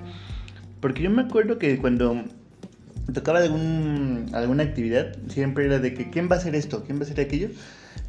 Porque 0.79 1.03
yo 1.03 1.09
me 1.09 1.23
acuerdo 1.23 1.57
que 1.57 1.77
cuando 1.77 2.23
tocaba 3.13 3.39
algún, 3.39 4.27
alguna 4.31 4.63
actividad, 4.63 5.15
siempre 5.27 5.65
era 5.65 5.79
de 5.79 5.93
que, 5.93 6.09
¿quién 6.09 6.29
va 6.31 6.35
a 6.35 6.39
hacer 6.39 6.55
esto? 6.55 6.85
¿Quién 6.85 6.97
va 6.97 7.01
a 7.01 7.05
hacer 7.05 7.19
aquello? 7.19 7.49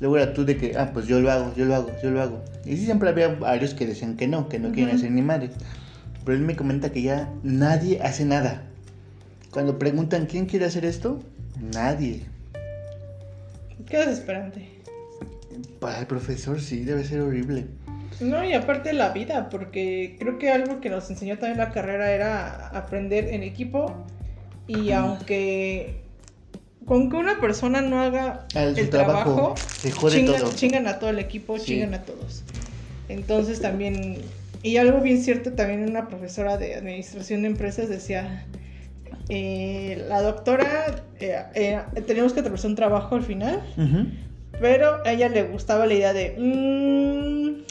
Luego 0.01 0.17
era 0.17 0.33
tú 0.33 0.45
de 0.45 0.57
que, 0.57 0.77
ah, 0.77 0.91
pues 0.93 1.07
yo 1.07 1.21
lo 1.21 1.31
hago, 1.31 1.53
yo 1.57 1.65
lo 1.65 1.75
hago, 1.75 1.91
yo 2.03 2.11
lo 2.11 2.23
hago. 2.23 2.45
Y 2.65 2.77
sí, 2.77 2.85
siempre 2.85 3.09
había 3.09 3.29
varios 3.29 3.75
que 3.75 3.87
decían 3.87 4.17
que 4.17 4.29
no, 4.29 4.49
que 4.49 4.59
no 4.59 4.71
quieren 4.71 4.91
Ujú. 4.95 4.99
hacer 4.99 5.11
ni 5.11 5.23
madre. 5.23 5.51
Pero 6.25 6.37
él 6.37 6.45
me 6.45 6.57
comenta 6.57 6.91
que 6.93 7.03
ya 7.03 7.33
nadie 7.43 8.01
hace 8.01 8.25
nada. 8.25 8.65
Cuando 9.51 9.79
preguntan, 9.79 10.27
¿quién 10.27 10.47
quiere 10.47 10.67
hacer 10.67 10.85
esto? 10.85 11.21
Nadie. 11.61 12.27
Qué 13.87 13.99
desesperante. 13.99 14.69
Para 15.81 16.01
el 16.01 16.07
profesor 16.07 16.61
sí, 16.61 16.85
debe 16.85 17.05
ser 17.05 17.21
horrible. 17.21 17.67
No, 18.21 18.45
y 18.45 18.53
aparte 18.53 18.93
la 18.93 19.11
vida, 19.11 19.49
porque 19.49 20.17
creo 20.19 20.39
que 20.39 20.51
algo 20.51 20.81
que 20.81 20.91
nos 20.91 21.09
enseñó 21.11 21.39
también 21.39 21.59
la 21.59 21.71
carrera 21.71 22.11
era 22.13 22.69
aprender 22.69 23.29
en 23.29 23.43
equipo 23.43 24.05
y 24.67 24.91
aunque 24.93 26.03
con 26.89 27.11
que 27.11 27.17
una 27.17 27.39
persona 27.41 27.81
no 27.83 28.01
haga 28.01 28.47
su 28.53 28.59
el 28.59 28.89
trabajo, 28.91 29.23
trabajo, 29.35 29.55
se 29.81 29.91
jode 29.93 30.17
chingan, 30.17 30.41
todo. 30.41 30.53
chingan 30.55 30.87
a 30.89 30.99
todo 30.99 31.11
el 31.11 31.19
equipo, 31.19 31.59
Sí. 31.59 31.67
chingan 31.67 31.95
a 31.95 32.03
todos. 32.03 32.43
Entonces 33.09 33.61
también, 33.61 34.19
y 34.63 34.79
algo 34.79 35.01
bien 35.01 35.23
cierto, 35.23 35.53
también 35.53 35.89
una 35.89 36.09
profesora 36.09 36.57
de 36.57 36.75
administración 36.75 37.43
de 37.43 37.49
empresas 37.49 37.89
decía, 37.89 38.45
eh, 39.29 40.05
la 40.09 40.23
doctora, 40.23 41.03
eh, 41.21 41.43
eh, 41.55 41.81
tenemos 42.07 42.33
que 42.33 42.41
atravesar 42.41 42.71
un 42.71 42.77
trabajo 42.77 43.15
al 43.17 43.23
final, 43.23 43.63
pero 44.61 45.05
a 45.05 45.13
ella 45.13 45.29
le 45.29 45.43
gustaba 45.43 45.85
la 45.87 45.95
idea 45.95 46.13
de, 46.15 46.35
"Mm, 46.39 47.65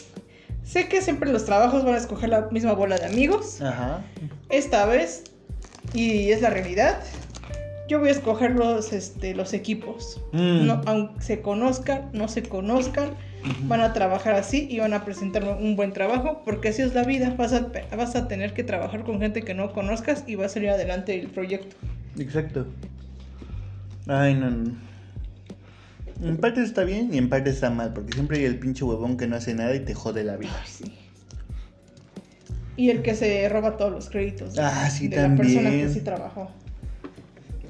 sé 0.63 0.88
que 0.88 1.01
siempre 1.01 1.32
los 1.32 1.45
trabajos 1.45 1.84
van 1.84 1.95
a 1.95 1.97
escoger 1.97 2.30
la 2.30 2.47
misma 2.51 2.74
bola 2.74 2.97
de 2.97 3.05
amigos, 3.07 3.61
Ajá. 3.61 4.01
esta 4.49 4.86
vez, 4.86 5.24
y 5.93 6.30
es 6.32 6.41
la 6.41 6.49
realidad, 6.51 6.99
yo 7.88 7.99
voy 7.99 8.09
a 8.09 8.11
escoger 8.11 8.51
los, 8.51 8.93
este, 8.93 9.33
los 9.35 9.53
equipos. 9.53 10.21
Mm. 10.33 10.65
No, 10.65 10.81
aunque 10.85 11.21
se 11.21 11.41
conozcan, 11.41 12.09
no 12.13 12.27
se 12.27 12.43
conozcan, 12.43 13.11
van 13.63 13.81
a 13.81 13.93
trabajar 13.93 14.35
así 14.35 14.67
y 14.69 14.79
van 14.79 14.93
a 14.93 15.05
presentar 15.05 15.43
un 15.59 15.75
buen 15.75 15.93
trabajo, 15.93 16.41
porque 16.43 16.69
así 16.69 16.81
es 16.81 16.93
la 16.93 17.03
vida. 17.03 17.33
Vas 17.38 17.53
a, 17.53 17.67
vas 17.95 18.15
a 18.15 18.27
tener 18.27 18.53
que 18.53 18.63
trabajar 18.63 19.03
con 19.03 19.19
gente 19.19 19.41
que 19.41 19.53
no 19.53 19.71
conozcas 19.73 20.23
y 20.27 20.35
va 20.35 20.47
a 20.47 20.49
salir 20.49 20.69
adelante 20.69 21.19
el 21.19 21.27
proyecto. 21.27 21.75
Exacto. 22.19 22.67
Ay, 24.07 24.33
no, 24.35 24.49
no. 24.49 24.88
En 26.21 26.38
parte 26.38 26.63
está 26.63 26.83
bien 26.83 27.13
y 27.13 27.19
en 27.19 27.29
parte 27.29 27.51
está 27.51 27.69
mal, 27.69 27.93
porque 27.93 28.13
siempre 28.13 28.39
hay 28.39 28.45
el 28.45 28.57
pinche 28.57 28.83
huevón 28.83 29.17
que 29.17 29.27
no 29.27 29.35
hace 29.35 29.53
nada 29.53 29.75
y 29.75 29.81
te 29.81 29.93
jode 29.93 30.23
la 30.23 30.35
vida. 30.35 30.49
Ay, 30.59 30.67
sí. 30.69 30.93
Y 32.75 32.89
el 32.89 33.01
que 33.01 33.15
se 33.15 33.47
roba 33.49 33.77
todos 33.77 33.91
los 33.91 34.09
créditos 34.09 34.55
de, 34.55 34.61
Ah, 34.61 34.89
sí, 34.89 35.07
de 35.07 35.15
la 35.17 35.35
persona 35.35 35.61
que 35.61 35.63
también. 35.63 35.93
sí 35.93 36.01
trabajó. 36.01 36.51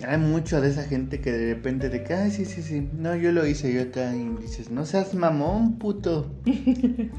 Hay 0.06 0.18
mucho 0.18 0.62
de 0.62 0.70
esa 0.70 0.84
gente 0.84 1.22
que 1.22 1.32
de 1.32 1.54
repente 1.54 1.90
de 1.90 2.04
que, 2.04 2.14
ay, 2.14 2.32
sí, 2.32 2.46
sí, 2.46 2.62
sí, 2.62 2.88
no, 2.98 3.16
yo 3.16 3.32
lo 3.32 3.48
hice, 3.48 3.74
yo 3.74 3.82
acá, 3.82 4.16
y 4.16 4.28
dices, 4.42 4.70
no 4.70 4.86
seas 4.86 5.14
mamón, 5.14 5.78
puto. 5.78 6.32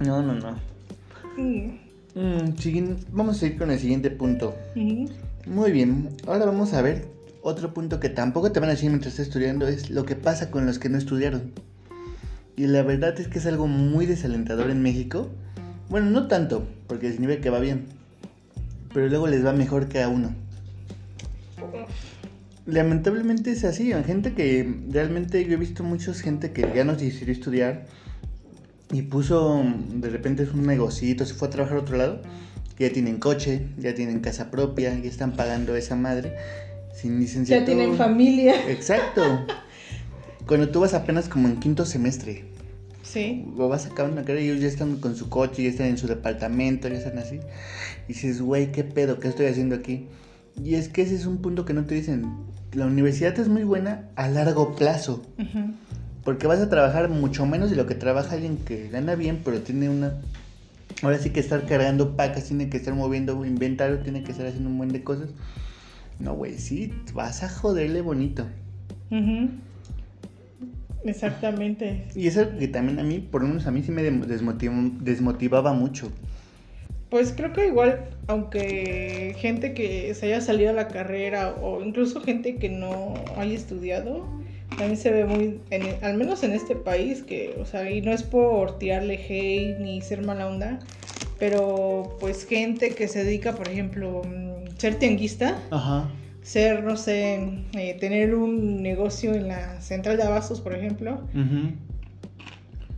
No, 0.00 0.22
no, 0.22 0.34
no. 0.34 0.58
Mm, 1.38 1.78
Mm, 2.14 2.54
vamos 3.10 3.42
a 3.42 3.46
ir 3.46 3.58
con 3.58 3.72
el 3.72 3.78
siguiente 3.78 4.10
punto. 4.10 4.54
Muy 5.46 5.72
bien, 5.72 6.10
ahora 6.26 6.46
vamos 6.46 6.72
a 6.72 6.80
ver 6.80 7.06
otro 7.42 7.74
punto 7.74 7.98
que 7.98 8.08
tampoco 8.08 8.52
te 8.52 8.60
van 8.60 8.68
a 8.68 8.72
decir 8.72 8.88
mientras 8.88 9.14
estás 9.14 9.26
estudiando, 9.26 9.66
es 9.66 9.90
lo 9.90 10.04
que 10.04 10.14
pasa 10.14 10.50
con 10.50 10.64
los 10.64 10.78
que 10.78 10.88
no 10.88 10.96
estudiaron. 10.96 11.52
Y 12.56 12.68
la 12.68 12.82
verdad 12.82 13.18
es 13.18 13.26
que 13.26 13.38
es 13.38 13.46
algo 13.46 13.66
muy 13.66 14.06
desalentador 14.06 14.70
en 14.70 14.80
México. 14.80 15.28
Bueno, 15.88 16.08
no 16.10 16.28
tanto, 16.28 16.66
porque 16.86 17.10
significa 17.10 17.40
que 17.40 17.50
va 17.50 17.58
bien. 17.58 17.86
Pero 18.92 19.08
luego 19.08 19.26
les 19.26 19.44
va 19.44 19.52
mejor 19.52 19.88
que 19.88 20.00
a 20.00 20.08
uno. 20.08 20.34
Lamentablemente 22.66 23.50
es 23.52 23.64
así, 23.64 23.92
hay 23.92 24.04
gente 24.04 24.32
que 24.32 24.66
realmente 24.90 25.44
yo 25.44 25.52
he 25.52 25.56
visto 25.56 25.84
muchos 25.84 26.22
gente 26.22 26.52
que 26.52 26.66
ya 26.74 26.84
no 26.84 26.96
decidió 26.96 27.32
estudiar 27.32 27.84
y 28.90 29.02
puso 29.02 29.62
de 29.94 30.08
repente 30.08 30.46
un 30.54 30.66
negocito, 30.66 31.26
se 31.26 31.34
fue 31.34 31.48
a 31.48 31.50
trabajar 31.50 31.76
a 31.78 31.80
otro 31.80 31.96
lado, 31.98 32.22
que 32.76 32.88
ya 32.88 32.92
tienen 32.92 33.18
coche, 33.18 33.66
ya 33.78 33.94
tienen 33.94 34.20
casa 34.20 34.50
propia, 34.50 34.98
ya 34.98 35.10
están 35.10 35.32
pagando 35.36 35.76
esa 35.76 35.94
madre 35.94 36.34
sin 36.94 37.20
licenciatura. 37.20 37.60
Ya 37.60 37.66
tienen 37.66 37.96
familia. 37.98 38.70
Exacto. 38.70 39.22
Cuando 40.46 40.70
tú 40.70 40.80
vas 40.80 40.94
apenas 40.94 41.28
como 41.28 41.48
en 41.48 41.60
quinto 41.60 41.84
semestre, 41.84 42.44
Sí. 43.02 43.46
o 43.58 43.68
vas 43.68 43.86
acabando 43.86 44.16
una 44.16 44.26
carrera 44.26 44.42
y 44.44 44.48
ellos 44.48 44.62
ya 44.62 44.68
están 44.68 44.96
con 44.96 45.14
su 45.16 45.28
coche, 45.28 45.62
ya 45.62 45.68
están 45.68 45.86
en 45.88 45.98
su 45.98 46.06
departamento, 46.06 46.88
ya 46.88 46.94
están 46.96 47.18
así. 47.18 47.40
Y 48.08 48.14
dices, 48.14 48.40
güey, 48.40 48.72
¿qué 48.72 48.84
pedo? 48.84 49.20
¿Qué 49.20 49.28
estoy 49.28 49.46
haciendo 49.46 49.76
aquí? 49.76 50.06
Y 50.62 50.74
es 50.74 50.88
que 50.88 51.02
ese 51.02 51.14
es 51.14 51.26
un 51.26 51.38
punto 51.38 51.64
que 51.64 51.74
no 51.74 51.84
te 51.84 51.94
dicen. 51.94 52.26
La 52.72 52.86
universidad 52.86 53.38
es 53.38 53.48
muy 53.48 53.64
buena 53.64 54.08
a 54.16 54.28
largo 54.28 54.74
plazo. 54.74 55.22
Porque 56.24 56.46
vas 56.46 56.60
a 56.60 56.70
trabajar 56.70 57.08
mucho 57.08 57.44
menos 57.46 57.70
de 57.70 57.76
lo 57.76 57.86
que 57.86 57.94
trabaja 57.94 58.34
alguien 58.34 58.56
que 58.56 58.88
gana 58.88 59.14
bien, 59.14 59.40
pero 59.44 59.60
tiene 59.60 59.88
una... 59.88 60.14
Ahora 61.02 61.18
sí 61.18 61.30
que 61.30 61.40
estar 61.40 61.66
cargando 61.66 62.16
pacas, 62.16 62.44
tiene 62.44 62.70
que 62.70 62.78
estar 62.78 62.94
moviendo 62.94 63.44
inventario, 63.44 63.98
tiene 63.98 64.22
que 64.22 64.32
estar 64.32 64.46
haciendo 64.46 64.70
un 64.70 64.78
buen 64.78 64.90
de 64.90 65.02
cosas. 65.02 65.28
No, 66.18 66.34
güey, 66.34 66.58
sí, 66.58 66.94
vas 67.12 67.42
a 67.42 67.48
joderle 67.48 68.00
bonito. 68.00 68.46
Ujú. 69.10 69.50
Exactamente. 71.04 72.06
Y 72.14 72.26
es 72.26 72.38
algo 72.38 72.58
que 72.58 72.68
también 72.68 72.98
a 72.98 73.02
mí, 73.02 73.18
por 73.18 73.42
lo 73.42 73.48
menos 73.48 73.66
a 73.66 73.70
mí 73.70 73.82
sí 73.82 73.90
me 73.90 74.02
desmotivaba 74.02 75.74
mucho. 75.74 76.10
Pues 77.14 77.32
creo 77.32 77.52
que 77.52 77.68
igual, 77.68 78.06
aunque 78.26 79.36
gente 79.38 79.72
que 79.72 80.12
se 80.14 80.26
haya 80.26 80.40
salido 80.40 80.70
a 80.70 80.72
la 80.72 80.88
carrera 80.88 81.54
o 81.62 81.80
incluso 81.80 82.20
gente 82.20 82.56
que 82.56 82.68
no 82.68 83.26
haya 83.36 83.54
estudiado, 83.54 84.26
también 84.76 84.96
se 84.96 85.12
ve 85.12 85.24
muy, 85.24 85.60
en- 85.70 86.02
al 86.02 86.16
menos 86.16 86.42
en 86.42 86.50
este 86.50 86.74
país, 86.74 87.22
que, 87.22 87.54
o 87.60 87.66
sea, 87.66 87.88
y 87.88 88.00
no 88.00 88.10
es 88.10 88.24
por 88.24 88.80
tirarle 88.80 89.14
hate 89.14 89.78
ni 89.78 90.02
ser 90.02 90.22
mala 90.22 90.48
onda, 90.48 90.80
pero 91.38 92.16
pues 92.18 92.48
gente 92.48 92.96
que 92.96 93.06
se 93.06 93.22
dedica, 93.22 93.54
por 93.56 93.68
ejemplo, 93.68 94.24
mm, 94.24 94.76
ser 94.76 94.96
tianguista, 94.98 95.60
Ajá. 95.70 96.10
ser, 96.42 96.82
no 96.82 96.96
sé, 96.96 97.38
eh, 97.78 97.96
tener 98.00 98.34
un 98.34 98.82
negocio 98.82 99.34
en 99.36 99.46
la 99.46 99.80
central 99.80 100.16
de 100.16 100.24
abastos, 100.24 100.60
por 100.60 100.74
ejemplo, 100.74 101.20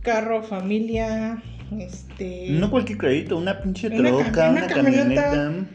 carro, 0.01 0.41
familia, 0.41 1.43
este... 1.79 2.47
No 2.51 2.71
cualquier 2.71 2.97
crédito, 2.97 3.37
una 3.37 3.61
pinche 3.61 3.87
Una 3.87 4.09
troca, 4.09 4.49
una, 4.49 4.65
una 4.65 4.67
camioneta. 4.67 5.31
camioneta. 5.31 5.67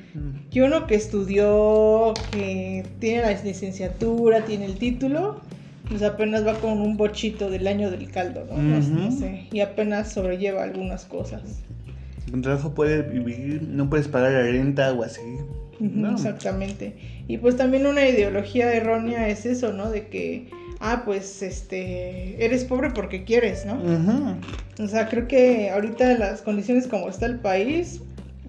Y 0.50 0.60
uno 0.60 0.86
que 0.86 0.94
estudió, 0.94 2.12
que 2.30 2.84
tiene 2.98 3.22
la 3.22 3.42
licenciatura, 3.42 4.44
tiene 4.44 4.66
el 4.66 4.76
título, 4.76 5.40
pues 5.88 6.02
apenas 6.02 6.46
va 6.46 6.54
con 6.54 6.80
un 6.80 6.96
bochito 6.96 7.50
del 7.50 7.66
año 7.66 7.90
del 7.90 8.10
caldo, 8.10 8.46
¿no? 8.50 9.10
Sé, 9.12 9.46
y 9.50 9.60
apenas 9.60 10.12
sobrelleva 10.12 10.62
algunas 10.62 11.04
cosas. 11.04 11.42
Con 12.30 12.42
trabajo 12.42 12.74
puedes 12.74 13.10
vivir, 13.10 13.62
no 13.62 13.90
puedes 13.90 14.08
pagar 14.08 14.32
la 14.32 14.42
renta 14.42 14.92
o 14.92 15.02
así. 15.02 15.20
No. 15.80 16.12
Exactamente. 16.12 16.96
Y 17.28 17.38
pues 17.38 17.56
también 17.56 17.86
una 17.86 18.06
ideología 18.08 18.72
errónea 18.72 19.28
es 19.28 19.46
eso, 19.46 19.72
¿no? 19.72 19.90
De 19.90 20.06
que, 20.06 20.48
ah, 20.82 21.02
pues, 21.04 21.42
este, 21.42 22.44
eres 22.44 22.64
pobre 22.64 22.90
porque 22.90 23.24
quieres, 23.24 23.64
¿no? 23.64 23.74
Ujú. 23.74 24.34
O 24.82 24.88
sea, 24.88 25.08
creo 25.08 25.28
que 25.28 25.70
ahorita 25.70 26.18
las 26.18 26.42
condiciones 26.42 26.86
como 26.86 27.08
está 27.08 27.26
el 27.26 27.38
país, 27.38 28.00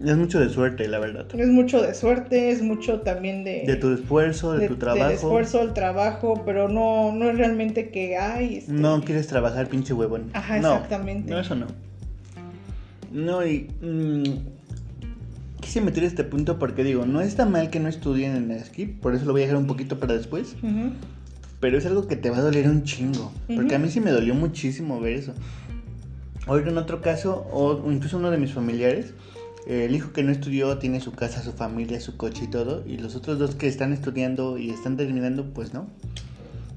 Es 0.04 0.18
mucho 0.18 0.40
de 0.40 0.50
suerte, 0.50 0.88
la 0.88 1.00
verdad. 1.00 1.28
es 1.38 1.48
mucho 1.48 1.82
de 1.82 1.94
suerte, 1.94 2.50
es 2.50 2.62
mucho 2.62 3.02
también 3.02 3.44
de... 3.44 3.64
De 3.68 3.76
tu 3.76 3.94
esfuerzo, 3.94 4.54
de, 4.54 4.62
de- 4.62 4.68
tu 4.68 4.76
trabajo. 4.78 5.06
Del 5.06 5.14
esfuerzo, 5.16 5.62
el 5.62 5.74
trabajo, 5.74 6.42
pero 6.46 6.68
no, 6.68 7.12
no 7.14 7.30
es 7.30 7.38
realmente 7.38 7.90
que 7.90 8.18
hay. 8.18 8.58
este, 8.58 8.74
No 8.74 9.02
quieres 9.02 9.28
trabajar, 9.28 9.68
pinche 9.68 9.94
huevón. 9.94 10.32
Ajá, 10.34 10.60
No, 10.60 10.74
exactamente. 10.74 11.30
No, 11.32 11.40
eso 11.40 11.56
no. 11.56 11.68
No, 13.12 13.46
y. 13.46 13.70
mm, 13.82 14.24
quise 15.62 15.82
meter 15.82 16.04
este 16.04 16.24
punto 16.24 16.58
porque 16.60 16.84
digo, 16.84 17.06
no 17.06 17.22
está 17.22 17.46
mal 17.46 17.70
que 17.70 17.80
no 17.80 17.88
estudien 17.88 18.36
en 18.36 18.48
la 18.50 18.60
skip, 18.64 19.00
por 19.00 19.14
eso 19.16 19.26
lo 19.26 19.32
voy 19.34 19.42
a 19.42 19.46
dejar 19.46 19.60
un 19.60 19.68
poquito 19.68 20.00
para 20.00 20.14
después. 20.16 20.56
Ujú, 20.64 20.92
Pero 21.64 21.78
es 21.78 21.86
algo 21.86 22.08
que 22.08 22.18
te 22.18 22.30
va 22.30 22.40
a 22.40 22.42
doler 22.42 22.68
un 22.68 22.84
chingo. 22.84 23.32
Porque 23.48 23.76
a 23.76 23.80
mí 23.80 23.90
sí 23.90 24.02
me 24.02 24.12
dolió 24.12 24.36
muchísimo 24.36 25.00
ver 25.00 25.14
eso. 25.14 25.34
Ahorita 26.46 26.72
en 26.72 26.78
otro 26.78 27.00
caso, 27.00 27.48
o 27.54 27.90
incluso 27.90 28.18
uno 28.18 28.32
de 28.32 28.38
mis 28.38 28.52
familiares, 28.52 29.14
eh, 29.66 29.86
el 29.86 29.96
hijo 29.96 30.12
que 30.12 30.24
no 30.24 30.34
estudió 30.34 30.78
tiene 30.78 31.00
su 31.00 31.14
casa, 31.14 31.42
su 31.42 31.54
familia, 31.54 32.02
su 32.02 32.18
coche 32.18 32.44
y 32.44 32.48
todo, 32.48 32.84
y 32.86 32.98
los 32.98 33.16
otros 33.16 33.40
dos 33.40 33.56
que 33.56 33.70
están 33.70 33.94
estudiando 33.94 34.58
y 34.58 34.72
están 34.72 34.98
terminando, 34.98 35.54
pues 35.54 35.74
no. 35.74 35.88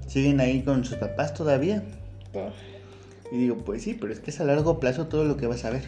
Siguen 0.06 0.38
ahí 0.38 0.62
con 0.62 0.84
sus 0.84 0.98
papás 0.98 1.34
todavía. 1.34 1.82
Y 3.32 3.38
digo, 3.38 3.56
pues 3.56 3.82
sí, 3.82 3.96
pero 4.00 4.12
es 4.12 4.20
que 4.20 4.30
es 4.30 4.40
a 4.40 4.44
largo 4.44 4.78
plazo 4.78 5.08
todo 5.08 5.24
lo 5.24 5.36
que 5.36 5.48
vas 5.48 5.64
a 5.64 5.70
ver. 5.70 5.82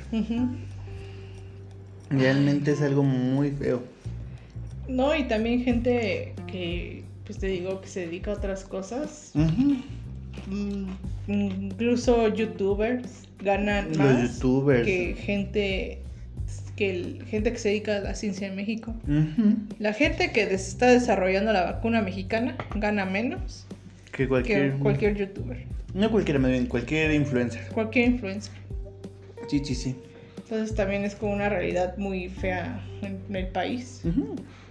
Realmente 2.11 2.73
es 2.73 2.83
algo 2.83 3.05
muy 3.05 3.53
feo. 3.53 3.81
No, 4.89 5.15
y 5.15 5.29
también 5.29 5.63
gente 5.63 6.35
que, 6.49 7.05
pues 7.29 7.39
te 7.39 7.47
digo, 7.47 7.81
que 7.83 7.89
se 7.89 8.01
dedica 8.07 8.31
a 8.33 8.35
otras 8.35 8.65
cosas. 8.65 9.33
Mm, 9.35 10.89
Incluso 11.29 12.29
youtubers 12.35 13.25
ganan 13.43 13.89
Los 13.91 13.99
más 13.99 14.33
youtubers. 14.35 14.87
que 14.87 15.15
gente 15.15 15.99
que 16.75 16.91
el- 16.91 17.25
gente 17.27 17.53
que 17.53 17.59
se 17.59 17.69
dedica 17.69 17.97
a 17.97 18.01
la 18.01 18.15
ciencia 18.15 18.47
en 18.49 18.57
México. 18.57 18.95
La 19.79 19.93
gente 19.93 20.33
que 20.33 20.47
des- 20.47 20.69
está 20.69 20.87
desarrollando 20.87 21.53
la 21.53 21.65
vacuna 21.65 22.01
mexicana 22.01 22.57
gana 22.77 23.05
menos 23.05 23.67
Que 24.13 24.27
cualquier... 24.27 24.73
que 24.75 24.79
cualquier 24.79 25.15
youtuber, 25.17 25.65
No 25.93 26.11
cualquiera, 26.11 26.39
más 26.41 26.51
bien, 26.53 26.67
cualquier 26.67 27.13
influencer. 27.13 27.67
cualquier 27.75 28.07
influencer. 28.13 28.55
Sí, 29.49 29.61
sí, 29.65 29.75
sí. 29.75 29.97
Entonces 30.39 30.75
también 30.75 31.05
es 31.05 31.15
como 31.15 31.33
una 31.35 31.49
realidad 31.51 31.97
muy 31.99 32.29
fea 32.31 32.81
en, 33.03 33.19
en 33.29 33.37
el 33.37 33.49
país. 33.49 34.03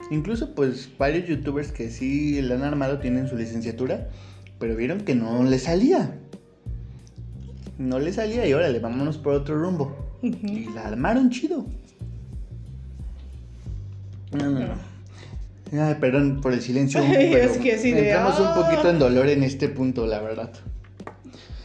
Incluso 0.09 0.55
pues 0.55 0.89
varios 0.97 1.27
youtubers 1.27 1.71
que 1.71 1.89
sí 1.89 2.41
la 2.41 2.55
han 2.55 2.63
armado 2.63 2.99
tienen 2.99 3.27
su 3.27 3.35
licenciatura, 3.35 4.07
pero 4.59 4.75
vieron 4.75 5.01
que 5.01 5.15
no 5.15 5.43
le 5.43 5.59
salía. 5.59 6.15
No 7.77 7.99
le 7.99 8.13
salía 8.13 8.47
y 8.47 8.53
órale, 8.53 8.79
vámonos 8.79 9.17
por 9.17 9.33
otro 9.33 9.59
rumbo. 9.59 10.17
Y 10.21 10.69
la 10.73 10.87
armaron 10.87 11.29
chido. 11.29 11.65
No, 14.31 14.49
no, 14.49 14.59
no. 14.59 14.73
Ay, 15.73 15.95
perdón 15.99 16.39
por 16.41 16.53
el 16.53 16.61
silencio. 16.61 17.01
Ay, 17.01 17.29
pero 17.33 17.51
es 17.51 17.57
que 17.57 17.77
sí 17.77 17.91
de, 17.91 18.09
entramos 18.09 18.39
un 18.39 18.47
ah. 18.47 18.55
poquito 18.55 18.89
en 18.89 18.99
dolor 18.99 19.27
en 19.27 19.43
este 19.43 19.67
punto, 19.67 20.07
la 20.07 20.21
verdad. 20.21 20.51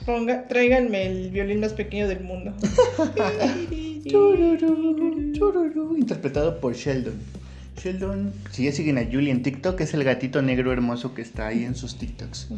Ponga, 0.05 0.49
tráiganme 0.49 1.07
el 1.07 1.31
violín 1.31 1.61
más 1.61 1.75
pequeño 1.75 2.09
del 2.09 2.21
mundo. 2.21 2.53
Interpretado 5.97 6.61
por 6.61 6.75
Sheldon. 6.75 7.42
Sheldon, 7.77 8.33
si 8.51 8.65
ya 8.65 8.73
siguen 8.73 8.99
a 8.99 9.05
Julie 9.05 9.31
en 9.31 9.43
TikTok, 9.43 9.81
es 9.81 9.95
el 9.95 10.05
gatito 10.05 10.43
negro 10.43 10.73
hermoso 10.73 11.15
que 11.15 11.23
está 11.23 11.47
ahí 11.49 11.65
en 11.65 11.75
sus 11.75 11.97
TikToks. 11.99 12.49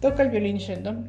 Toca 0.00 0.22
el 0.22 0.30
violín, 0.30 0.56
Sheldon. 0.58 1.06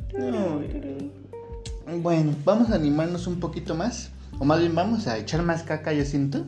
Bueno, 2.01 2.35
vamos 2.43 2.69
a 2.71 2.75
animarnos 2.75 3.27
un 3.27 3.39
poquito 3.39 3.75
más. 3.75 4.11
O 4.39 4.45
más 4.45 4.59
bien 4.59 4.75
vamos 4.75 5.07
a 5.07 5.17
echar 5.17 5.41
más 5.41 5.63
caca, 5.63 5.93
yo 5.93 6.05
siento. 6.05 6.45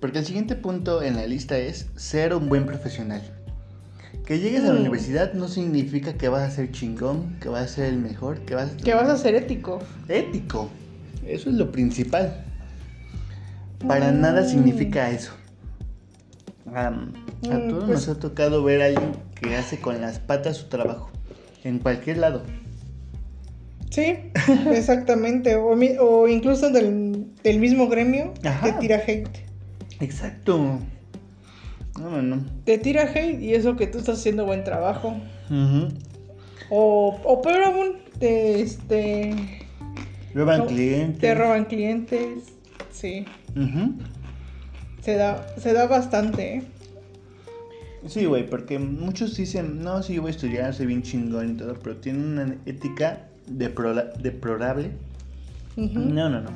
Porque 0.00 0.18
el 0.18 0.26
siguiente 0.26 0.54
punto 0.54 1.02
en 1.02 1.16
la 1.16 1.26
lista 1.26 1.56
es 1.58 1.86
ser 1.96 2.34
un 2.34 2.48
buen 2.48 2.66
profesional. 2.66 3.22
Que 4.26 4.38
llegues 4.38 4.62
a 4.64 4.68
la 4.68 4.74
Mm. 4.74 4.80
universidad 4.80 5.32
no 5.32 5.48
significa 5.48 6.12
que 6.14 6.28
vas 6.28 6.42
a 6.42 6.50
ser 6.54 6.70
chingón, 6.70 7.36
que 7.40 7.48
vas 7.48 7.62
a 7.62 7.68
ser 7.68 7.86
el 7.86 7.98
mejor, 7.98 8.40
que 8.40 8.54
vas 8.54 8.72
a 8.72 8.76
Que 8.76 8.94
vas 8.94 9.08
a 9.08 9.16
ser 9.16 9.34
ético. 9.34 9.80
ético. 10.08 10.68
Eso 11.26 11.48
es 11.50 11.56
lo 11.56 11.72
principal. 11.72 12.44
Para 13.86 14.12
Mm. 14.12 14.20
nada 14.20 14.46
significa 14.46 15.10
eso. 15.10 15.32
A 16.74 16.90
Mm, 16.90 17.68
todos 17.68 17.84
pues- 17.84 18.06
nos 18.06 18.08
ha 18.08 18.18
tocado 18.18 18.62
ver 18.64 18.82
a 18.82 18.86
alguien 18.86 19.12
que 19.40 19.54
hace 19.56 19.78
con 19.80 20.00
las 20.00 20.18
patas 20.18 20.56
su 20.56 20.66
trabajo. 20.68 21.10
En 21.64 21.78
cualquier 21.78 22.18
lado. 22.18 22.42
Sí, 23.90 24.14
exactamente. 24.72 25.56
O, 25.56 25.74
mi- 25.76 25.96
o 26.00 26.28
incluso 26.28 26.70
del, 26.70 27.26
del 27.42 27.58
mismo 27.58 27.88
gremio 27.88 28.34
Ajá. 28.44 28.66
te 28.66 28.72
tira 28.80 28.96
hate. 29.06 29.46
Exacto. 30.00 30.78
No, 31.98 32.10
no, 32.10 32.22
no. 32.22 32.44
Te 32.64 32.78
tira 32.78 33.02
hate 33.02 33.40
y 33.40 33.54
eso 33.54 33.76
que 33.76 33.86
tú 33.86 33.98
estás 33.98 34.18
haciendo 34.18 34.44
buen 34.46 34.62
trabajo. 34.64 35.16
O, 36.70 37.18
o 37.24 37.42
peor 37.42 37.62
aún, 37.64 37.92
te, 38.18 38.60
este, 38.60 39.34
Roban 40.34 40.58
No, 40.60 40.66
clientes. 40.66 41.18
te 41.20 41.34
roban 41.34 41.64
clientes. 41.64 42.44
Sí, 42.92 43.24
Ujú. 43.56 43.94
Se 45.08 45.16
da, 45.16 45.46
se 45.56 45.72
da 45.72 45.86
bastante. 45.86 46.56
¿eh? 46.56 46.62
Sí, 48.06 48.26
güey, 48.26 48.46
porque 48.46 48.78
muchos 48.78 49.34
dicen, 49.38 49.82
no, 49.82 50.02
sí, 50.02 50.12
yo 50.16 50.20
voy 50.20 50.28
a 50.28 50.32
estudiar, 50.32 50.74
soy 50.74 50.84
bien 50.84 51.00
chingón 51.02 51.52
y 51.52 51.54
todo, 51.56 51.78
pero 51.82 51.96
tienen 51.96 52.26
una 52.38 52.54
ética 52.66 53.26
deplora- 53.46 54.12
deplorable. 54.20 54.90
No, 55.76 56.28
no, 56.28 56.42
no. 56.42 56.50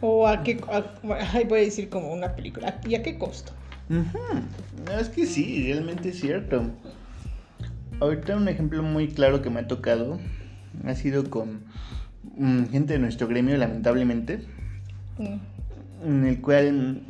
O 0.00 0.26
a 0.26 0.42
qué, 0.42 0.60
a- 0.68 0.84
voy 1.04 1.58
a 1.60 1.62
decir 1.62 1.88
como 1.88 2.12
una 2.12 2.34
película. 2.34 2.80
¿Y 2.88 2.96
a 2.96 3.04
qué 3.04 3.16
costo? 3.18 3.52
No, 3.88 4.98
es 5.00 5.08
que 5.08 5.24
sí, 5.24 5.62
realmente 5.72 6.08
es 6.08 6.18
cierto. 6.18 6.64
Ahorita 8.00 8.36
un 8.36 8.48
ejemplo 8.48 8.82
muy 8.82 9.06
claro 9.06 9.42
que 9.42 9.50
me 9.50 9.60
ha 9.60 9.68
tocado 9.68 10.18
ha 10.84 10.94
sido 10.96 11.30
con 11.30 11.60
mm, 12.36 12.64
gente 12.64 12.94
de 12.94 12.98
nuestro 12.98 13.28
gremio, 13.28 13.56
lamentablemente, 13.56 14.40
Mm. 15.18 15.38
en 16.08 16.24
el 16.26 16.40
cual 16.40 17.02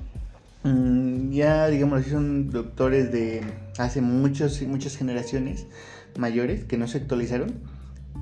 mm, 0.67 1.31
ya, 1.33 1.69
digamos 1.69 2.01
así, 2.01 2.11
son 2.11 2.51
doctores 2.51 3.12
de 3.12 3.43
hace 3.79 4.01
muchos, 4.01 4.61
muchas 4.62 4.97
generaciones 4.97 5.67
mayores 6.19 6.64
que 6.64 6.77
no 6.79 6.89
se 6.89 6.99
actualizaron. 6.99 7.55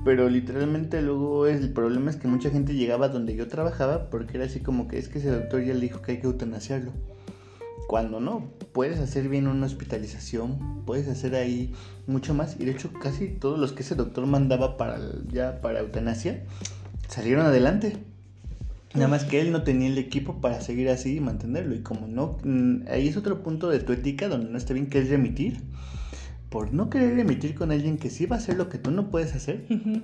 Pero 0.03 0.29
literalmente 0.29 1.01
luego 1.01 1.47
el 1.47 1.73
problema 1.73 2.11
es 2.11 2.17
que 2.17 2.27
mucha 2.27 2.51
gente 2.51 2.75
llegaba 2.75 3.09
donde 3.09 3.35
yo 3.35 3.47
trabajaba 3.47 4.09
porque 4.09 4.37
era 4.37 4.45
así 4.45 4.59
como 4.59 4.87
que 4.87 4.99
es 4.99 5.07
que 5.07 5.17
ese 5.17 5.31
doctor 5.31 5.63
ya 5.63 5.73
le 5.73 5.79
dijo 5.79 6.01
que 6.01 6.13
hay 6.13 6.19
que 6.19 6.27
eutanasiarlo. 6.27 6.91
Cuando 7.87 8.19
no, 8.19 8.51
puedes 8.71 8.99
hacer 8.99 9.29
bien 9.29 9.47
una 9.47 9.65
hospitalización, 9.65 10.83
puedes 10.85 11.07
hacer 11.07 11.35
ahí 11.35 11.73
mucho 12.07 12.33
más. 12.33 12.59
Y 12.59 12.65
de 12.65 12.71
hecho 12.71 12.91
casi 12.93 13.29
todos 13.29 13.59
los 13.59 13.73
que 13.73 13.83
ese 13.83 13.95
doctor 13.95 14.25
mandaba 14.27 14.77
para 14.77 14.99
ya 15.31 15.61
para 15.61 15.79
eutanasia 15.79 16.43
salieron 17.07 17.45
adelante. 17.45 17.97
Nada 18.95 19.07
más 19.07 19.23
que 19.25 19.41
él 19.41 19.51
no 19.51 19.63
tenía 19.63 19.87
el 19.87 19.97
equipo 19.97 20.39
para 20.41 20.61
seguir 20.61 20.89
así 20.89 21.17
y 21.17 21.19
mantenerlo. 21.19 21.75
Y 21.75 21.79
como 21.79 22.07
no, 22.07 22.37
mm, 22.43 22.87
ahí 22.89 23.07
es 23.07 23.17
otro 23.17 23.43
punto 23.43 23.69
de 23.69 23.79
tu 23.79 23.93
ética 23.93 24.27
donde 24.27 24.49
no 24.49 24.57
está 24.57 24.73
bien 24.73 24.87
que 24.87 24.99
es 24.99 25.09
remitir. 25.09 25.59
Por 26.49 26.73
no 26.73 26.89
querer 26.89 27.15
remitir 27.15 27.55
con 27.55 27.71
alguien 27.71 27.97
que 27.97 28.09
sí 28.09 28.25
va 28.25 28.37
a 28.37 28.39
hacer 28.39 28.55
lo 28.55 28.69
que 28.69 28.77
tú 28.77 28.91
no 28.91 29.09
puedes 29.11 29.35
hacer, 29.35 29.65
Ujú. 29.69 30.01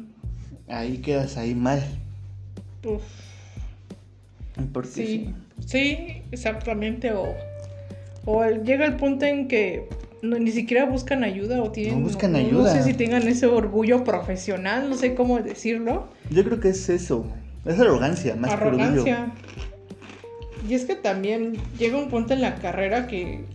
ahí 0.67 0.97
quedas 0.97 1.37
ahí 1.37 1.55
mal. 1.55 1.81
Uf. 2.85 3.01
Porque 4.73 4.89
Sí, 4.89 5.05
sí. 5.07 5.33
sí, 5.65 5.97
exactamente. 6.31 7.13
O, 7.13 7.33
o 8.25 8.43
llega 8.45 8.85
el 8.85 8.95
punto 8.97 9.25
en 9.25 9.47
que 9.47 9.87
no- 10.21 10.37
ni 10.37 10.51
siquiera 10.51 10.85
buscan 10.85 11.23
ayuda 11.23 11.61
o 11.63 11.71
tienen... 11.71 11.99
No 12.01 12.05
buscan 12.07 12.33
no- 12.33 12.37
ayuda. 12.39 12.63
No 12.75 12.81
sé 12.81 12.83
si 12.83 12.93
tengan 12.93 13.27
ese 13.27 13.45
orgullo 13.45 14.03
profesional, 14.03 14.89
no 14.89 14.95
sé 14.95 15.15
cómo 15.15 15.39
decirlo. 15.39 16.07
Yo 16.29 16.43
creo 16.43 16.59
que 16.59 16.69
es 16.69 16.89
eso. 16.89 17.25
Es 17.65 17.79
arrogancia, 17.79 18.35
más. 18.35 18.51
Arrogancia. 18.51 19.31
Y 20.67 20.73
es 20.73 20.85
que 20.85 20.95
también 20.95 21.53
llega 21.77 21.97
un 21.97 22.09
punto 22.09 22.33
en 22.33 22.41
la 22.41 22.55
carrera 22.55 23.07
que... 23.07 23.45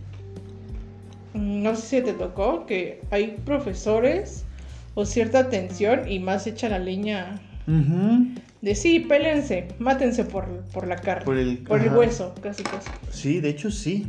mm, 1.33 1.61
No 1.63 1.75
sé 1.75 1.99
si 1.99 2.05
te 2.05 2.13
tocó, 2.13 2.65
que 2.65 3.01
hay 3.11 3.37
profesores 3.45 4.43
o 4.95 5.05
cierta 5.05 5.49
tensión 5.49 6.09
y 6.11 6.19
más 6.19 6.47
echa 6.47 6.69
la 6.69 6.79
leña 6.79 7.39
de 8.61 8.75
sí, 8.75 8.99
pélense, 9.01 9.67
mátense 9.77 10.23
por, 10.23 10.45
por 10.73 10.87
la 10.87 10.95
carne, 10.95 11.25
Por 11.25 11.37
el- 11.37 11.57
por 11.59 11.81
el 11.81 11.93
hueso, 11.93 12.33
casi 12.41 12.63
casi. 12.63 12.89
Sí, 13.11 13.39
de 13.41 13.49
hecho 13.49 13.69
sí. 13.71 14.05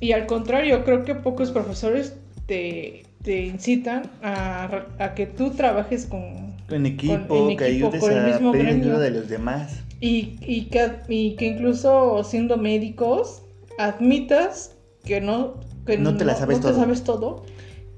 Y 0.00 0.12
al 0.12 0.26
contrario, 0.26 0.84
creo 0.84 1.04
que 1.04 1.14
pocos 1.14 1.50
profesores 1.50 2.14
te, 2.46 3.04
te 3.22 3.40
incitan 3.46 4.02
a, 4.22 4.84
a 4.98 5.14
que 5.14 5.26
tú 5.26 5.50
trabajes 5.50 6.06
con... 6.06 6.47
En 6.70 6.86
equipo, 6.86 7.26
Con- 7.28 7.50
en 7.50 7.56
que 7.56 7.66
equipo, 7.68 7.90
con 7.98 8.12
el 8.12 8.18
a 8.18 8.26
mismo 8.26 8.52
pedir 8.52 8.66
gremio. 8.66 8.98
de 8.98 9.10
los 9.10 9.28
demás. 9.28 9.80
Y, 10.00 10.36
y, 10.42 10.66
que, 10.66 10.90
y 11.08 11.34
que 11.36 11.46
incluso 11.46 12.22
siendo 12.24 12.56
médicos, 12.56 13.42
admitas 13.78 14.76
que 15.04 15.20
no, 15.20 15.54
que 15.86 15.98
No 15.98 16.16
te 16.16 16.24
la 16.24 16.34
sabes 16.36 16.58
no 16.58 16.62
te 16.62 16.68
todo. 16.72 16.80
sabes 16.80 17.04
todo 17.04 17.44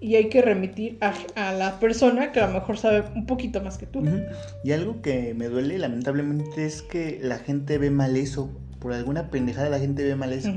y 0.00 0.14
hay 0.14 0.28
que 0.30 0.40
remitir 0.40 0.96
a, 1.02 1.12
a 1.34 1.52
la 1.52 1.78
persona 1.78 2.32
que 2.32 2.40
a 2.40 2.46
lo 2.46 2.54
mejor 2.54 2.78
sabe 2.78 3.04
un 3.14 3.26
poquito 3.26 3.60
más 3.60 3.76
que 3.76 3.86
tú. 3.86 4.02
Y 4.64 4.72
algo 4.72 5.02
que 5.02 5.34
me 5.34 5.48
duele 5.48 5.76
lamentablemente 5.78 6.64
es 6.64 6.80
que 6.80 7.18
la 7.22 7.38
gente 7.38 7.76
ve 7.76 7.90
mal 7.90 8.16
eso. 8.16 8.50
Por 8.78 8.92
alguna 8.94 9.28
pendejada 9.30 9.68
la 9.68 9.78
gente 9.78 10.02
ve 10.04 10.16
mal 10.16 10.32
eso. 10.32 10.50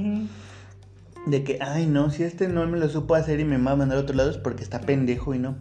De 1.25 1.43
que, 1.43 1.57
ay 1.61 1.87
no, 1.87 2.09
si 2.09 2.23
este 2.23 2.47
no 2.47 2.65
me 2.67 2.77
lo 2.77 2.87
supo 2.89 3.15
hacer 3.15 3.39
y 3.39 3.45
me 3.45 3.57
va 3.57 3.71
a 3.71 3.75
mandar 3.75 3.97
a 3.97 4.01
otro 4.01 4.15
lado 4.15 4.29
es 4.29 4.37
porque 4.37 4.63
está 4.63 4.79
pendejo 4.81 5.33
y 5.33 5.39
no. 5.39 5.55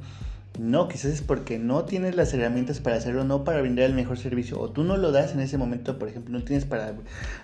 No, 0.59 0.87
quizás 0.87 1.13
es 1.13 1.23
porque 1.23 1.59
no 1.59 1.85
tienes 1.85 2.15
las 2.15 2.35
herramientas 2.35 2.81
para 2.81 2.97
hacerlo, 2.97 3.25
no 3.25 3.43
para 3.43 3.61
brindar 3.63 3.87
el 3.87 3.95
mejor 3.95 4.19
servicio. 4.19 4.61
O 4.61 4.71
tú 4.71 4.85
no 4.85 4.97
lo 4.99 5.11
das 5.11 5.33
en 5.33 5.41
ese 5.41 5.57
momento, 5.57 5.99
por 5.99 6.09
ejemplo, 6.09 6.39
no 6.39 6.45
tienes 6.45 6.67
para 6.67 6.95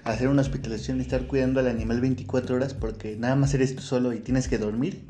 hacer 0.04 0.28
una 0.28 0.42
hospitalización 0.42 0.98
y 0.98 1.02
estar 1.02 1.26
cuidando 1.26 1.60
al 1.60 1.68
animal 1.68 2.00
24 2.02 2.56
horas 2.56 2.74
porque 2.74 3.16
nada 3.16 3.34
más 3.34 3.54
eres 3.54 3.74
tú 3.74 3.82
solo 3.82 4.12
y 4.12 4.18
tienes 4.18 4.46
que 4.48 4.58
dormir. 4.58 5.04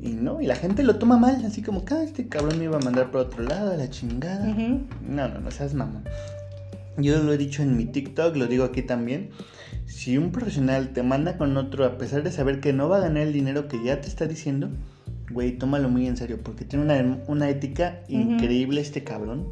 Y 0.00 0.10
no, 0.12 0.40
y 0.40 0.46
la 0.46 0.54
gente 0.54 0.82
lo 0.82 0.96
toma 0.96 1.18
mal, 1.18 1.44
así 1.44 1.60
como 1.60 1.84
"Ah, 1.90 2.02
este 2.04 2.28
cabrón 2.28 2.58
me 2.58 2.64
iba 2.64 2.76
a 2.76 2.80
mandar 2.80 3.10
por 3.10 3.20
otro 3.22 3.42
lado, 3.42 3.72
a 3.72 3.76
la 3.76 3.90
chingada. 3.90 4.46
No, 5.06 5.28
no, 5.28 5.40
no 5.40 5.50
seas 5.50 5.74
mamón. 5.74 6.04
Yo 6.96 7.22
lo 7.22 7.32
he 7.32 7.36
dicho 7.38 7.62
en 7.62 7.76
mi 7.76 7.84
TikTok, 7.86 8.36
lo 8.36 8.46
digo 8.46 8.64
aquí 8.64 8.82
también. 8.82 9.30
Si 9.86 10.16
un 10.16 10.30
profesional 10.32 10.92
te 10.92 11.02
manda 11.02 11.36
con 11.36 11.56
otro 11.56 11.84
a 11.84 11.98
pesar 11.98 12.22
de 12.22 12.30
saber 12.30 12.60
que 12.60 12.72
no 12.72 12.88
va 12.88 12.98
a 12.98 13.00
ganar 13.00 13.24
el 13.24 13.32
dinero 13.32 13.68
que 13.68 13.82
ya 13.84 14.00
te 14.00 14.08
está 14.08 14.26
diciendo, 14.26 14.70
güey, 15.30 15.52
tómalo 15.52 15.88
muy 15.88 16.06
en 16.06 16.16
serio 16.16 16.38
porque 16.42 16.64
tiene 16.64 16.84
una, 16.84 17.18
una 17.26 17.48
ética 17.48 18.00
increíble 18.08 18.80
este 18.80 19.04
cabrón 19.04 19.48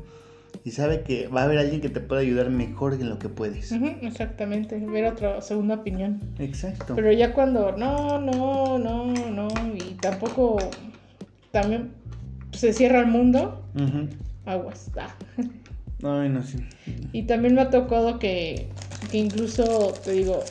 y 0.64 0.70
sabe 0.70 1.02
que 1.02 1.28
va 1.28 1.42
a 1.42 1.44
haber 1.44 1.58
alguien 1.58 1.80
que 1.80 1.88
te 1.88 2.00
pueda 2.00 2.20
ayudar 2.20 2.50
mejor 2.50 2.94
en 2.94 3.08
lo 3.08 3.18
que 3.18 3.28
puedes. 3.28 3.72
exactamente, 4.02 4.78
ver 4.78 5.06
otra 5.06 5.40
segunda 5.40 5.76
opinión. 5.76 6.20
Exacto. 6.38 6.94
Pero 6.94 7.12
ya 7.12 7.32
cuando 7.32 7.72
no, 7.76 8.20
no, 8.20 8.78
no, 8.78 9.06
no, 9.06 9.48
y 9.74 9.94
tampoco 9.94 10.58
también 11.52 11.92
se 12.52 12.72
cierra 12.72 13.00
el 13.00 13.06
mundo, 13.06 13.64
aguas. 14.44 14.90
Ah. 14.96 15.14
Ay, 16.02 16.28
no, 16.28 16.42
sí. 16.42 16.58
Y 17.12 17.22
también 17.22 17.54
me 17.54 17.62
ha 17.62 17.70
tocado 17.70 18.18
que, 18.18 18.68
que 19.10 19.18
incluso, 19.18 19.94
te 20.04 20.12
digo, 20.12 20.44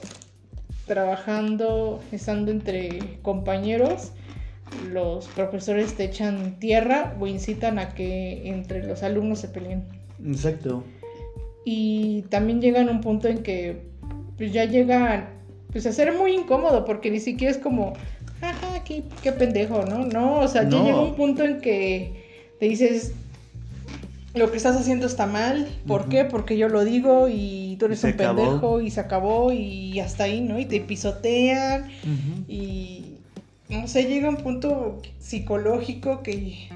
trabajando, 0.87 2.01
estando 2.11 2.51
entre 2.51 3.19
compañeros, 3.21 4.11
los 4.91 5.27
profesores 5.27 5.93
te 5.95 6.05
echan 6.05 6.59
tierra 6.59 7.15
o 7.19 7.27
incitan 7.27 7.79
a 7.79 7.93
que 7.93 8.47
entre 8.49 8.85
los 8.85 9.03
alumnos 9.03 9.39
se 9.39 9.47
peleen. 9.49 9.83
Exacto. 10.25 10.83
Y 11.65 12.23
también 12.29 12.61
llegan 12.61 12.89
a 12.89 12.91
un 12.91 13.01
punto 13.01 13.27
en 13.27 13.43
que 13.43 13.81
pues 14.37 14.53
ya 14.53 14.65
llegan 14.65 15.29
pues 15.71 15.85
a 15.85 15.91
ser 15.91 16.13
muy 16.13 16.33
incómodo 16.33 16.85
porque 16.85 17.11
ni 17.11 17.19
siquiera 17.19 17.51
es 17.51 17.57
como, 17.57 17.93
ajá, 18.41 18.83
qué, 18.83 19.03
qué 19.21 19.31
pendejo, 19.31 19.83
¿no? 19.85 20.05
No, 20.05 20.39
o 20.39 20.47
sea, 20.47 20.63
ya 20.63 20.81
llega 20.81 21.01
un 21.01 21.15
punto 21.15 21.43
en 21.43 21.59
que 21.59 22.23
te 22.59 22.67
dices, 22.67 23.13
lo 24.33 24.49
que 24.51 24.57
estás 24.57 24.75
haciendo 24.75 25.07
está 25.07 25.25
mal, 25.25 25.67
¿por 25.85 26.07
qué? 26.09 26.23
Porque 26.23 26.57
yo 26.57 26.69
lo 26.69 26.85
digo 26.85 27.27
y 27.29 27.75
tú 27.79 27.85
eres 27.85 28.03
un 28.03 28.13
pendejo 28.13 28.81
y 28.81 28.91
se 28.91 28.99
acabó 28.99 29.51
y 29.51 29.99
hasta 29.99 30.25
ahí, 30.25 30.41
¿no? 30.41 30.59
Y 30.59 30.65
te 30.65 30.79
pisotean 30.79 31.89
y 32.47 33.16
no 33.69 33.87
sé, 33.87 34.05
llega 34.05 34.29
un 34.29 34.37
punto 34.37 35.01
psicológico 35.19 36.23
que 36.23 36.69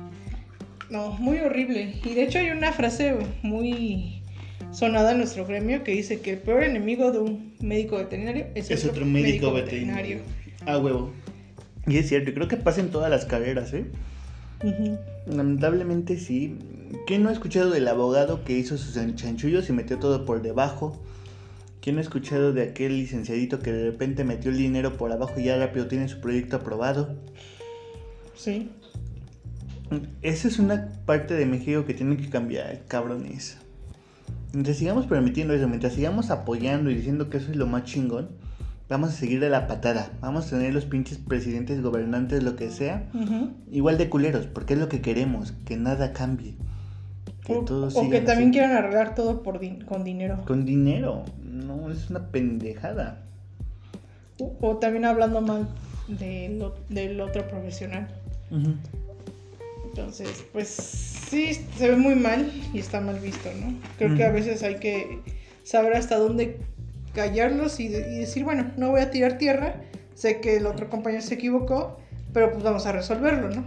no, 0.89 1.11
muy 1.13 1.39
horrible. 1.39 1.95
Y 2.03 2.13
de 2.13 2.23
hecho 2.23 2.39
hay 2.39 2.49
una 2.49 2.73
frase 2.73 3.15
muy 3.41 4.21
sonada 4.71 5.11
en 5.11 5.19
nuestro 5.19 5.45
gremio 5.45 5.83
que 5.83 5.91
dice 5.91 6.19
que 6.19 6.31
el 6.33 6.39
peor 6.39 6.63
enemigo 6.63 7.11
de 7.11 7.19
un 7.19 7.53
médico 7.61 7.97
veterinario 7.97 8.47
es, 8.55 8.85
otro, 8.85 9.05
médico, 9.05 9.53
veterinario. 9.53 10.19
Ah, 10.65 10.77
huevo. 10.77 11.11
Y 11.87 11.97
es 11.97 12.09
cierto, 12.09 12.33
creo 12.33 12.47
que 12.47 12.57
pasa 12.57 12.81
en 12.81 12.89
todas 12.89 13.09
las 13.09 13.25
carreras, 13.25 13.73
¿eh? 13.73 13.85
Lamentablemente 15.25 16.17
sí. 16.17 16.57
¿Quién 17.07 17.23
no 17.23 17.29
ha 17.29 17.31
escuchado 17.31 17.71
del 17.71 17.87
abogado 17.87 18.43
que 18.43 18.53
hizo 18.53 18.77
sus 18.77 18.93
chanchullos 19.15 19.69
y 19.69 19.73
metió 19.73 19.97
todo 19.97 20.25
por 20.25 20.41
debajo? 20.41 21.01
¿Quién 21.81 21.97
ha 21.97 22.01
escuchado 22.01 22.53
de 22.53 22.61
aquel 22.61 22.95
licenciadito 22.95 23.59
que 23.59 23.73
de 23.73 23.85
repente 23.89 24.23
metió 24.23 24.51
el 24.51 24.57
dinero 24.57 24.97
por 24.97 25.11
abajo 25.11 25.33
y 25.39 25.45
ya 25.45 25.57
rápido 25.57 25.87
tiene 25.87 26.07
su 26.07 26.21
proyecto 26.21 26.57
aprobado? 26.57 27.15
Sí. 28.35 28.69
Esa 30.21 30.47
es 30.47 30.59
una 30.59 30.89
parte 31.07 31.33
de 31.33 31.47
México 31.47 31.83
que 31.85 31.95
tiene 31.95 32.17
que 32.17 32.29
cambiar, 32.29 32.83
cabrones. 32.87 33.57
Mientras 34.53 34.77
sigamos 34.77 35.07
permitiendo 35.07 35.55
eso, 35.55 35.67
mientras 35.67 35.93
sigamos 35.93 36.29
apoyando 36.29 36.91
y 36.91 36.95
diciendo 36.95 37.31
que 37.31 37.37
eso 37.37 37.49
es 37.49 37.57
lo 37.57 37.65
más 37.65 37.85
chingón, 37.85 38.29
vamos 38.87 39.09
a 39.09 39.13
seguir 39.13 39.39
de 39.39 39.49
la 39.49 39.65
patada. 39.65 40.11
Vamos 40.21 40.47
a 40.47 40.49
tener 40.51 40.75
los 40.75 40.85
pinches 40.85 41.17
presidentes, 41.17 41.81
gobernantes, 41.81 42.43
lo 42.43 42.55
que 42.57 42.69
sea, 42.69 43.09
igual 43.71 43.97
de 43.97 44.07
culeros, 44.07 44.45
porque 44.45 44.75
es 44.75 44.79
lo 44.79 44.87
que 44.87 45.01
queremos, 45.01 45.53
que 45.65 45.77
nada 45.77 46.13
cambie. 46.13 46.57
Que 47.45 47.53
o, 47.53 47.59
o 47.61 48.09
que 48.09 48.21
también 48.21 48.51
quieran 48.51 48.71
arreglar 48.71 49.15
todo 49.15 49.41
por 49.41 49.59
con 49.85 50.03
dinero. 50.03 50.43
Con 50.45 50.65
dinero, 50.65 51.23
no, 51.43 51.91
es 51.91 52.09
una 52.09 52.27
pendejada. 52.27 53.23
O, 54.59 54.77
también 54.77 55.05
hablando 55.05 55.41
mal 55.41 55.67
del 56.07 57.21
otro 57.21 57.47
profesional. 57.47 58.07
Entonces, 59.85 60.45
pues 60.51 60.67
sí, 60.67 61.53
se 61.77 61.89
ve 61.89 61.95
muy 61.95 62.15
mal 62.15 62.51
y 62.73 62.79
está 62.79 63.01
mal 63.01 63.19
visto, 63.19 63.49
¿no? 63.59 63.75
Creo 63.97 64.15
que 64.15 64.23
a 64.23 64.31
veces 64.31 64.63
hay 64.63 64.75
que 64.75 65.19
saber 65.63 65.93
hasta 65.95 66.17
dónde 66.17 66.57
callarlos 67.13 67.79
y, 67.79 67.89
decir, 67.89 68.43
bueno, 68.43 68.71
no 68.77 68.91
voy 68.91 69.01
a 69.01 69.11
tirar 69.11 69.37
tierra, 69.37 69.75
sé 70.15 70.39
que 70.39 70.57
el 70.57 70.65
otro 70.65 70.89
compañero 70.89 71.21
se 71.21 71.35
equivocó, 71.35 71.99
pero 72.33 72.51
pues 72.51 72.63
vamos 72.63 72.85
a 72.85 72.93
resolverlo, 72.93 73.49
¿no? 73.49 73.63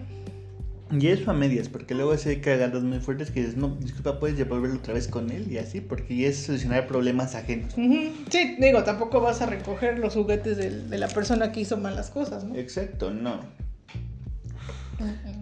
Y 0.91 1.09
eso 1.09 1.31
a 1.31 1.35
medias, 1.35 1.69
porque 1.69 1.95
luego 1.95 2.17
se 2.17 2.31
hay 2.31 2.37
cagadas 2.41 2.83
muy 2.83 3.01
fuertes 3.01 3.31
que 3.31 3.41
dices, 3.41 3.57
no, 3.57 3.77
disculpa, 3.81 4.21
puedes 4.21 4.47
volverlo 4.49 4.79
otra 4.79 4.95
vez 4.95 5.09
con 5.09 5.31
él 5.31 5.51
y 5.51 5.59
así, 5.59 5.81
porque 5.81 6.17
ya 6.17 6.29
es 6.29 6.45
solucionar 6.45 6.87
problemas 6.87 7.35
ajenos. 7.35 7.73
Sí, 7.75 8.57
digo, 8.59 8.85
tampoco 8.85 9.21
vas 9.21 9.41
a 9.41 9.47
recoger 9.47 9.99
los 9.99 10.15
juguetes 10.15 10.57
de, 10.57 10.99
la 10.99 11.09
persona 11.09 11.53
que 11.53 11.61
hizo 11.61 11.77
malas 11.79 12.11
cosas, 12.11 12.45
¿no? 12.45 12.55
Exacto, 12.55 13.11
no. 13.11 13.41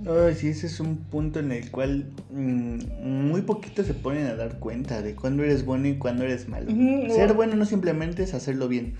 Ay, 0.06 0.34
sí, 0.34 0.48
ese 0.48 0.66
es 0.66 0.80
un 0.80 0.96
punto 0.96 1.38
en 1.38 1.52
el 1.52 1.70
cual 1.70 2.06
mm, 2.30 2.78
muy 3.28 3.42
poquitos 3.42 3.86
se 3.86 3.94
ponen 3.94 4.26
a 4.26 4.34
dar 4.34 4.58
cuenta 4.58 5.00
de 5.00 5.14
cuándo 5.14 5.44
eres 5.44 5.64
bueno 5.64 5.88
y 5.88 5.94
cuándo 5.96 6.24
eres 6.24 6.48
malo. 6.48 6.70
Ser 7.12 7.34
bueno 7.34 7.54
no 7.54 7.64
simplemente 7.64 8.22
es 8.22 8.34
hacerlo 8.34 8.68
bien, 8.68 8.94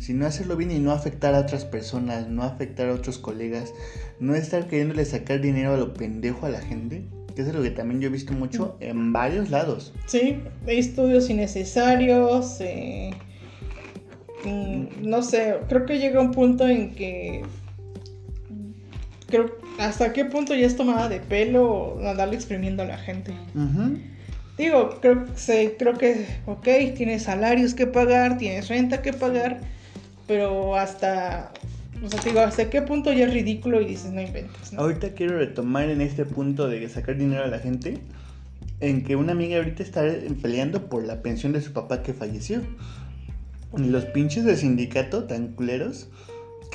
sino 0.00 0.26
hacerlo 0.26 0.56
bien 0.56 0.70
y 0.70 0.78
no 0.78 0.92
afectar 0.92 1.34
a 1.34 1.40
otras 1.40 1.64
personas, 1.64 2.28
no 2.28 2.42
afectar 2.42 2.88
a 2.88 2.94
otros 2.94 3.18
colegas, 3.18 3.72
no 4.20 4.34
estar 4.34 4.68
queriéndole 4.68 5.04
sacar 5.04 5.40
dinero 5.40 5.74
a 5.74 5.76
lo 5.76 5.94
pendejo 5.94 6.46
a 6.46 6.50
la 6.50 6.60
gente. 6.60 7.04
Que 7.34 7.42
es 7.42 7.52
lo 7.52 7.62
que 7.62 7.70
también 7.70 8.00
yo 8.00 8.08
he 8.08 8.10
visto 8.10 8.32
mucho 8.32 8.78
en 8.80 9.12
varios 9.12 9.50
lados. 9.50 9.92
Sí, 10.06 10.38
estudios 10.66 11.28
innecesarios. 11.28 12.56
Eh, 12.60 13.10
mm, 14.42 15.06
no 15.06 15.22
sé, 15.22 15.56
creo 15.68 15.84
que 15.84 15.98
llega 15.98 16.18
un 16.18 16.30
punto 16.30 16.66
en 16.66 16.94
que 16.94 17.42
creo 19.26 19.56
hasta 19.78 20.12
qué 20.12 20.24
punto 20.24 20.54
ya 20.54 20.66
es 20.66 20.76
tomada 20.76 21.08
de 21.08 21.20
pelo 21.20 21.98
andarle 22.06 22.36
exprimiendo 22.36 22.82
a 22.82 22.86
la 22.86 22.98
gente. 22.98 23.32
Digo, 24.56 24.98
creo, 25.02 25.26
sé, 25.34 25.76
creo 25.78 25.94
que, 25.98 26.26
ok, 26.46 26.66
tienes 26.96 27.24
salarios 27.24 27.74
que 27.74 27.86
pagar, 27.86 28.38
tienes 28.38 28.68
renta 28.68 29.02
que 29.02 29.12
pagar, 29.12 29.60
pero 30.26 30.76
hasta, 30.76 31.52
o 32.02 32.08
sea, 32.08 32.20
digo, 32.22 32.40
hasta 32.40 32.70
qué 32.70 32.80
punto 32.80 33.12
ya 33.12 33.26
es 33.26 33.34
ridículo 33.34 33.82
y 33.82 33.84
dices, 33.84 34.12
no 34.12 34.22
inventes. 34.22 34.72
Ahorita 34.74 35.10
quiero 35.10 35.36
retomar 35.36 35.90
en 35.90 36.00
este 36.00 36.24
punto 36.24 36.68
de 36.68 36.88
sacar 36.88 37.18
dinero 37.18 37.44
a 37.44 37.48
la 37.48 37.58
gente, 37.58 37.98
en 38.80 39.04
que 39.04 39.16
una 39.16 39.32
amiga 39.32 39.58
ahorita 39.58 39.82
está 39.82 40.02
peleando 40.40 40.88
por 40.88 41.04
la 41.04 41.20
pensión 41.20 41.52
de 41.52 41.60
su 41.60 41.72
papá 41.72 42.02
que 42.02 42.14
falleció. 42.14 42.62
Y 43.76 43.84
los 43.88 44.06
pinches 44.06 44.44
del 44.44 44.56
sindicato 44.56 45.24
tan 45.24 45.48
culeros 45.48 46.08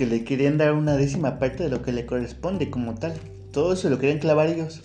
que 0.01 0.07
le 0.07 0.23
querían 0.23 0.57
dar 0.57 0.73
una 0.73 0.97
décima 0.97 1.37
parte 1.37 1.61
de 1.61 1.69
lo 1.69 1.83
que 1.83 1.91
le 1.91 2.07
corresponde 2.07 2.71
como 2.71 2.95
tal. 2.95 3.13
Todo 3.51 3.75
se 3.75 3.87
lo 3.87 3.99
querían 3.99 4.17
clavar 4.17 4.49
ellos. 4.49 4.81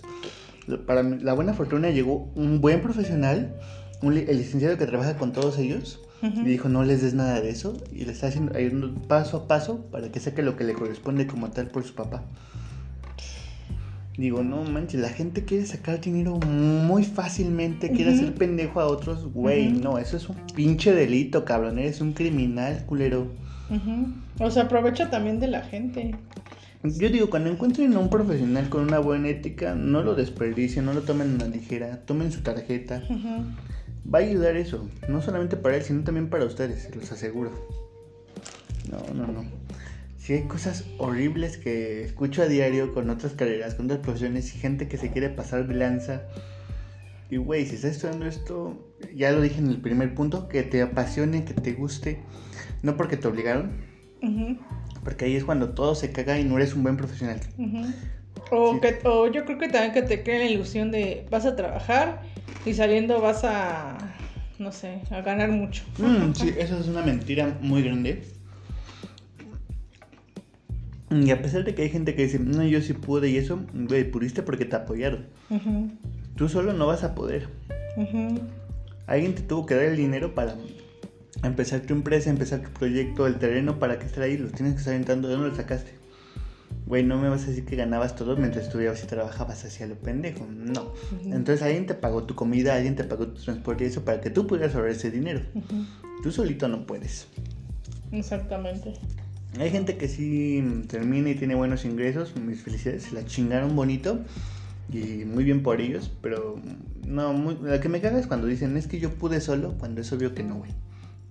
Para 0.85 1.01
la 1.01 1.33
buena 1.33 1.55
fortuna 1.55 1.89
llegó 1.89 2.31
un 2.35 2.61
buen 2.61 2.83
profesional, 2.83 3.55
el 4.03 4.37
licenciado 4.37 4.77
que 4.77 4.85
trabaja 4.85 5.17
con 5.17 5.33
todos 5.33 5.57
ellos, 5.57 6.01
y 6.21 6.43
dijo 6.43 6.69
no 6.69 6.83
les 6.83 7.01
des 7.01 7.15
nada 7.15 7.41
de 7.41 7.49
eso, 7.49 7.81
y 7.91 8.05
le 8.05 8.11
está 8.11 8.27
haciendo 8.27 8.93
paso 9.07 9.37
a 9.37 9.47
paso 9.47 9.87
para 9.89 10.11
que 10.11 10.19
saque 10.19 10.43
lo 10.43 10.55
que 10.55 10.65
le 10.65 10.73
corresponde 10.73 11.25
como 11.25 11.49
tal 11.49 11.69
por 11.69 11.83
su 11.83 11.95
papá. 11.95 12.21
Digo, 14.19 14.43
no 14.43 14.63
manches, 14.65 15.01
la 15.01 15.09
gente 15.09 15.45
quiere 15.45 15.65
sacar 15.65 15.99
dinero 15.99 16.37
muy 16.37 17.05
fácilmente, 17.05 17.89
quiere 17.89 18.13
hacer 18.13 18.35
pendejo 18.35 18.81
a 18.81 18.85
otros, 18.85 19.33
güey, 19.33 19.71
no, 19.71 19.97
eso 19.97 20.15
es 20.15 20.29
un 20.29 20.35
pinche 20.53 20.93
delito, 20.93 21.43
cabrón, 21.43 21.79
eres 21.79 22.01
un 22.01 22.13
criminal, 22.13 22.85
culero. 22.85 23.46
O 24.39 24.51
sea, 24.51 24.63
aprovecha 24.63 25.09
también 25.09 25.39
de 25.39 25.47
la 25.47 25.61
gente. 25.61 26.15
Yo 26.83 27.09
digo, 27.09 27.29
cuando 27.29 27.49
encuentren 27.49 27.93
a 27.93 27.99
un 27.99 28.09
profesional 28.09 28.69
con 28.69 28.83
una 28.83 28.99
buena 28.99 29.29
ética, 29.29 29.75
no 29.75 30.03
lo 30.03 30.15
desperdicien, 30.15 30.85
no 30.85 30.93
lo 30.93 31.01
tomen 31.01 31.31
en 31.31 31.37
la 31.39 31.47
ligera, 31.47 32.01
tomen 32.05 32.31
su 32.31 32.41
tarjeta. 32.41 33.03
Va 34.13 34.19
a 34.19 34.21
ayudar 34.21 34.55
eso, 34.55 34.87
no 35.09 35.21
solamente 35.21 35.57
para 35.57 35.75
él, 35.75 35.83
sino 35.83 36.03
también 36.03 36.29
para 36.29 36.45
ustedes, 36.45 36.95
los 36.95 37.11
aseguro. 37.11 37.51
No, 38.89 38.99
no, 39.13 39.27
no. 39.31 39.43
Si 40.17 40.33
hay 40.33 40.43
cosas 40.43 40.85
horribles 40.97 41.57
que 41.57 42.03
escucho 42.03 42.41
a 42.41 42.47
diario 42.47 42.93
con 42.93 43.09
otras 43.09 43.33
carreras, 43.33 43.75
con 43.75 43.85
otras 43.85 43.99
profesiones 43.99 44.53
y 44.55 44.59
gente 44.59 44.87
que 44.87 44.97
se 44.97 45.11
quiere 45.11 45.29
pasar 45.29 45.67
de 45.67 45.75
lanza. 45.75 46.23
Y 47.29 47.37
güey, 47.37 47.65
si 47.65 47.75
estás 47.75 47.91
estudiando 47.91 48.25
esto, 48.25 48.77
ya 49.15 49.31
lo 49.31 49.41
dije 49.41 49.59
en 49.59 49.67
el 49.67 49.81
primer 49.81 50.13
punto, 50.13 50.47
que 50.47 50.63
te 50.63 50.81
apasione, 50.81 51.43
que 51.43 51.53
te 51.53 51.73
guste, 51.73 52.19
no 52.83 52.97
porque 52.97 53.17
te 53.17 53.27
obligaron, 53.27 53.71
porque 55.03 55.25
ahí 55.25 55.35
es 55.35 55.43
cuando 55.43 55.69
todo 55.69 55.95
se 55.95 56.11
caga 56.11 56.39
y 56.39 56.43
no 56.43 56.57
eres 56.57 56.73
un 56.73 56.83
buen 56.83 56.97
profesional. 56.97 57.39
o, 58.51 58.79
que, 58.81 58.99
o 59.03 59.27
yo 59.27 59.45
creo 59.45 59.57
que 59.57 59.69
también 59.69 59.93
que 59.93 60.01
te 60.01 60.23
creen 60.23 60.39
la 60.39 60.51
ilusión 60.51 60.91
de 60.91 61.25
vas 61.29 61.45
a 61.45 61.55
trabajar 61.55 62.21
y 62.65 62.73
saliendo 62.73 63.21
vas 63.21 63.43
a, 63.43 63.97
no 64.59 64.71
sé, 64.71 65.01
a 65.11 65.21
ganar 65.21 65.51
mucho. 65.51 65.83
Mm, 65.97 66.33
sí, 66.33 66.53
eso 66.57 66.77
es 66.79 66.87
una 66.87 67.01
mentira 67.01 67.57
muy 67.61 67.83
grande. 67.83 68.23
Y 71.09 71.31
a 71.31 71.41
pesar 71.41 71.63
de 71.63 71.73
que 71.73 71.83
hay 71.83 71.89
gente 71.89 72.15
que 72.15 72.23
dice, 72.23 72.39
no, 72.39 72.63
yo 72.63 72.81
sí 72.81 72.93
pude 72.93 73.29
y 73.29 73.37
eso, 73.37 73.61
güey, 73.73 74.09
pudiste 74.09 74.43
porque 74.43 74.65
te 74.65 74.75
apoyaron. 74.75 75.27
Tú 76.35 76.49
solo 76.49 76.73
no 76.73 76.85
vas 76.85 77.03
a 77.03 77.15
poder. 77.15 77.47
Alguien 79.07 79.33
te 79.33 79.41
tuvo 79.41 79.65
que 79.65 79.75
dar 79.75 79.85
el 79.85 79.95
dinero 79.95 80.35
para 80.35 80.55
empezar 81.43 81.81
tu 81.81 81.93
empresa, 81.93 82.29
empezar 82.29 82.61
tu 82.61 82.69
proyecto, 82.69 83.27
el 83.27 83.35
terreno 83.37 83.79
para 83.79 83.99
que 83.99 84.05
esté 84.05 84.21
ahí. 84.21 84.37
Los 84.37 84.51
tienes 84.51 84.73
que 84.73 84.79
estar 84.79 84.93
entrando. 84.93 85.27
¿De 85.27 85.35
dónde 85.35 85.49
lo 85.49 85.55
sacaste? 85.55 85.91
Güey, 86.85 87.03
no 87.03 87.17
me 87.17 87.27
vas 87.27 87.43
a 87.43 87.47
decir 87.47 87.65
que 87.65 87.75
ganabas 87.75 88.15
todo 88.15 88.37
mientras 88.37 88.65
estudiabas 88.65 89.03
y 89.03 89.07
trabajabas 89.07 89.65
hacia 89.65 89.87
lo 89.87 89.95
pendejo. 89.95 90.47
No. 90.49 90.93
Entonces 91.25 91.61
alguien 91.61 91.85
te 91.85 91.93
pagó 91.93 92.23
tu 92.23 92.35
comida, 92.35 92.75
alguien 92.75 92.95
te 92.95 93.03
pagó 93.03 93.27
tu 93.27 93.41
transporte 93.41 93.83
y 93.83 93.87
eso 93.87 94.05
para 94.05 94.21
que 94.21 94.29
tú 94.29 94.47
pudieras 94.47 94.73
ahorrar 94.73 94.91
ese 94.91 95.11
dinero. 95.11 95.41
Tú 96.23 96.31
solito 96.31 96.69
no 96.69 96.85
puedes. 96.85 97.27
Exactamente. 98.13 98.93
Hay 99.59 99.69
gente 99.69 99.97
que 99.97 100.07
sí 100.07 100.63
termina 100.87 101.29
y 101.29 101.35
tiene 101.35 101.55
buenos 101.55 101.83
ingresos, 101.83 102.35
mis 102.35 102.61
felicidades, 102.61 103.03
se 103.03 103.15
la 103.15 103.25
chingaron 103.25 103.75
bonito 103.75 104.19
y 104.91 105.25
muy 105.25 105.43
bien 105.43 105.63
por 105.63 105.81
ellos, 105.81 106.11
pero 106.21 106.61
no, 107.05 107.33
muy, 107.33 107.57
lo 107.61 107.79
que 107.79 107.89
me 107.89 107.99
caga 107.99 108.19
es 108.19 108.27
cuando 108.27 108.47
dicen 108.47 108.77
es 108.77 108.87
que 108.87 108.99
yo 108.99 109.13
pude 109.13 109.41
solo, 109.41 109.73
cuando 109.79 110.01
es 110.01 110.11
obvio 110.13 110.33
que 110.33 110.43
no, 110.43 110.55
güey. 110.57 110.71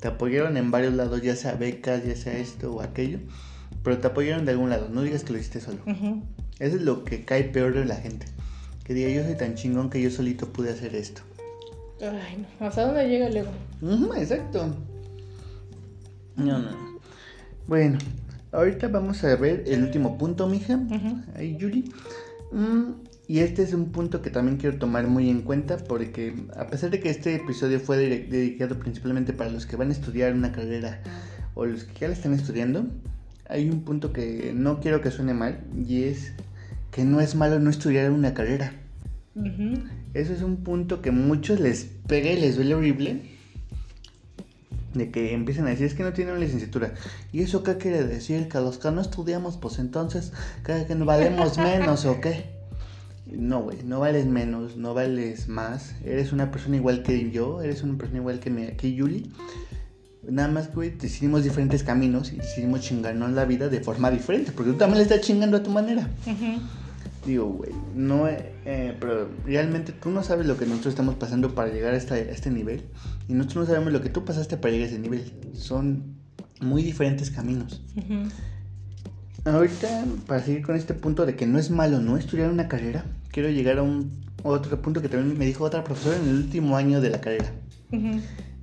Te 0.01 0.09
apoyaron 0.09 0.57
en 0.57 0.70
varios 0.70 0.94
lados, 0.94 1.22
ya 1.22 1.36
sea 1.36 1.55
becas, 1.55 2.05
ya 2.05 2.14
sea 2.16 2.36
esto 2.36 2.74
o 2.74 2.82
aquello, 2.82 3.18
pero 3.82 3.99
te 3.99 4.07
apoyaron 4.07 4.44
de 4.44 4.53
algún 4.53 4.70
lado, 4.70 4.88
no 4.90 5.03
digas 5.03 5.24
que 5.24 5.32
lo 5.32 5.38
hiciste 5.38 5.61
solo. 5.61 5.78
Eso 6.59 6.76
es 6.76 6.82
lo 6.82 7.05
que 7.05 7.24
cae 7.24 7.44
peor 7.44 7.74
de 7.74 7.84
la 7.84 7.97
gente. 7.97 8.26
Que 8.84 8.94
diga, 8.94 9.09
yo 9.11 9.24
soy 9.24 9.36
tan 9.36 9.55
chingón 9.55 9.90
que 9.90 10.01
yo 10.01 10.11
solito 10.11 10.53
pude 10.53 10.70
hacer 10.70 10.94
esto. 10.94 11.22
Ay, 12.01 12.47
no. 12.61 12.66
¿Hasta 12.66 12.86
dónde 12.86 13.09
llega 13.09 13.26
el 13.26 13.36
ego? 13.36 13.51
exacto. 14.16 14.74
No, 16.36 16.59
no. 16.59 16.70
Bueno, 17.66 17.99
ahorita 18.53 18.88
vamos 18.88 19.24
a 19.24 19.34
ver 19.36 19.64
el 19.66 19.82
último 19.82 20.18
punto, 20.18 20.47
mija. 20.47 20.78
Ahí, 21.34 21.57
Julie. 21.61 21.84
Mm, 22.53 23.05
y 23.28 23.40
este 23.40 23.62
es 23.62 23.72
un 23.72 23.90
punto 23.90 24.22
que 24.22 24.30
también 24.30 24.56
quiero 24.56 24.78
tomar 24.78 25.08
muy 25.08 25.28
en 25.28 25.42
cuenta 25.42 25.78
porque 25.78 26.34
a 26.56 26.68
pesar 26.68 26.90
de 26.90 27.00
que 27.00 27.10
este 27.10 27.34
episodio 27.34 27.80
fue 27.80 27.96
dedicado 27.96 28.78
principalmente 28.78 29.32
para 29.32 29.50
los 29.50 29.66
que 29.66 29.76
van 29.76 29.88
a 29.88 29.92
estudiar 29.92 30.32
una 30.32 30.52
carrera 30.52 31.02
o 31.54 31.66
los 31.66 31.84
que 31.84 32.00
ya 32.00 32.08
la 32.08 32.14
están 32.14 32.34
estudiando, 32.34 32.86
hay 33.48 33.68
un 33.68 33.82
punto 33.82 34.12
que 34.12 34.52
no 34.54 34.80
quiero 34.80 35.00
que 35.00 35.10
suene 35.10 35.34
mal 35.34 35.64
y 35.76 36.04
es 36.04 36.32
que 36.90 37.04
no 37.04 37.20
es 37.20 37.34
malo 37.34 37.58
no 37.58 37.70
estudiar 37.70 38.10
una 38.10 38.32
carrera. 38.32 38.72
Eso 40.14 40.32
es 40.32 40.42
un 40.42 40.58
punto 40.58 41.02
que 41.02 41.10
muchos 41.10 41.60
les 41.60 41.84
pega 42.06 42.30
y 42.30 42.40
les 42.40 42.56
duele 42.56 42.74
horrible 42.74 43.36
de 44.94 45.10
que 45.10 45.34
empiecen 45.34 45.66
a 45.66 45.70
decir 45.70 45.86
es 45.86 45.94
que 45.94 46.02
no 46.02 46.12
tienen 46.12 46.34
una 46.34 46.44
licenciatura. 46.44 46.94
¿Y 47.32 47.42
eso 47.42 47.62
qué 47.62 47.76
quiere 47.76 48.04
decir? 48.04 48.48
Que 48.48 48.58
los 48.60 48.78
que 48.78 48.90
no 48.90 49.00
estudiamos, 49.00 49.58
pues 49.58 49.78
entonces, 49.78 50.32
¿que, 50.64 50.94
no 50.94 51.04
valemos 51.04 51.58
menos 51.58 52.06
o 52.06 52.20
qué? 52.20 52.55
No, 53.26 53.62
güey, 53.62 53.78
no 53.84 54.00
vales 54.00 54.26
menos, 54.26 54.76
no 54.76 54.94
vales 54.94 55.48
más. 55.48 55.94
Eres 56.04 56.32
una 56.32 56.50
persona 56.50 56.76
igual 56.76 57.02
que 57.02 57.30
yo, 57.30 57.60
eres 57.60 57.82
una 57.82 57.98
persona 57.98 58.20
igual 58.20 58.38
que, 58.38 58.50
mi, 58.50 58.66
que 58.68 58.92
Yuli. 58.92 59.30
Nada 60.28 60.48
más, 60.48 60.72
güey, 60.74 60.90
decidimos 60.90 61.44
diferentes 61.44 61.82
caminos 61.82 62.32
y 62.32 62.36
decidimos 62.36 62.80
chingarnos 62.80 63.32
la 63.32 63.44
vida 63.44 63.68
de 63.68 63.80
forma 63.80 64.10
diferente, 64.10 64.52
porque 64.52 64.72
tú 64.72 64.78
también 64.78 64.98
le 64.98 65.04
estás 65.04 65.20
chingando 65.20 65.56
a 65.56 65.62
tu 65.62 65.70
manera. 65.70 66.08
Digo, 67.24 67.46
güey, 67.46 67.72
no, 67.94 68.28
eh, 68.28 68.96
pero 69.00 69.28
realmente 69.44 69.92
tú 69.92 70.10
no 70.10 70.22
sabes 70.22 70.46
lo 70.46 70.56
que 70.56 70.64
nosotros 70.64 70.92
estamos 70.92 71.16
pasando 71.16 71.54
para 71.54 71.72
llegar 71.72 71.94
a, 71.94 71.96
este 71.96 72.50
nivel 72.50 72.84
y 73.28 73.34
nosotros 73.34 73.68
no 73.68 73.74
sabemos 73.74 73.92
lo 73.92 74.00
que 74.00 74.10
tú 74.10 74.24
pasaste 74.24 74.56
para 74.56 74.72
llegar 74.72 74.88
a 74.88 74.90
ese 74.90 75.00
nivel. 75.00 75.32
Son 75.54 76.16
muy 76.60 76.82
diferentes 76.82 77.30
caminos. 77.30 77.82
Ahorita, 79.47 80.05
para 80.26 80.42
seguir 80.42 80.62
con 80.62 80.74
este 80.74 80.92
punto 80.92 81.24
de 81.24 81.36
que 81.36 81.47
no 81.47 81.61
es 81.61 81.70
malo 81.70 82.01
no 82.01 82.16
estudiar 82.16 82.51
una 82.51 82.66
carrera, 82.66 83.05
quiero 83.30 83.49
llegar 83.49 83.78
a 83.78 83.82
un 83.82 84.11
otro 84.42 84.82
punto 84.82 85.01
que 85.01 85.09
también 85.09 85.38
me 85.38 85.47
dijo 85.47 85.62
otra 85.62 85.84
profesora 85.84 86.16
en 86.16 86.28
el 86.28 86.34
último 86.34 86.76
año 86.76 87.01
de 87.01 87.11
la 87.11 87.20
carrera. 87.20 87.53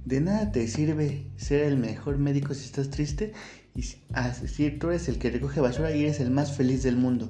De 0.03 0.19
nada 0.19 0.51
te 0.51 0.67
sirve 0.67 1.23
ser 1.37 1.61
el 1.61 1.77
mejor 1.77 2.17
médico 2.17 2.53
si 2.53 2.65
estás 2.65 2.89
triste 2.89 3.31
y 3.73 3.83
si, 3.83 4.01
si 4.45 4.71
tú 4.71 4.89
eres 4.89 5.07
el 5.07 5.19
que 5.19 5.29
recoge 5.29 5.61
basura 5.61 5.95
y 5.95 6.03
eres 6.03 6.19
el 6.19 6.31
más 6.31 6.51
feliz 6.57 6.83
del 6.83 6.97
mundo. 6.97 7.29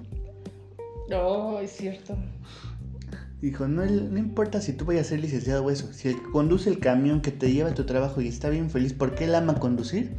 No, 1.08 1.60
es 1.60 1.74
cierto. 1.74 2.18
Dijo, 3.40 3.68
no, 3.68 3.86
no 3.86 4.18
importa 4.18 4.62
si 4.62 4.74
tú 4.74 4.86
vayas 4.86 5.06
a 5.06 5.10
ser 5.10 5.20
licenciado 5.20 5.64
o 5.64 5.70
eso, 5.70 5.94
si 5.94 6.08
el 6.08 6.16
que 6.16 6.32
conduce 6.32 6.72
el 6.72 6.80
camión 6.80 7.22
que 7.22 7.32
te 7.32 7.52
lleva 7.52 7.70
a 7.70 7.76
tu 7.76 7.86
trabajo 7.86 8.20
y 8.20 8.28
está 8.30 8.50
bien 8.50 8.72
feliz 8.72 8.94
porque 8.94 9.26
él 9.26 9.36
ama 9.36 9.60
conducir, 9.60 10.16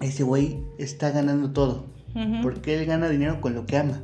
ese 0.00 0.22
güey 0.22 0.62
está 0.78 1.10
ganando 1.10 1.50
todo. 1.50 1.98
Porque 2.42 2.78
él 2.78 2.86
gana 2.86 3.08
dinero 3.08 3.40
con 3.40 3.54
lo 3.54 3.66
que 3.66 3.76
ama. 3.76 4.02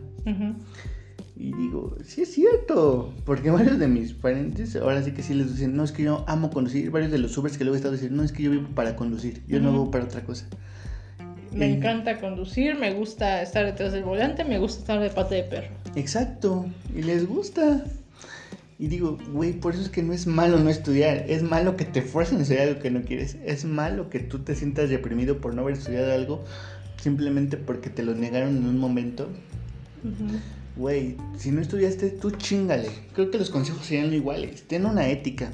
Y 1.38 1.52
digo, 1.52 1.96
sí 2.02 2.22
es 2.22 2.32
cierto, 2.32 3.12
porque 3.26 3.50
varios 3.50 3.78
de 3.78 3.88
mis 3.88 4.14
parientes 4.14 4.74
ahora 4.74 5.02
sí 5.02 5.12
que 5.12 5.22
sí 5.22 5.34
les 5.34 5.52
dicen, 5.52 5.76
no 5.76 5.84
es 5.84 5.92
que 5.92 6.02
yo 6.02 6.24
amo 6.26 6.48
conducir, 6.48 6.90
varios 6.90 7.12
de 7.12 7.18
los 7.18 7.36
Ubers 7.36 7.59
que 7.59 7.64
luego 7.64 7.74
he 7.74 7.76
estado 7.76 7.92
diciendo, 7.92 8.16
no 8.16 8.22
es 8.22 8.32
que 8.32 8.42
yo 8.42 8.50
vivo 8.50 8.68
para 8.74 8.96
conducir, 8.96 9.42
yo 9.46 9.61
no 9.61 9.70
vivo 9.70 9.90
para 9.90 10.04
otra 10.04 10.22
cosa. 10.22 10.46
Me 11.52 11.74
encanta 11.74 12.18
conducir, 12.20 12.78
me 12.78 12.94
gusta 12.94 13.42
estar 13.42 13.66
detrás 13.66 13.92
del 13.92 14.04
volante, 14.04 14.44
me 14.44 14.59
gusta 14.59 14.80
estar 14.80 15.00
de 15.00 15.11
pata 15.11 15.34
de 15.34 15.42
perro. 15.42 15.74
Exacto, 15.94 16.66
y 16.94 17.02
les 17.02 17.28
gusta. 17.28 17.84
Y 18.78 18.88
digo, 18.88 19.18
güey, 19.32 19.52
por 19.52 19.74
eso 19.74 19.82
es 19.82 19.88
que 19.90 20.02
no 20.02 20.14
es 20.14 20.26
malo 20.26 20.59
no 20.59 20.70
estudiar, 20.70 21.24
es 21.28 21.42
malo 21.42 21.76
que 21.76 21.84
te 21.84 22.00
fuercen 22.02 22.38
a 22.38 22.42
estudiar 22.42 22.68
algo 22.68 22.80
que 22.80 22.90
no 22.90 23.02
quieres, 23.02 23.36
es 23.44 23.66
malo 23.66 24.09
que 24.09 24.20
tú 24.20 24.40
te 24.40 24.54
sientas 24.54 24.88
reprimido 24.88 25.38
por 25.40 25.54
no 25.54 25.62
haber 25.62 25.74
estudiado 25.76 26.12
algo 26.12 26.44
simplemente 27.01 27.57
porque 27.57 27.90
te 27.90 28.03
lo 28.03 28.14
negaron 28.14 28.57
en 28.57 28.66
un 28.66 28.78
momento. 28.78 29.28
Güey, 30.76 31.16
si 31.38 31.51
no 31.51 31.61
estudiaste, 31.61 32.11
tú 32.11 32.30
chingale. 32.30 32.88
Creo 33.14 33.30
que 33.30 33.38
los 33.38 33.51
consejos 33.51 33.86
serían 33.86 34.12
iguales. 34.12 34.62
Ten 34.68 34.86
una 34.86 35.09
ética. 35.09 35.51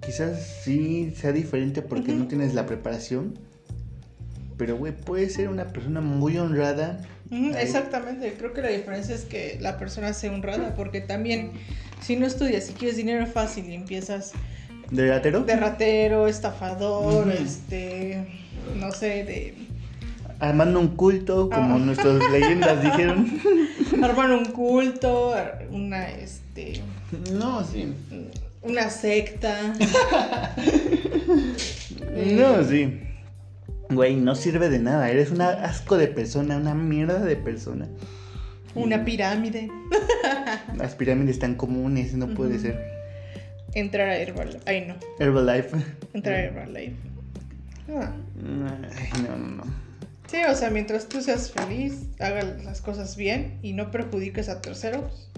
Quizás 0.00 0.60
sí 0.62 1.12
sea 1.16 1.32
diferente 1.32 1.82
porque 1.82 2.12
no 2.12 2.26
tienes 2.26 2.54
la 2.54 2.66
preparación, 2.66 3.34
pero, 4.56 4.76
güey, 4.76 4.92
puede 4.92 5.28
ser 5.28 5.48
una 5.48 5.68
persona 5.68 6.00
muy 6.00 6.38
honrada. 6.38 7.02
exactamente, 7.30 8.34
creo 8.38 8.52
que 8.52 8.62
la 8.62 8.68
diferencia 8.68 9.14
es 9.14 9.24
que 9.24 9.58
la 9.60 9.78
persona 9.78 10.12
sea 10.12 10.32
honrada, 10.32 10.74
porque 10.74 11.00
también 11.00 11.52
si 12.00 12.16
no 12.16 12.26
estudias, 12.26 12.64
si 12.64 12.72
quieres 12.72 12.96
dinero 12.96 13.26
fácil 13.26 13.68
y 13.68 13.74
empiezas... 13.74 14.32
¿De 14.90 15.08
ratero? 15.08 15.42
De 15.42 15.56
ratero, 15.56 16.28
estafador, 16.28 17.30
este, 17.32 18.24
no 18.76 18.92
sé, 18.92 19.24
de... 19.24 19.65
Armando 20.38 20.80
un 20.80 20.88
culto, 20.88 21.48
como 21.50 21.76
ah. 21.76 21.78
nuestras 21.78 22.20
leyendas 22.32 22.82
dijeron. 22.82 23.40
Armando 24.02 24.38
un 24.38 24.46
culto, 24.46 25.34
una, 25.70 26.10
este... 26.10 26.82
No, 27.32 27.64
sí. 27.64 27.94
Una 28.62 28.90
secta. 28.90 29.74
no, 32.36 32.64
sí. 32.64 33.00
Güey, 33.90 34.16
no 34.16 34.34
sirve 34.34 34.68
de 34.68 34.80
nada. 34.80 35.08
Eres 35.10 35.30
un 35.30 35.40
asco 35.40 35.96
de 35.96 36.08
persona, 36.08 36.56
una 36.56 36.74
mierda 36.74 37.20
de 37.20 37.36
persona. 37.36 37.86
Una 38.74 39.04
pirámide. 39.04 39.70
Las 40.76 40.96
pirámides 40.96 41.38
tan 41.38 41.54
comunes, 41.54 42.14
no 42.14 42.34
puede 42.34 42.58
ser. 42.58 42.84
Entrar 43.74 44.08
a 44.08 44.16
Herbalife. 44.18 44.58
Ay, 44.66 44.86
no. 44.86 44.96
Herbalife. 45.18 45.76
Entrar 46.12 46.34
a 46.34 46.40
Herbalife. 46.40 46.96
Ah. 47.88 48.10
Ay, 48.98 49.22
no, 49.22 49.36
no, 49.36 49.56
no. 49.56 49.85
Sí, 50.28 50.38
o 50.50 50.54
sea, 50.54 50.70
mientras 50.70 51.08
tú 51.08 51.20
seas 51.20 51.52
feliz, 51.52 52.08
hagas 52.18 52.64
las 52.64 52.80
cosas 52.80 53.16
bien 53.16 53.58
y 53.62 53.72
no 53.72 53.90
perjudiques 53.90 54.48
a 54.48 54.60
terceros. 54.60 55.30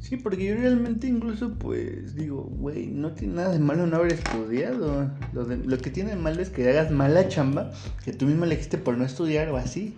Sí, 0.00 0.16
porque 0.16 0.44
yo 0.44 0.56
realmente 0.56 1.06
incluso 1.06 1.54
pues 1.54 2.16
digo, 2.16 2.42
güey, 2.42 2.86
no 2.86 3.12
tiene 3.12 3.34
nada 3.34 3.52
de 3.52 3.58
malo 3.58 3.86
no 3.86 3.96
haber 3.96 4.14
estudiado. 4.14 5.10
Lo, 5.32 5.44
lo 5.44 5.78
que 5.78 5.90
tiene 5.90 6.10
de 6.10 6.16
malo 6.16 6.40
es 6.42 6.50
que 6.50 6.68
hagas 6.68 6.90
mala 6.90 7.28
chamba, 7.28 7.70
que 8.04 8.12
tú 8.12 8.26
mismo 8.26 8.44
elegiste 8.44 8.78
por 8.78 8.96
no 8.96 9.04
estudiar 9.04 9.48
o 9.50 9.56
así. 9.56 9.94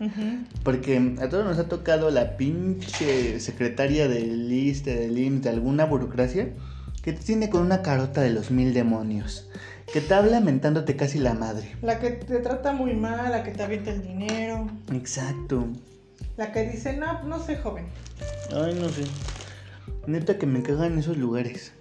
Porque 0.64 1.16
a 1.20 1.28
todos 1.28 1.46
nos 1.46 1.58
ha 1.58 1.68
tocado 1.68 2.10
la 2.10 2.36
pinche 2.36 3.40
secretaria 3.40 4.08
del 4.08 4.52
ISTE, 4.52 4.94
del 4.94 5.18
IMSS, 5.18 5.42
de 5.44 5.50
alguna 5.50 5.84
burocracia, 5.84 6.50
que 7.02 7.12
te 7.12 7.24
tiene 7.24 7.48
con 7.48 7.62
una 7.62 7.82
carota 7.82 8.20
de 8.20 8.30
los 8.30 8.50
mil 8.50 8.74
demonios. 8.74 9.48
Que 9.92 10.00
te 10.00 10.14
habla 10.14 10.40
mentándote 10.40 10.96
casi 10.96 11.18
la 11.18 11.34
madre. 11.34 11.70
La 11.82 11.98
que 11.98 12.10
te 12.10 12.38
trata 12.38 12.72
muy 12.72 12.94
mal, 12.94 13.30
la 13.30 13.42
que 13.42 13.50
te 13.50 13.62
avienta 13.62 13.90
el 13.90 14.02
dinero. 14.02 14.66
Exacto. 14.90 15.66
La 16.38 16.50
que 16.50 16.70
dice, 16.70 16.96
no, 16.96 17.22
no 17.24 17.38
sé, 17.44 17.56
joven. 17.56 17.84
Ay, 18.54 18.74
no 18.74 18.88
sé. 18.88 19.04
Neta 20.06 20.38
que 20.38 20.46
me 20.46 20.62
cagan 20.62 20.98
esos 20.98 21.18
lugares. 21.18 21.72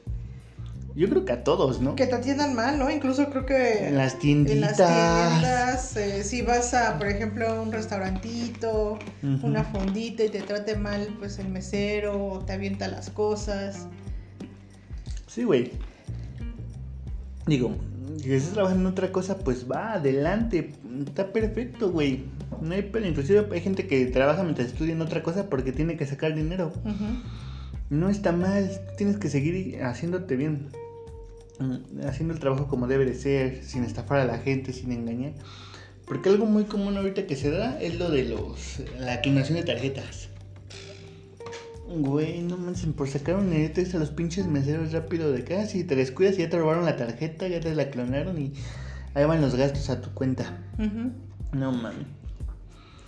Yo 0.94 1.10
creo 1.10 1.24
que 1.24 1.32
a 1.32 1.46
todos, 1.46 1.80
¿no? 1.80 1.96
Que 1.96 2.06
te 2.06 2.16
atiendan 2.16 2.54
mal, 2.54 2.78
¿no? 2.78 2.90
Incluso 2.92 3.30
creo 3.30 3.46
que... 3.46 3.88
En 3.88 3.98
las 3.98 4.20
tienditas. 4.20 4.78
En 4.78 4.86
las 4.86 5.94
tiendas, 5.94 5.96
eh, 5.96 6.24
si 6.26 6.42
vas 6.42 6.74
a, 6.74 6.98
por 6.98 7.08
ejemplo, 7.08 7.48
a 7.48 7.62
un 7.62 7.72
restaurantito, 7.72 9.00
una 9.42 9.64
fondita 9.64 10.26
y 10.26 10.30
te 10.30 10.42
trate 10.42 10.76
mal, 10.76 11.16
pues 11.18 11.40
el 11.40 11.48
mesero 11.48 12.44
te 12.46 12.52
avienta 12.52 12.90
las 12.90 13.10
cosas. 13.10 13.88
Sí, 15.28 15.44
güey. 15.44 15.72
Digo, 17.48 17.74
si 18.18 18.34
estás 18.34 18.54
trabajando 18.54 18.88
en 18.88 18.94
otra 18.94 19.12
cosa, 19.12 19.38
pues 19.40 19.70
va, 19.70 19.94
adelante. 19.94 20.72
Está 21.06 21.32
perfecto, 21.32 21.92
güey. 21.92 22.26
No 22.62 22.74
hay 22.74 22.84
pero 22.84 23.06
Inclusive 23.06 23.48
hay 23.52 23.62
gente 23.62 23.88
que 23.88 24.06
trabaja 24.08 24.44
mientras 24.44 24.68
estudia 24.68 24.94
en 24.94 25.02
otra 25.02 25.24
cosa 25.24 25.50
porque 25.50 25.72
tiene 25.72 25.98
que 25.98 26.06
sacar 26.06 26.36
dinero. 26.36 26.72
No 27.90 28.10
está 28.10 28.32
mal, 28.32 28.70
tienes 28.98 29.18
que 29.18 29.30
seguir 29.30 29.84
haciéndote 29.84 30.36
bien. 30.36 30.70
mm, 31.60 32.08
haciendo 32.08 32.34
el 32.34 32.40
trabajo 32.40 32.68
como 32.68 32.88
debe 32.88 33.06
de 33.06 33.16
ser, 33.16 33.64
sin 33.64 33.84
estafar 33.84 34.20
a 34.20 34.26
la 34.26 34.40
gente, 34.40 34.74
sin 34.74 34.92
engañar. 34.92 35.34
Porque 36.06 36.30
algo 36.30 36.46
muy 36.46 36.66
común 36.66 36.98
ahorita 36.98 37.28
que 37.28 37.36
se 37.36 37.52
da 37.52 37.80
es 37.82 37.98
lo 38.00 38.10
de 38.10 38.24
los 38.24 38.82
la 39.00 39.22
clonación 39.22 39.58
de 39.58 39.64
tarjetas. 39.64 40.31
Güey, 41.98 42.42
no 42.42 42.58
manches, 42.58 42.86
por 42.94 43.10
sacar 43.10 43.36
un 43.36 43.50
dinero 43.50 43.74
a 43.94 43.98
los 43.98 44.12
pinches 44.12 44.48
meseros 44.48 44.94
rápido 44.94 45.32
de 45.32 45.44
casa. 45.44 45.66
Si 45.68 45.84
te 45.84 45.96
descuidas, 45.96 46.38
ya 46.38 46.50
te 46.50 46.58
robaron 46.58 46.86
la 46.86 46.96
tarjeta, 46.96 47.48
ya 47.48 47.60
te 47.60 47.76
la 47.76 47.90
clonaron 47.90 48.40
y 48.40 48.54
ahí 49.14 49.26
van 49.26 49.42
los 49.42 49.56
gastos 49.56 49.90
a 49.90 50.02
tu 50.02 50.10
cuenta. 50.12 50.58
No 51.54 51.72
mames. 51.72 52.08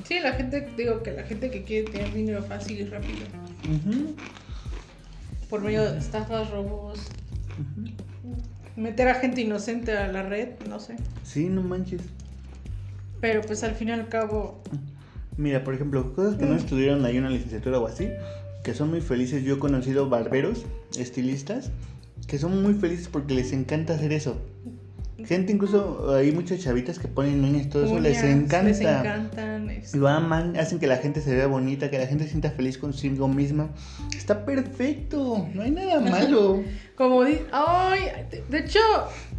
Sí, 0.04 0.20
la 0.20 0.34
gente, 0.34 0.68
digo 0.76 1.02
que 1.02 1.12
la 1.14 1.24
gente 1.24 1.50
que 1.50 1.64
quiere 1.64 1.90
tener 1.90 2.14
dinero 2.14 2.44
fácil 2.44 2.82
y 2.82 2.86
rápido. 2.86 3.26
Por 5.50 5.62
medio 5.62 5.90
de 5.90 5.98
estafas, 5.98 6.50
robos. 6.52 7.00
Meter 8.76 9.08
a 9.08 9.16
gente 9.16 9.42
inocente 9.42 9.96
a 9.96 10.12
la 10.12 10.24
red, 10.24 10.50
no 10.68 10.80
sé. 10.80 10.98
Sí, 11.24 11.48
no 11.48 11.62
manches. 11.62 12.02
Pero 13.22 13.42
pues 13.42 13.64
al 13.64 13.76
fin 13.76 13.90
y 13.90 13.92
al 13.92 14.10
cabo. 14.10 14.62
Mira, 15.38 15.64
por 15.64 15.74
ejemplo, 15.74 16.14
cosas 16.14 16.36
que 16.36 16.46
no 16.46 16.56
mm. 16.56 16.58
estudiaron 16.58 17.06
ahí 17.06 17.18
una 17.18 17.30
licenciatura 17.30 17.80
o 17.80 17.88
así, 17.88 18.10
que 18.64 18.74
son 18.74 18.90
muy 18.90 19.02
felices. 19.02 19.44
Yo 19.44 19.56
he 19.56 19.60
conocido 19.60 20.10
barberos, 20.10 20.66
estilistas, 20.98 21.72
que 22.28 22.38
son 22.38 22.64
muy 22.64 22.74
felices 22.74 23.10
porque 23.10 23.34
les 23.34 23.52
encanta 23.52 23.94
hacer 23.96 24.14
eso. 24.14 24.42
Gente, 25.26 25.54
incluso 25.54 26.14
hay 26.14 26.32
muchas 26.32 26.60
chavitas 26.60 27.00
que 27.00 27.08
ponen 27.08 27.44
uñas, 27.46 27.70
todo 27.70 27.86
eso, 27.86 28.00
les 28.00 28.24
encanta. 28.24 28.64
Les 28.64 28.82
encantan. 28.82 29.70
Lo 29.94 30.08
aman, 30.08 30.58
hacen 30.58 30.80
que 30.80 30.88
la 30.88 30.98
gente 30.98 31.22
se 31.22 31.34
vea 31.34 31.48
bonita, 31.48 31.90
que 31.90 31.98
la 31.98 32.08
gente 32.08 32.26
se 32.26 32.32
sienta 32.32 32.52
feliz 32.52 32.78
consigo 32.78 33.28
misma. 33.28 33.70
Está 34.18 34.44
perfecto, 34.44 35.48
no 35.54 35.62
hay 35.62 35.72
nada 35.72 36.00
malo. 36.12 36.64
Como, 36.96 37.22
ay, 37.22 38.02
de 38.50 38.60
hecho, 38.60 38.80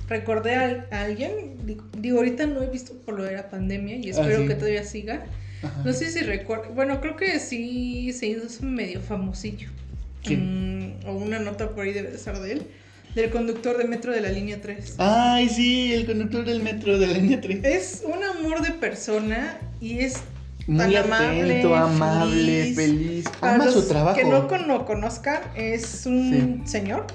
recordé 0.08 0.54
a, 0.54 0.86
alguien, 0.90 1.56
digo, 1.98 2.18
ahorita 2.18 2.46
no 2.46 2.62
he 2.62 2.68
visto 2.68 2.94
por 3.04 3.14
lo 3.16 3.24
de 3.24 3.32
la 3.32 3.50
pandemia 3.50 3.96
y 3.96 4.10
espero 4.10 4.44
ah, 4.44 4.46
que 4.46 4.54
todavía 4.54 4.84
siga. 4.84 5.24
No 5.84 5.92
sé 5.92 6.10
si 6.10 6.20
recuerdo, 6.20 6.70
bueno, 6.74 7.00
creo 7.00 7.16
que 7.16 7.38
sí 7.38 8.12
se 8.12 8.26
hizo 8.26 8.64
medio 8.64 9.00
famosillo. 9.00 9.68
Mm, 10.26 11.06
o 11.06 11.12
una 11.12 11.38
nota 11.38 11.70
por 11.70 11.84
ahí 11.84 11.92
debe 11.92 12.16
ser 12.16 12.38
de 12.38 12.52
él 12.52 12.66
del 13.14 13.30
conductor 13.30 13.76
de 13.76 13.84
metro 13.84 14.12
de 14.12 14.20
la 14.20 14.30
línea 14.30 14.60
3. 14.60 14.96
Ay, 14.98 15.48
sí, 15.48 15.92
el 15.92 16.06
conductor 16.06 16.44
del 16.44 16.62
metro 16.62 16.98
de 16.98 17.06
la 17.06 17.12
línea 17.14 17.40
3. 17.40 17.64
Es 17.64 18.02
un 18.04 18.22
amor 18.24 18.60
de 18.62 18.72
persona 18.72 19.58
y 19.80 20.00
es 20.00 20.16
muy 20.66 20.96
atento, 20.96 21.74
amable, 21.74 22.74
feliz. 22.74 23.26
Ama 23.40 23.70
su 23.70 23.86
trabajo. 23.86 24.16
Que 24.16 24.24
no, 24.24 24.48
no 24.66 24.84
conozcan, 24.84 25.40
es 25.54 26.06
un 26.06 26.62
señor 26.66 27.06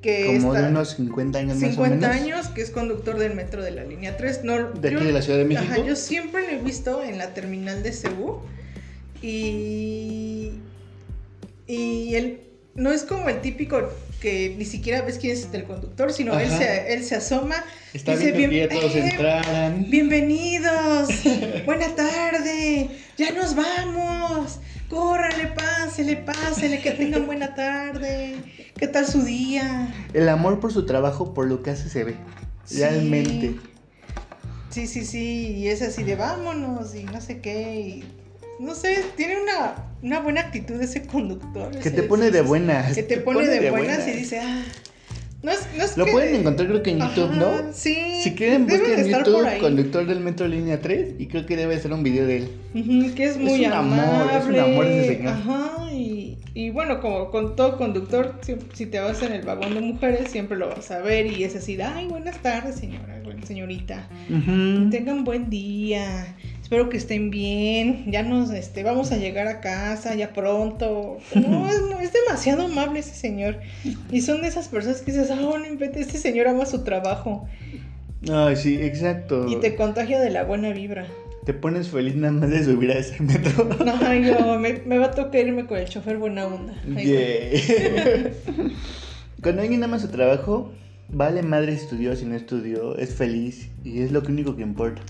que 0.00 0.38
como 0.38 0.54
de 0.54 0.68
unos 0.68 0.96
50 0.96 1.38
años 1.38 1.58
50 1.58 1.78
más 1.78 1.78
o 1.78 1.90
menos. 1.90 2.04
años 2.04 2.48
que 2.48 2.62
es 2.62 2.70
conductor 2.70 3.18
del 3.18 3.34
metro 3.34 3.62
de 3.62 3.70
la 3.70 3.84
línea 3.84 4.16
3 4.16 4.44
no, 4.44 4.70
de 4.72 4.88
aquí 4.88 5.04
de 5.04 5.12
la 5.12 5.22
Ciudad 5.22 5.38
de 5.38 5.44
México 5.44 5.72
ajá, 5.72 5.84
yo 5.84 5.96
siempre 5.96 6.42
lo 6.42 6.58
he 6.58 6.62
visto 6.62 7.02
en 7.02 7.18
la 7.18 7.34
terminal 7.34 7.82
de 7.82 7.92
Cebu 7.92 8.40
y 9.22 10.52
y 11.66 12.14
él 12.14 12.40
no 12.74 12.90
es 12.90 13.04
como 13.04 13.28
el 13.28 13.40
típico 13.40 13.90
que 14.20 14.54
ni 14.56 14.64
siquiera 14.64 15.02
ves 15.02 15.18
quién 15.18 15.32
es 15.32 15.48
el 15.52 15.64
conductor, 15.64 16.12
sino 16.12 16.38
él 16.38 16.50
se, 16.50 16.92
él 16.92 17.04
se 17.04 17.16
asoma. 17.16 17.64
Está 17.94 18.16
dice, 18.16 18.32
bien, 18.32 18.68
todos 18.68 18.94
eh, 18.94 19.84
Bienvenidos, 19.88 21.08
buena 21.66 21.94
tarde, 21.94 22.90
ya 23.16 23.32
nos 23.32 23.54
vamos. 23.54 24.58
Córrale, 24.90 25.46
pásele, 25.46 26.16
pásele, 26.16 26.80
que 26.82 26.90
tengan 26.90 27.24
buena 27.24 27.54
tarde. 27.54 28.36
¿Qué 28.76 28.88
tal 28.88 29.06
su 29.06 29.22
día? 29.22 29.94
El 30.12 30.28
amor 30.28 30.58
por 30.58 30.72
su 30.72 30.84
trabajo, 30.84 31.32
por 31.32 31.46
lo 31.46 31.62
que 31.62 31.70
hace, 31.70 31.88
se 31.88 32.02
ve. 32.02 32.16
Realmente. 32.72 33.54
Sí, 34.70 34.88
sí, 34.88 35.04
sí. 35.04 35.54
Y 35.56 35.68
es 35.68 35.80
así 35.80 36.02
de 36.02 36.16
vámonos 36.16 36.96
y 36.96 37.04
no 37.04 37.20
sé 37.20 37.40
qué. 37.40 37.80
Y 37.80 38.04
no 38.58 38.74
sé, 38.74 39.04
tiene 39.16 39.40
una, 39.40 39.92
una 40.02 40.20
buena 40.20 40.40
actitud 40.40 40.80
ese 40.82 41.06
conductor. 41.06 41.70
Que 41.78 41.92
te 41.92 42.02
pone 42.02 42.32
de 42.32 42.42
buenas. 42.42 42.92
Que 42.92 43.04
te, 43.04 43.18
pone, 43.18 43.46
de, 43.46 43.70
buenas, 43.70 44.08
y 44.08 44.10
dice, 44.10 44.40
ah. 44.40 44.64
No 45.42 45.50
es, 45.50 45.66
no 45.76 45.84
es 45.84 45.96
Lo 45.96 46.06
pueden 46.06 46.34
encontrar 46.34 46.68
creo 46.68 46.82
que 46.82 46.90
en 46.90 46.98
YouTube, 46.98 47.30
¿no? 47.32 47.72
Sí. 47.72 47.96
Si 48.22 48.34
quieren 48.34 48.66
busquen 48.66 49.00
en 49.00 49.08
YouTube 49.08 49.58
conductor 49.58 50.06
del 50.06 50.20
metro 50.20 50.46
línea 50.46 50.80
3 50.80 51.14
y 51.18 51.26
creo 51.28 51.46
que 51.46 51.56
debe 51.56 51.78
ser 51.78 51.92
un 51.92 52.02
video 52.02 52.26
de 52.26 52.36
él. 52.38 53.14
que 53.14 53.24
es 53.24 53.38
muy 53.38 53.64
es 53.64 53.68
un 53.68 53.72
amor, 53.72 54.30
es 54.38 54.46
un 54.46 54.58
amor 54.58 54.86
ese 54.86 55.16
señor. 55.16 55.32
Ajá, 55.32 55.92
y, 55.92 56.36
y 56.54 56.70
bueno, 56.70 57.00
como 57.00 57.30
con 57.30 57.56
todo 57.56 57.78
conductor, 57.78 58.38
si, 58.74 58.86
te 58.86 59.00
vas 59.00 59.22
en 59.22 59.32
el 59.32 59.42
vagón 59.42 59.74
de 59.74 59.80
mujeres, 59.80 60.30
siempre 60.30 60.58
lo 60.58 60.68
vas 60.68 60.90
a 60.90 60.98
ver 61.00 61.26
y 61.26 61.44
es 61.44 61.56
así, 61.56 61.80
ay, 61.80 62.06
buenas 62.06 62.38
tardes, 62.42 62.76
señora, 62.76 63.22
señorita. 63.44 64.08
Tengan 64.90 65.24
buen 65.24 65.48
día 65.48 66.36
espero 66.70 66.88
que 66.88 66.98
estén 66.98 67.30
bien, 67.30 68.04
ya 68.12 68.22
nos, 68.22 68.52
este, 68.52 68.84
vamos 68.84 69.10
a 69.10 69.16
llegar 69.16 69.48
a 69.48 69.60
casa 69.60 70.14
ya 70.14 70.32
pronto. 70.32 71.18
No, 71.34 71.68
es, 72.00 72.12
demasiado 72.12 72.66
amable 72.66 73.00
ese 73.00 73.16
señor. 73.16 73.56
Y 74.12 74.20
son 74.20 74.42
de 74.42 74.46
esas 74.46 74.68
personas 74.68 75.00
que 75.00 75.10
dices, 75.10 75.32
ah, 75.32 75.38
oh, 75.42 75.58
no 75.58 75.64
este 75.64 76.16
señor 76.16 76.46
ama 76.46 76.66
su 76.66 76.84
trabajo. 76.84 77.48
Ay, 78.32 78.54
sí, 78.54 78.80
exacto. 78.80 79.48
Y 79.48 79.56
te 79.56 79.74
contagia 79.74 80.20
de 80.20 80.30
la 80.30 80.44
buena 80.44 80.70
vibra. 80.70 81.08
Te 81.44 81.54
pones 81.54 81.88
feliz 81.88 82.14
nada 82.14 82.34
más 82.34 82.50
de 82.50 82.62
subir 82.62 82.92
a 82.92 82.98
ese 82.98 83.20
metro. 83.20 83.64
No, 83.64 84.14
yo, 84.22 84.56
me, 84.60 84.98
va 84.98 85.06
a 85.06 85.10
tocar 85.10 85.44
irme 85.44 85.66
con 85.66 85.76
el 85.76 85.88
chofer 85.88 86.18
buena 86.18 86.46
onda. 86.46 86.74
Cuando 89.42 89.62
alguien 89.62 89.82
ama 89.82 89.98
su 89.98 90.06
trabajo, 90.06 90.70
vale 91.08 91.42
madre 91.42 91.76
si 91.76 91.82
estudió, 91.82 92.14
si 92.14 92.26
no 92.26 92.36
estudió, 92.36 92.96
es 92.96 93.12
feliz 93.12 93.70
y 93.82 94.02
es 94.02 94.12
lo 94.12 94.20
único 94.20 94.54
que 94.54 94.62
importa. 94.62 95.02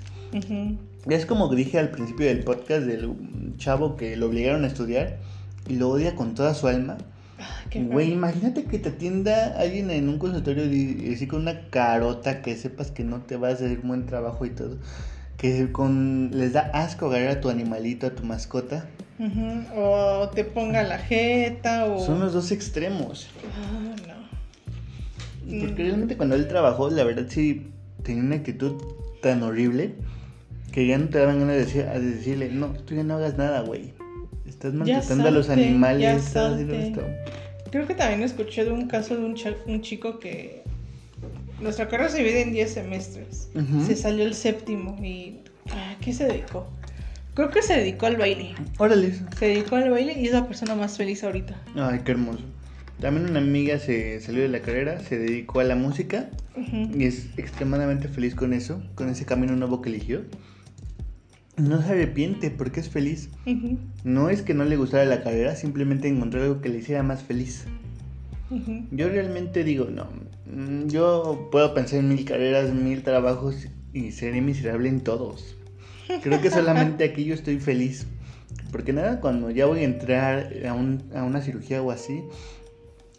Es 1.08 1.24
como 1.24 1.52
dije 1.54 1.78
al 1.78 1.90
principio 1.90 2.26
del 2.26 2.44
podcast 2.44 2.84
del 2.84 3.14
chavo 3.56 3.96
que 3.96 4.16
lo 4.16 4.26
obligaron 4.26 4.64
a 4.64 4.66
estudiar 4.66 5.18
y 5.66 5.76
lo 5.76 5.88
odia 5.88 6.14
con 6.14 6.34
toda 6.34 6.54
su 6.54 6.68
alma. 6.68 6.98
Ah, 7.38 7.64
Güey, 7.74 8.12
imagínate 8.12 8.64
que 8.64 8.78
te 8.78 8.90
atienda 8.90 9.58
alguien 9.58 9.90
en 9.90 10.10
un 10.10 10.18
consultorio 10.18 10.66
y 10.66 11.12
así 11.14 11.26
con 11.26 11.40
una 11.42 11.68
carota 11.70 12.42
que 12.42 12.54
sepas 12.54 12.90
que 12.90 13.02
no 13.02 13.22
te 13.22 13.36
va 13.36 13.48
a 13.48 13.52
hacer 13.52 13.80
un 13.82 13.88
buen 13.88 14.06
trabajo 14.06 14.44
y 14.44 14.50
todo. 14.50 14.76
Que 15.38 15.72
con 15.72 16.32
les 16.34 16.52
da 16.52 16.70
asco 16.74 17.06
agarrar 17.06 17.38
a 17.38 17.40
tu 17.40 17.48
animalito, 17.48 18.06
a 18.06 18.10
tu 18.10 18.24
mascota. 18.24 18.86
O 19.74 20.28
te 20.34 20.44
ponga 20.44 20.82
la 20.82 20.98
jeta 20.98 21.86
o... 21.86 22.04
Son 22.04 22.20
los 22.20 22.34
dos 22.34 22.52
extremos. 22.52 23.28
Ah, 23.54 23.96
no. 24.06 25.60
Porque 25.60 25.82
realmente 25.82 26.18
cuando 26.18 26.34
él 26.34 26.46
trabajó, 26.46 26.90
la 26.90 27.04
verdad 27.04 27.24
sí 27.28 27.68
tenía 28.02 28.22
una 28.22 28.36
actitud 28.36 28.74
tan 29.22 29.42
horrible 29.42 29.94
que 30.72 30.86
ya 30.86 30.98
no 30.98 31.08
te 31.08 31.18
daban 31.18 31.40
ganas 31.40 31.72
de, 31.72 32.00
decirle, 32.00 32.50
no, 32.50 32.68
tú 32.68 32.94
ya 32.94 33.02
no 33.02 33.14
hagas 33.14 33.36
nada, 33.36 33.62
güey. 33.62 33.92
Estás 34.46 34.74
maltratando 34.74 35.28
a 35.28 35.30
los 35.30 35.48
animales, 35.48 36.26
estás 36.26 36.52
haciendo 36.52 36.74
esto. 36.74 37.02
Creo 37.70 37.86
que 37.86 37.94
también 37.94 38.22
escuché 38.22 38.64
de 38.64 38.72
un 38.72 38.88
caso 38.88 39.16
de 39.16 39.24
un, 39.24 39.36
un 39.66 39.80
chico 39.80 40.18
que 40.18 40.62
nuestra 41.60 41.88
carrera 41.88 42.08
se 42.08 42.18
divide 42.18 42.42
en 42.42 42.52
10 42.52 42.72
semestres. 42.72 43.48
Se 43.86 43.96
salió 43.96 44.24
el 44.24 44.34
séptimo 44.34 44.96
y 45.02 45.40
¿a 45.70 45.98
qué 46.00 46.12
se 46.12 46.24
dedicó? 46.24 46.66
Creo 47.34 47.50
que 47.50 47.62
se 47.62 47.74
dedicó 47.74 48.06
al 48.06 48.16
baile. 48.16 48.54
Órale. 48.78 49.14
Se 49.38 49.46
dedicó 49.46 49.76
al 49.76 49.90
baile 49.90 50.14
y 50.18 50.26
es 50.26 50.32
la 50.32 50.46
persona 50.46 50.74
más 50.74 50.96
feliz 50.96 51.22
ahorita. 51.22 51.60
Ay, 51.76 52.00
qué 52.04 52.12
hermoso. 52.12 52.42
También 53.00 53.30
una 53.30 53.38
amiga 53.38 53.78
se 53.78 54.20
salió 54.20 54.42
de 54.42 54.48
la 54.48 54.60
carrera, 54.60 55.00
se 55.00 55.18
dedicó 55.18 55.60
a 55.60 55.64
la 55.64 55.74
música 55.74 56.28
y 56.94 57.04
es 57.04 57.28
extremadamente 57.38 58.08
feliz 58.08 58.34
con 58.34 58.52
eso, 58.52 58.82
con 58.94 59.08
ese 59.08 59.24
camino 59.24 59.56
nuevo 59.56 59.80
que 59.80 59.88
eligió 59.88 60.22
no 61.56 61.82
se 61.82 61.92
arrepiente 61.92 62.50
porque 62.50 62.80
es 62.80 62.88
feliz. 62.88 63.30
No 64.04 64.30
es 64.30 64.42
que 64.42 64.54
no 64.54 64.64
le 64.64 64.76
gustara 64.76 65.04
la 65.04 65.22
carrera, 65.22 65.56
simplemente 65.56 66.08
encontró 66.08 66.42
algo 66.42 66.60
que 66.60 66.68
le 66.68 66.78
hiciera 66.78 67.02
más 67.02 67.22
feliz. 67.22 67.66
Yo 68.90 69.08
realmente 69.08 69.62
digo, 69.62 69.86
no, 69.90 70.08
mm, 70.46 70.88
yo 70.88 71.48
puedo 71.52 71.72
pensar 71.72 72.00
en 72.00 72.08
mil 72.08 72.24
carreras, 72.24 72.74
mil 72.74 73.02
trabajos 73.02 73.68
y 73.92 74.10
seré 74.10 74.40
miserable 74.40 74.88
en 74.88 75.00
todos. 75.00 75.56
Creo 76.22 76.40
que 76.40 76.50
solamente 76.50 77.04
aquí 77.04 77.24
yo 77.24 77.34
estoy 77.34 77.60
feliz. 77.60 78.06
Porque 78.72 78.92
nada, 78.92 79.20
cuando 79.20 79.50
ya 79.50 79.66
voy 79.66 79.80
a 79.80 79.84
entrar 79.84 80.52
a, 80.66 80.70
a 80.70 81.22
una 81.24 81.40
cirugía 81.40 81.80
o 81.82 81.92
así, 81.92 82.22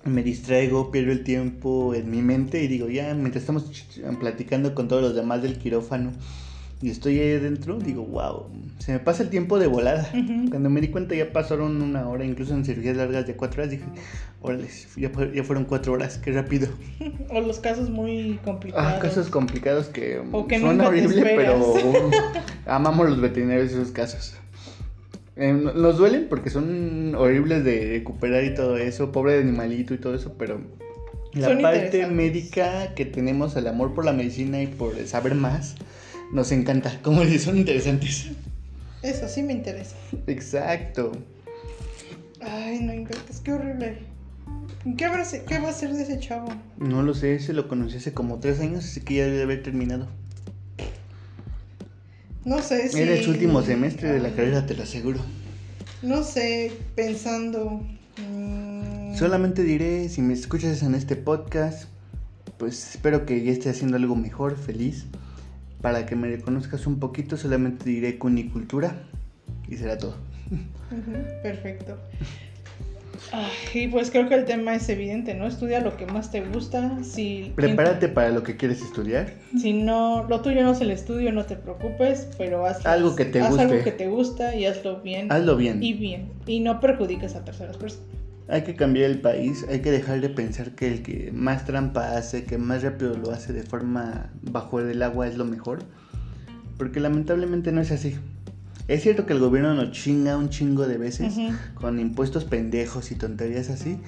me 0.03 0.23
distraigo, 0.23 0.91
pierdo 0.91 1.11
el 1.11 1.23
tiempo 1.23 1.93
en 1.93 2.09
mi 2.09 2.21
mente 2.21 2.63
y 2.63 2.67
digo, 2.67 2.89
ya, 2.89 3.13
mientras 3.13 3.43
estamos 3.43 3.85
platicando 4.19 4.73
con 4.75 4.87
todos 4.87 5.01
los 5.01 5.15
demás 5.15 5.41
del 5.41 5.57
quirófano, 5.57 6.11
y 6.81 6.89
estoy 6.89 7.19
ahí 7.19 7.33
adentro, 7.33 7.77
digo, 7.77 8.03
wow, 8.03 8.47
se 8.79 8.93
me 8.93 8.99
pasa 8.99 9.21
el 9.21 9.29
tiempo 9.29 9.59
de 9.59 9.67
volada. 9.67 10.09
Cuando 10.49 10.69
me 10.69 10.81
di 10.81 10.87
cuenta 10.87 11.13
ya 11.13 11.31
pasaron 11.31 11.79
una 11.81 12.09
hora, 12.09 12.25
incluso 12.25 12.55
en 12.55 12.65
cirugías 12.65 12.97
largas 12.97 13.27
de 13.27 13.35
cuatro 13.35 13.61
horas, 13.61 13.71
dije, 13.71 13.85
órale, 14.41 14.67
ya, 14.97 15.11
ya 15.33 15.43
fueron 15.43 15.65
cuatro 15.65 15.93
horas, 15.93 16.17
qué 16.17 16.31
rápido. 16.31 16.69
o 17.29 17.39
los 17.41 17.59
casos 17.59 17.91
muy 17.91 18.39
complicados. 18.43 18.93
Ah, 18.93 18.99
casos 18.99 19.29
complicados 19.29 19.87
que, 19.87 20.21
son 20.59 20.81
horribles, 20.81 21.23
pero 21.23 21.75
amamos 22.65 23.09
los 23.09 23.21
veterinarios 23.21 23.71
esos 23.71 23.91
casos. 23.91 24.35
Eh, 25.35 25.53
nos 25.53 25.97
duelen 25.97 26.27
porque 26.29 26.49
son 26.49 27.13
horribles 27.15 27.63
de 27.63 27.91
recuperar 27.91 28.43
y 28.43 28.55
todo 28.55 28.77
eso, 28.77 29.11
pobre 29.11 29.39
animalito 29.39 29.93
y 29.93 29.97
todo 29.97 30.15
eso, 30.15 30.33
pero 30.37 30.59
La 31.33 31.47
Son 31.47 31.61
parte 31.61 32.07
médica 32.07 32.93
que 32.95 33.05
tenemos, 33.05 33.55
el 33.55 33.67
amor 33.67 33.93
por 33.93 34.03
la 34.03 34.13
medicina 34.13 34.61
y 34.61 34.67
por 34.67 34.95
saber 35.05 35.35
más, 35.35 35.75
nos 36.33 36.51
encanta. 36.51 36.99
Como 37.01 37.23
son 37.39 37.57
interesantes. 37.57 38.27
Eso 39.01 39.27
sí 39.27 39.41
me 39.43 39.53
interesa. 39.53 39.95
Exacto. 40.27 41.11
Ay, 42.41 42.79
no 42.81 42.93
inventes, 42.93 43.39
qué 43.41 43.53
horrible. 43.53 43.97
¿Qué, 44.97 45.05
habrá 45.05 45.25
se- 45.25 45.43
¿Qué 45.43 45.59
va 45.59 45.69
a 45.69 45.73
ser 45.73 45.93
de 45.93 46.03
ese 46.03 46.19
chavo? 46.19 46.47
No 46.77 47.03
lo 47.03 47.13
sé, 47.13 47.39
se 47.39 47.53
lo 47.53 47.67
conocí 47.67 47.97
hace 47.97 48.13
como 48.13 48.39
tres 48.39 48.59
años, 48.59 48.83
así 48.85 49.01
que 49.01 49.15
ya 49.15 49.25
debe 49.25 49.43
haber 49.43 49.61
terminado. 49.63 50.07
No 52.45 52.61
sé 52.61 52.89
si. 52.89 52.99
Era 52.99 53.21
su 53.21 53.31
último 53.31 53.61
semestre 53.61 54.11
de 54.13 54.19
la 54.19 54.29
carrera, 54.31 54.65
te 54.65 54.73
lo 54.75 54.83
aseguro. 54.83 55.19
No 56.01 56.23
sé, 56.23 56.71
pensando. 56.95 57.85
mm, 58.17 59.15
Solamente 59.15 59.63
diré, 59.63 60.09
si 60.09 60.21
me 60.21 60.33
escuchas 60.33 60.81
en 60.81 60.95
este 60.95 61.15
podcast, 61.15 61.87
pues 62.57 62.95
espero 62.95 63.25
que 63.27 63.43
ya 63.43 63.51
esté 63.51 63.69
haciendo 63.69 63.97
algo 63.97 64.15
mejor, 64.15 64.57
feliz. 64.57 65.05
Para 65.81 66.05
que 66.05 66.15
me 66.15 66.27
reconozcas 66.27 66.85
un 66.87 66.99
poquito, 66.99 67.37
solamente 67.37 67.89
diré 67.89 68.17
cunicultura 68.17 68.95
y 69.67 69.77
será 69.77 69.97
todo. 69.97 70.15
perfecto. 71.41 71.97
Ay, 73.31 73.51
y 73.73 73.87
pues 73.87 74.09
creo 74.11 74.27
que 74.27 74.35
el 74.35 74.45
tema 74.45 74.75
es 74.75 74.89
evidente, 74.89 75.33
¿no? 75.35 75.47
Estudia 75.47 75.79
lo 75.79 75.95
que 75.95 76.05
más 76.05 76.31
te 76.31 76.41
gusta. 76.41 76.97
Si, 77.03 77.53
Prepárate 77.55 78.07
para 78.09 78.29
lo 78.29 78.43
que 78.43 78.57
quieres 78.57 78.81
estudiar. 78.81 79.33
Si 79.59 79.73
no, 79.73 80.25
lo 80.27 80.41
tuyo 80.41 80.63
no 80.63 80.71
es 80.71 80.81
el 80.81 80.91
estudio, 80.91 81.31
no 81.31 81.45
te 81.45 81.55
preocupes, 81.55 82.27
pero 82.37 82.65
haz 82.65 82.85
Algo 82.85 83.15
que 83.15 83.25
te 83.25 83.39
haz 83.41 83.49
guste. 83.49 83.63
algo 83.63 83.83
que 83.83 83.91
te 83.91 84.07
gusta 84.07 84.55
y 84.55 84.65
hazlo 84.65 85.01
bien. 85.01 85.31
Hazlo 85.31 85.55
bien. 85.55 85.81
Y 85.81 85.93
bien. 85.93 86.31
Y 86.45 86.59
no 86.61 86.79
perjudiques 86.79 87.35
a 87.35 87.45
terceras 87.45 87.77
personas. 87.77 88.07
Hay 88.51 88.63
que 88.63 88.75
cambiar 88.75 89.09
el 89.09 89.21
país, 89.21 89.65
hay 89.69 89.79
que 89.79 89.91
dejar 89.91 90.19
de 90.19 90.27
pensar 90.27 90.75
que 90.75 90.91
el 90.91 91.03
que 91.03 91.31
más 91.33 91.63
trampa 91.63 92.17
hace, 92.17 92.43
que 92.43 92.57
más 92.57 92.83
rápido 92.83 93.15
lo 93.15 93.31
hace 93.31 93.53
de 93.53 93.63
forma 93.63 94.29
bajo 94.41 94.81
el 94.81 95.01
agua 95.03 95.25
es 95.25 95.37
lo 95.37 95.45
mejor. 95.45 95.85
Porque 96.77 96.99
lamentablemente 96.99 97.71
no 97.71 97.79
es 97.79 97.91
así. 97.91 98.17
Es 98.89 99.03
cierto 99.03 99.25
que 99.25 99.31
el 99.31 99.39
gobierno 99.39 99.73
nos 99.73 99.91
chinga 99.91 100.35
un 100.35 100.49
chingo 100.49 100.85
de 100.85 100.97
veces 100.97 101.33
con 101.75 101.97
impuestos 101.97 102.43
pendejos 102.43 103.11
y 103.11 103.15
tonterías 103.15 103.69
así. 103.69 103.99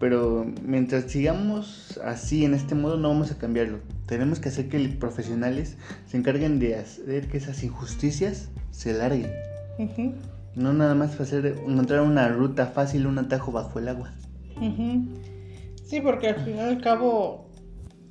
Pero 0.00 0.44
mientras 0.64 1.04
sigamos 1.04 2.00
así 2.04 2.44
en 2.44 2.54
este 2.54 2.74
modo 2.74 2.96
no 2.96 3.10
vamos 3.10 3.30
a 3.30 3.38
cambiarlo. 3.38 3.78
Tenemos 4.06 4.40
que 4.40 4.48
hacer 4.48 4.68
que 4.68 4.80
los 4.80 4.96
profesionales 4.96 5.76
se 6.06 6.16
encarguen 6.16 6.58
de 6.58 6.74
hacer 6.74 7.28
que 7.28 7.36
esas 7.36 7.62
injusticias 7.62 8.48
se 8.72 8.92
larguen. 8.92 9.30
Ujú, 9.78 10.14
No 10.56 10.72
nada 10.72 10.94
más 10.94 11.18
hacer, 11.20 11.46
encontrar 11.46 12.00
una 12.02 12.28
ruta 12.28 12.66
fácil, 12.66 13.06
un 13.06 13.18
atajo 13.18 13.50
bajo 13.52 13.78
el 13.78 13.88
agua. 13.88 14.12
Sí, 15.84 16.00
porque 16.00 16.28
al 16.28 16.36
fin 16.44 16.56
y 16.56 16.60
al 16.60 16.80
cabo, 16.80 17.50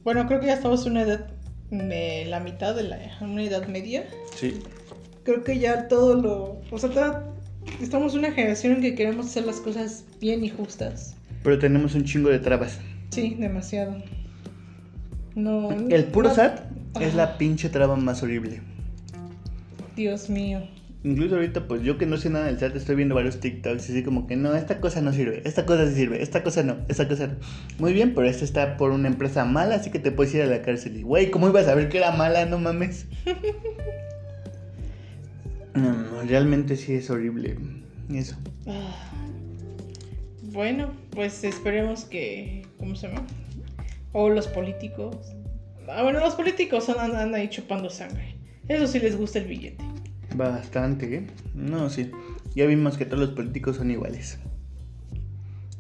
bueno, 0.04 0.28
creo 0.28 0.40
que 0.40 0.48
ya 0.48 0.54
estamos 0.56 0.86
en 0.86 0.94
una 0.94 1.02
edad, 1.04 1.28
de 1.72 2.26
la 2.28 2.40
mitad 2.40 2.76
de 2.76 2.84
la 2.84 2.98
una 3.22 3.44
edad 3.44 3.68
media. 3.68 4.06
Sí. 4.36 4.60
Creo 5.24 5.44
que 5.44 5.58
ya 5.58 5.88
todo 5.88 6.16
lo, 6.16 6.62
o 6.70 6.78
sea, 6.78 6.90
toda- 6.90 7.24
estamos 7.82 8.14
en 8.14 8.20
una 8.20 8.32
generación 8.32 8.74
en 8.74 8.82
que 8.82 8.94
queremos 8.96 9.26
hacer 9.28 9.46
las 9.46 9.60
cosas 9.62 10.04
bien 10.20 10.44
y 10.44 10.50
justas. 10.50 11.16
Pero 11.44 11.58
tenemos 11.60 11.96
un 11.96 12.04
chingo 12.04 12.30
de 12.30 12.40
trabas. 12.40 12.80
Sí, 13.10 13.36
demasiado. 13.40 13.96
No. 15.36 15.72
El 15.72 16.06
puro 16.06 16.30
no- 16.30 16.36
SAT 16.36 16.60
es 17.00 17.16
la 17.16 17.38
pinche 17.38 17.70
traba 17.70 17.96
más 17.96 18.22
horrible. 18.22 18.62
Dios 19.96 20.30
mío. 20.30 20.62
Incluso 21.04 21.36
ahorita, 21.36 21.68
pues 21.68 21.82
yo 21.82 21.98
que 21.98 22.06
no 22.06 22.16
sé 22.16 22.30
nada 22.30 22.46
del 22.46 22.58
SAT, 22.58 22.78
estoy 22.78 22.96
viendo 22.96 23.14
varios 23.14 23.42
TikToks 23.42 23.90
y 23.90 23.92
así 23.92 24.04
como 24.04 24.26
que 24.26 24.38
no, 24.38 24.56
esta 24.56 24.80
cosa 24.80 25.02
no 25.02 25.12
sirve, 25.12 25.42
esta 25.44 25.66
cosa 25.66 25.86
sí 25.90 25.96
sirve, 25.96 26.22
esta 26.22 26.44
cosa 26.44 26.64
no, 26.64 26.78
esta 26.88 27.10
cosa 27.10 27.28
no. 27.28 27.36
Muy 27.78 27.92
bien, 27.92 28.14
pero 28.16 28.26
esta 28.26 28.46
está 28.46 28.78
por 28.78 28.92
una 28.92 29.10
empresa 29.10 29.44
mala, 29.44 29.76
así 29.76 29.92
que 29.92 30.00
te 30.00 30.12
puedes 30.12 30.34
ir 30.34 30.44
a 30.44 30.46
la 30.46 30.62
cárcel. 30.62 30.96
Y 30.96 31.04
güey, 31.04 31.30
¿cómo 31.30 31.50
ibas 31.50 31.66
a 31.66 31.72
saber 31.72 31.90
que 31.90 31.98
era 31.98 32.12
mala? 32.12 32.46
No 32.46 32.60
mames. 32.60 33.08
No, 35.76 35.92
no, 35.92 36.22
realmente 36.22 36.76
sí 36.76 36.94
es 36.94 37.10
horrible. 37.10 37.58
Eso. 38.14 38.36
Ah. 38.68 39.12
Bueno, 40.44 40.92
pues 41.10 41.44
esperemos 41.44 42.06
que. 42.06 42.68
¿Cómo 42.78 42.96
se 42.96 43.08
llama? 43.08 43.26
O 44.12 44.30
los 44.30 44.48
políticos. 44.48 45.34
Ah, 45.90 46.04
bueno, 46.04 46.20
los 46.20 46.36
políticos 46.36 46.90
andan, 46.90 47.16
andan 47.16 47.34
ahí 47.34 47.50
chupando 47.50 47.90
sangre. 47.90 48.36
Eso 48.68 48.86
sí 48.86 49.00
les 49.00 49.18
gusta 49.18 49.40
el 49.40 49.46
billete. 49.46 49.84
Bastante, 50.36 51.16
¿eh? 51.16 51.28
No, 51.54 51.90
sí. 51.90 52.12
Ya 52.56 52.66
vimos 52.66 52.98
que 52.98 53.06
todos 53.06 53.20
los 53.20 53.30
políticos 53.32 53.78
son 53.78 53.92
iguales. 53.92 54.40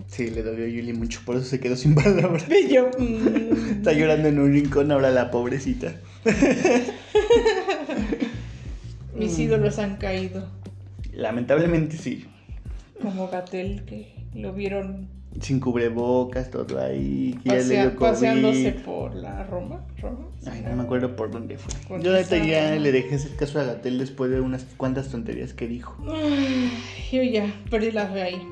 Sí, 0.07 0.29
le 0.29 0.43
dolió 0.43 0.65
a 0.65 0.67
Yuli 0.67 0.93
mucho, 0.93 1.21
por 1.25 1.37
eso 1.37 1.45
se 1.45 1.59
quedó 1.59 1.75
sin 1.75 1.95
palabras. 2.03 2.45
Y 2.49 2.73
yo. 2.73 2.89
mm, 2.99 3.77
Está 3.77 3.93
llorando 3.93 4.27
en 4.29 4.39
un 4.39 4.53
rincón 4.53 4.91
ahora 4.91 5.09
la 5.09 5.31
pobrecita. 5.31 5.95
Mis 9.15 9.37
ídolos 9.39 9.79
han 9.79 9.97
caído. 9.97 10.47
Lamentablemente 11.13 11.97
sí. 11.97 12.25
Como 13.01 13.27
Gatel, 13.29 13.85
que 13.85 14.13
lo 14.33 14.53
vieron 14.53 15.07
Sin 15.41 15.59
cubrebocas, 15.59 16.49
todo 16.51 16.79
ahí. 16.79 17.37
que 17.43 17.49
pasea- 17.49 17.95
paseándose 17.95 18.71
por 18.71 19.15
la 19.15 19.43
Roma. 19.43 19.81
¿Roma? 19.99 20.27
Ay, 20.45 20.63
no 20.69 20.75
me 20.75 20.83
acuerdo 20.83 21.15
por 21.15 21.31
dónde 21.31 21.57
fue. 21.57 21.99
Yo 22.01 22.11
ahorita 22.15 22.37
ya 22.37 22.75
le 22.75 22.91
dejé 22.91 23.15
hacer 23.15 23.35
caso 23.35 23.59
a 23.59 23.63
Gatel 23.63 23.97
después 23.97 24.29
de 24.31 24.41
unas 24.41 24.65
cuantas 24.77 25.09
tonterías 25.09 25.53
que 25.53 25.67
dijo. 25.67 25.95
Ay, 26.07 26.71
yo 27.11 27.23
ya 27.23 27.51
perdí 27.69 27.91
la 27.91 28.07
fe 28.07 28.21
ahí. 28.21 28.47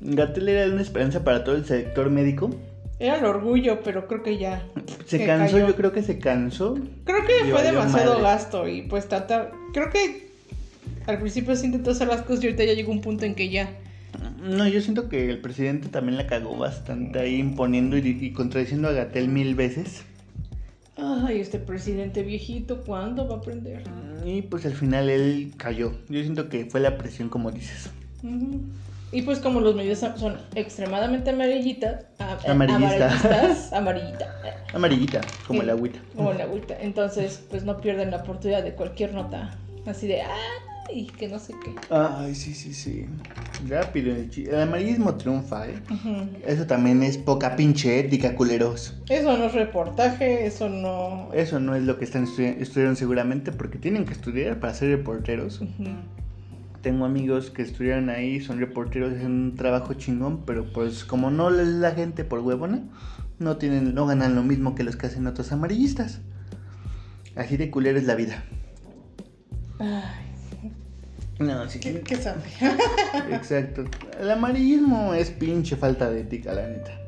Gatel 0.00 0.48
era 0.48 0.72
una 0.72 0.82
esperanza 0.82 1.24
para 1.24 1.44
todo 1.44 1.54
el 1.56 1.64
sector 1.64 2.10
médico. 2.10 2.50
Era 2.98 3.18
el 3.18 3.24
orgullo, 3.26 3.80
pero 3.84 4.06
creo 4.08 4.22
que 4.22 4.38
ya. 4.38 4.66
Se 5.06 5.18
Que 5.18 5.26
cansó, 5.26 5.56
cayó. 5.56 5.68
yo 5.68 5.76
creo 5.76 5.92
que 5.92 6.02
se 6.02 6.18
cansó. 6.18 6.78
Creo 7.04 7.24
que 7.26 7.50
fue 7.50 7.62
demasiado 7.62 8.12
madre. 8.14 8.22
gasto 8.22 8.68
y 8.68 8.82
pues 8.82 9.06
tratar. 9.08 9.52
Creo 9.72 9.90
que 9.90 10.26
al 11.06 11.18
principio 11.20 11.54
se 11.56 11.66
intentó 11.66 11.90
hacer 11.92 12.08
las 12.08 12.22
cosas 12.22 12.42
y 12.42 12.46
ahorita 12.48 12.64
ya 12.64 12.72
llegó 12.72 12.90
un 12.92 13.00
punto 13.02 13.24
en 13.24 13.34
que 13.34 13.50
ya. 13.50 13.70
No, 14.42 14.66
yo 14.68 14.80
siento 14.80 15.08
que 15.08 15.28
el 15.30 15.38
presidente 15.40 15.88
también 15.88 16.16
la 16.16 16.26
cagó 16.26 16.56
bastante 16.56 17.18
ahí 17.18 17.36
imponiendo 17.36 17.96
y, 17.96 18.00
y 18.20 18.32
contradiciendo 18.32 18.88
a 18.88 18.92
Gatel 18.92 19.28
mil 19.28 19.54
veces. 19.54 20.04
Ay, 20.96 21.40
este 21.40 21.58
presidente 21.58 22.22
viejito, 22.22 22.82
¿cuándo 22.82 23.28
va 23.28 23.34
a 23.34 23.38
aprender? 23.38 23.82
Y 24.24 24.42
pues 24.42 24.64
al 24.64 24.72
final 24.72 25.10
él 25.10 25.52
cayó. 25.56 25.92
Yo 26.08 26.22
siento 26.22 26.48
que 26.48 26.64
fue 26.66 26.80
la 26.80 26.96
presión, 26.96 27.28
como 27.28 27.50
dices. 27.52 27.90
Y 29.12 29.22
pues 29.22 29.38
como 29.38 29.60
los 29.60 29.74
medios 29.76 29.98
son 29.98 30.36
extremadamente 30.54 31.30
amarillitas, 31.30 32.06
amarillistas, 32.48 33.72
amarillita, 33.72 34.34
Amarillita, 34.74 35.20
como 35.46 35.60
Sí. 35.60 35.64
el 35.64 35.70
agüita. 35.70 35.98
como 36.16 36.32
la 36.32 36.44
agüita. 36.44 36.76
Entonces, 36.80 37.44
pues 37.50 37.64
no 37.64 37.76
pierden 37.80 38.10
la 38.10 38.18
oportunidad 38.18 38.64
de 38.64 38.72
cualquier 38.72 39.14
nota 39.14 39.50
así 39.86 40.06
de, 40.08 40.22
ay, 40.88 41.06
que 41.06 41.28
no 41.28 41.38
sé 41.38 41.54
qué. 41.64 41.74
Ay, 41.90 42.34
sí, 42.34 42.54
sí, 42.54 42.72
sí. 42.74 43.06
Rápido. 43.68 44.14
El, 44.14 44.60
amarillismo 44.60 45.14
triunfa, 45.14 45.68
¿eh? 45.68 45.74
Eso 46.46 46.66
también 46.66 47.02
es 47.02 47.18
poca 47.18 47.56
pinche 47.56 47.98
ética, 47.98 48.34
culeros. 48.34 48.96
Eso 49.08 49.36
no 49.36 49.44
es 49.46 49.54
reportaje, 49.54 50.46
eso 50.46 50.68
no... 50.68 51.30
Eso 51.32 51.60
no 51.60 51.74
es 51.74 51.82
lo 51.82 51.98
que 51.98 52.04
están 52.04 52.26
estudi- 52.26 52.56
estudiaron 52.58 52.96
seguramente 52.96 53.52
porque 53.52 53.78
tienen 53.78 54.04
que 54.04 54.12
estudiar 54.12 54.60
para 54.60 54.74
ser 54.74 54.90
reporteros. 54.90 55.60
Tengo 56.82 57.04
amigos 57.04 57.50
que 57.50 57.62
estudiaron 57.62 58.10
ahí, 58.10 58.40
son 58.40 58.60
reporteros, 58.60 59.12
hacen 59.12 59.32
un 59.32 59.54
trabajo 59.56 59.94
chingón, 59.94 60.44
pero 60.44 60.72
pues 60.72 61.04
como 61.04 61.30
no 61.30 61.50
les 61.50 61.66
la 61.66 61.92
gente 61.92 62.24
por 62.24 62.40
huevona, 62.40 62.84
no 63.38 63.56
tienen, 63.56 63.94
no 63.94 64.06
ganan 64.06 64.34
lo 64.34 64.42
mismo 64.42 64.74
que 64.74 64.84
los 64.84 64.96
que 64.96 65.06
hacen 65.06 65.26
otros 65.26 65.50
amarillistas. 65.50 66.20
Así 67.34 67.56
de 67.56 67.70
culero 67.70 67.98
es 67.98 68.04
la 68.04 68.14
vida. 68.14 68.44
Ay, 69.78 70.25
No, 71.38 71.68
sí. 71.68 71.80
¿qué, 71.80 72.00
qué 72.00 72.16
sabe? 72.16 72.40
Exacto. 73.30 73.84
El 74.20 74.30
amarillismo 74.30 75.12
es 75.14 75.30
pinche 75.30 75.76
falta 75.76 76.10
de 76.10 76.20
ética, 76.22 76.52
la 76.54 76.66
neta. 76.66 76.98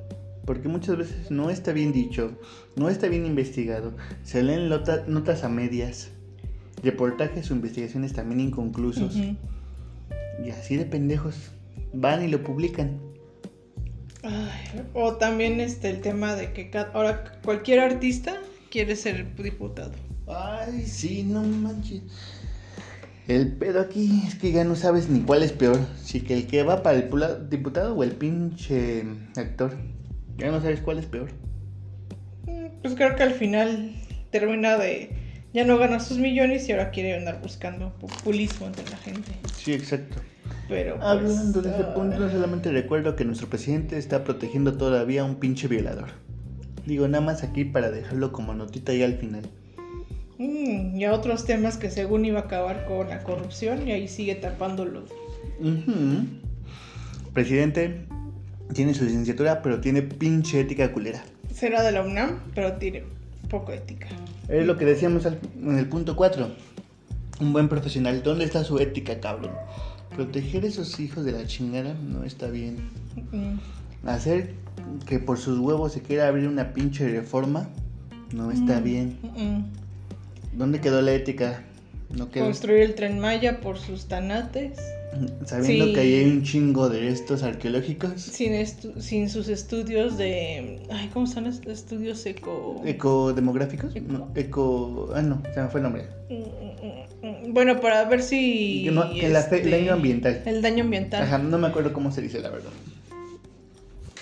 Porque 0.45 0.68
muchas 0.68 0.97
veces 0.97 1.31
no 1.31 1.51
está 1.51 1.72
bien 1.72 1.93
dicho, 1.93 2.39
no 2.76 2.89
está 2.89 3.09
bien 3.09 3.26
investigado. 3.26 3.95
Se 4.24 4.43
leen 4.43 4.68
notas 4.68 5.45
a 5.45 5.49
medias, 5.49 6.11
reportajes 6.83 7.51
o 7.51 7.55
investigaciones 7.55 8.12
también 8.14 8.41
inconclusos. 8.41 9.14
Y 9.16 10.51
así 10.51 10.76
de 10.76 10.85
pendejos 10.85 11.35
van 11.93 12.24
y 12.24 12.29
lo 12.29 12.43
publican. 12.43 12.99
Ay, 14.22 14.83
o 14.95 15.14
también 15.14 15.61
este 15.61 15.91
el 15.91 16.01
tema 16.01 16.35
de 16.35 16.53
que 16.53 16.70
ca- 16.70 16.91
ahora 16.93 17.33
cualquier 17.45 17.81
artista 17.81 18.37
quiere 18.70 18.97
ser 18.97 19.35
diputado. 19.37 19.93
Ay, 20.26 20.85
sí, 20.87 21.22
no 21.22 21.43
manches. 21.43 22.03
El 23.29 23.53
pedo 23.53 23.81
aquí 23.81 24.22
es 24.26 24.37
que 24.37 24.53
ya 24.53 24.64
no 24.64 24.74
sabes 24.74 25.11
ni 25.11 25.20
cuál 25.20 25.43
es 25.43 25.53
peor. 25.53 25.79
Si 26.03 26.22
que 26.22 26.33
el 26.33 26.47
que 26.47 26.62
va 26.62 26.83
para 26.83 26.97
el 26.97 27.11
diputado 27.51 27.95
o 27.95 28.03
el 28.03 28.12
pinche 28.12 29.05
actor. 29.37 29.76
Ya 30.39 30.51
no 30.51 30.62
sabes 30.62 30.81
cuál 30.81 30.99
es 30.99 31.05
peor. 31.05 31.29
Mm, 32.47 32.81
Pues 32.81 32.95
creo 32.95 33.14
que 33.16 33.22
al 33.22 33.35
final 33.35 33.93
termina 34.31 34.79
de 34.79 35.11
ya 35.53 35.64
no 35.64 35.76
gana 35.76 36.01
sus 36.01 36.18
millones 36.18 36.68
y 36.68 36.72
ahora 36.72 36.91
quiere 36.91 37.16
andar 37.16 37.43
buscando 37.43 37.93
populismo 37.99 38.66
entre 38.66 38.89
la 38.91 38.97
gente. 38.97 39.31
Sí, 39.55 39.74
exacto. 39.74 40.16
Pero 40.66 40.95
pues, 40.95 41.07
Hablando 41.07 41.61
de 41.61 41.70
ese 41.70 41.83
ah, 41.83 41.95
punto, 41.95 42.31
solamente 42.31 42.70
recuerdo 42.70 43.14
que 43.14 43.26
nuestro 43.26 43.49
presidente 43.49 43.99
está 43.99 44.24
protegiendo 44.24 44.79
todavía 44.79 45.22
a 45.22 45.24
un 45.24 45.37
pinche 45.37 45.68
violador. 45.68 46.11
Digo, 46.87 47.07
nada 47.09 47.22
más 47.22 47.43
aquí 47.43 47.66
para 47.66 47.91
dejarlo 47.91 48.33
como 48.33 48.55
notita 48.55 48.95
ya 48.95 49.05
al 49.05 49.18
final. 49.18 49.43
Mm, 50.39 50.97
y 50.97 51.05
a 51.05 51.12
otros 51.12 51.45
temas 51.45 51.76
que 51.76 51.91
según 51.91 52.24
iba 52.24 52.41
a 52.41 52.43
acabar 52.45 52.86
con 52.86 53.09
la 53.09 53.22
corrupción 53.22 53.86
y 53.86 53.93
ahí 53.93 54.09
sigue 54.09 54.34
tapándolo. 54.34 55.05
Ujú. 55.61 56.26
Presidente 57.32 58.07
tiene 58.72 58.95
su 58.95 59.05
licenciatura, 59.05 59.62
pero 59.62 59.80
tiene 59.80 60.03
pinche 60.03 60.61
ética 60.61 60.93
culera. 60.93 61.22
Será 61.53 61.82
de 61.82 61.93
la 61.93 62.03
UNAM, 62.03 62.41
pero 62.55 62.74
tiene 62.74 63.05
poco 63.49 63.72
ética. 63.72 64.09
Es 64.49 64.66
lo 64.66 64.76
que 64.76 64.84
decíamos 64.84 65.26
en 65.26 65.78
el 65.78 65.89
punto 65.89 66.16
4. 66.16 66.49
Un 67.41 67.53
buen 67.53 67.68
profesional, 67.68 68.22
¿dónde 68.22 68.45
está 68.45 68.64
su 68.64 68.78
ética, 68.78 69.20
cabrón? 69.20 69.53
Proteger 70.14 70.64
a 70.64 70.66
esos 70.66 70.99
hijos 71.01 71.24
de 71.24 71.32
la 71.32 71.47
chingada 71.47 71.95
no 71.95 72.24
está 72.24 72.49
bien. 72.49 72.78
Hacer 74.05 74.55
que 75.07 75.18
por 75.18 75.39
sus 75.39 75.59
huevos 75.59 75.93
se 75.93 76.03
quiera 76.03 76.28
abrir 76.28 76.49
una 76.49 76.72
pinche 76.72 77.09
reforma 77.09 77.68
no 78.32 78.51
está 78.51 78.80
bien. 78.80 79.18
¿Dónde 80.53 80.80
quedó 80.80 81.01
la 81.03 81.12
ética? 81.12 81.62
No 82.16 82.30
quedó. 82.30 82.44
Construir 82.46 82.80
el 82.82 82.94
tren 82.94 83.18
Maya 83.20 83.61
por 83.61 83.78
sus 83.78 84.07
tanates, 84.07 84.78
Sabiendo 85.46 85.86
Sí. 85.86 85.92
que 85.94 86.01
ahí 86.01 86.14
hay 86.16 86.24
un 86.30 86.42
chingo 86.42 86.88
de 86.90 87.01
restos 87.01 87.42
arqueológicos. 87.42 88.20
sin, 88.20 88.53
estu- 88.53 89.01
sin 89.01 89.30
sus 89.30 89.49
estudios 89.49 90.18
de... 90.18 90.80
Ay, 90.90 91.09
¿cómo 91.12 91.26
son 91.26 91.46
estos 91.46 91.72
estudios 91.72 92.24
eco...? 92.26 92.82
¿Ecodemográficos? 92.84 93.96
Eco. 93.96 94.12
No, 94.12 94.28
eco... 94.34 95.11
Ah, 95.14 95.22
no, 95.22 95.42
se 95.55 95.62
me 95.62 95.68
fue 95.68 95.80
el 95.80 95.84
nombre. 95.84 96.05
Mm, 96.28 96.34
mm, 96.34 97.49
mm, 97.49 97.55
Bueno, 97.55 97.80
para 97.80 98.05
ver 98.05 98.22
si... 98.22 98.84
Que 98.84 98.90
no- 98.90 99.11
que 99.11 99.28
la 99.30 99.42
fe- 99.42 99.57
el 99.57 99.64
este, 99.64 99.78
daño 99.78 99.92
ambiental. 99.94 100.42
El 100.44 100.61
daño 100.62 100.84
ambiental. 100.84 101.22
Ajá, 101.22 101.38
no 101.38 101.59
me 101.59 101.68
acuerdo 101.68 101.92
cómo 101.94 102.12
se 102.12 102.20
dice 102.20 102.40
la 102.40 102.51
verdad. 102.51 102.70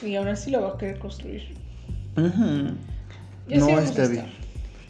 Y 0.07 0.15
ahora 0.15 0.37
sí 0.37 0.51
lo 0.51 0.63
va 0.63 0.75
a 0.75 0.79
querer 0.79 0.99
construir. 1.01 1.43
No 2.17 3.81
está 3.81 4.07
bien. 4.07 4.27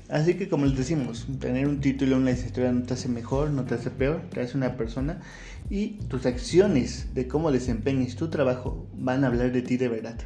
Así 0.08 0.34
que 0.34 0.48
como 0.48 0.66
les 0.66 0.76
decimos, 0.76 1.26
tener 1.40 1.66
un 1.66 1.80
título, 1.80 2.16
una 2.16 2.30
licenciatura 2.30 2.70
no 2.72 2.82
te 2.84 2.94
hace 2.94 3.08
mejor, 3.08 3.50
no 3.50 3.64
te 3.64 3.74
hace 3.74 3.90
peor, 3.90 4.22
te 4.30 4.40
hace 4.40 4.56
una 4.56 4.76
persona 4.76 5.20
y 5.68 5.98
tus 6.08 6.26
acciones 6.26 7.12
de 7.14 7.26
cómo 7.26 7.50
desempeñes 7.50 8.14
tu 8.14 8.28
trabajo 8.28 8.86
van 8.94 9.24
a 9.24 9.26
hablar 9.26 9.50
de 9.50 9.62
ti 9.62 9.76
de 9.76 9.88
verdad. 9.88 10.16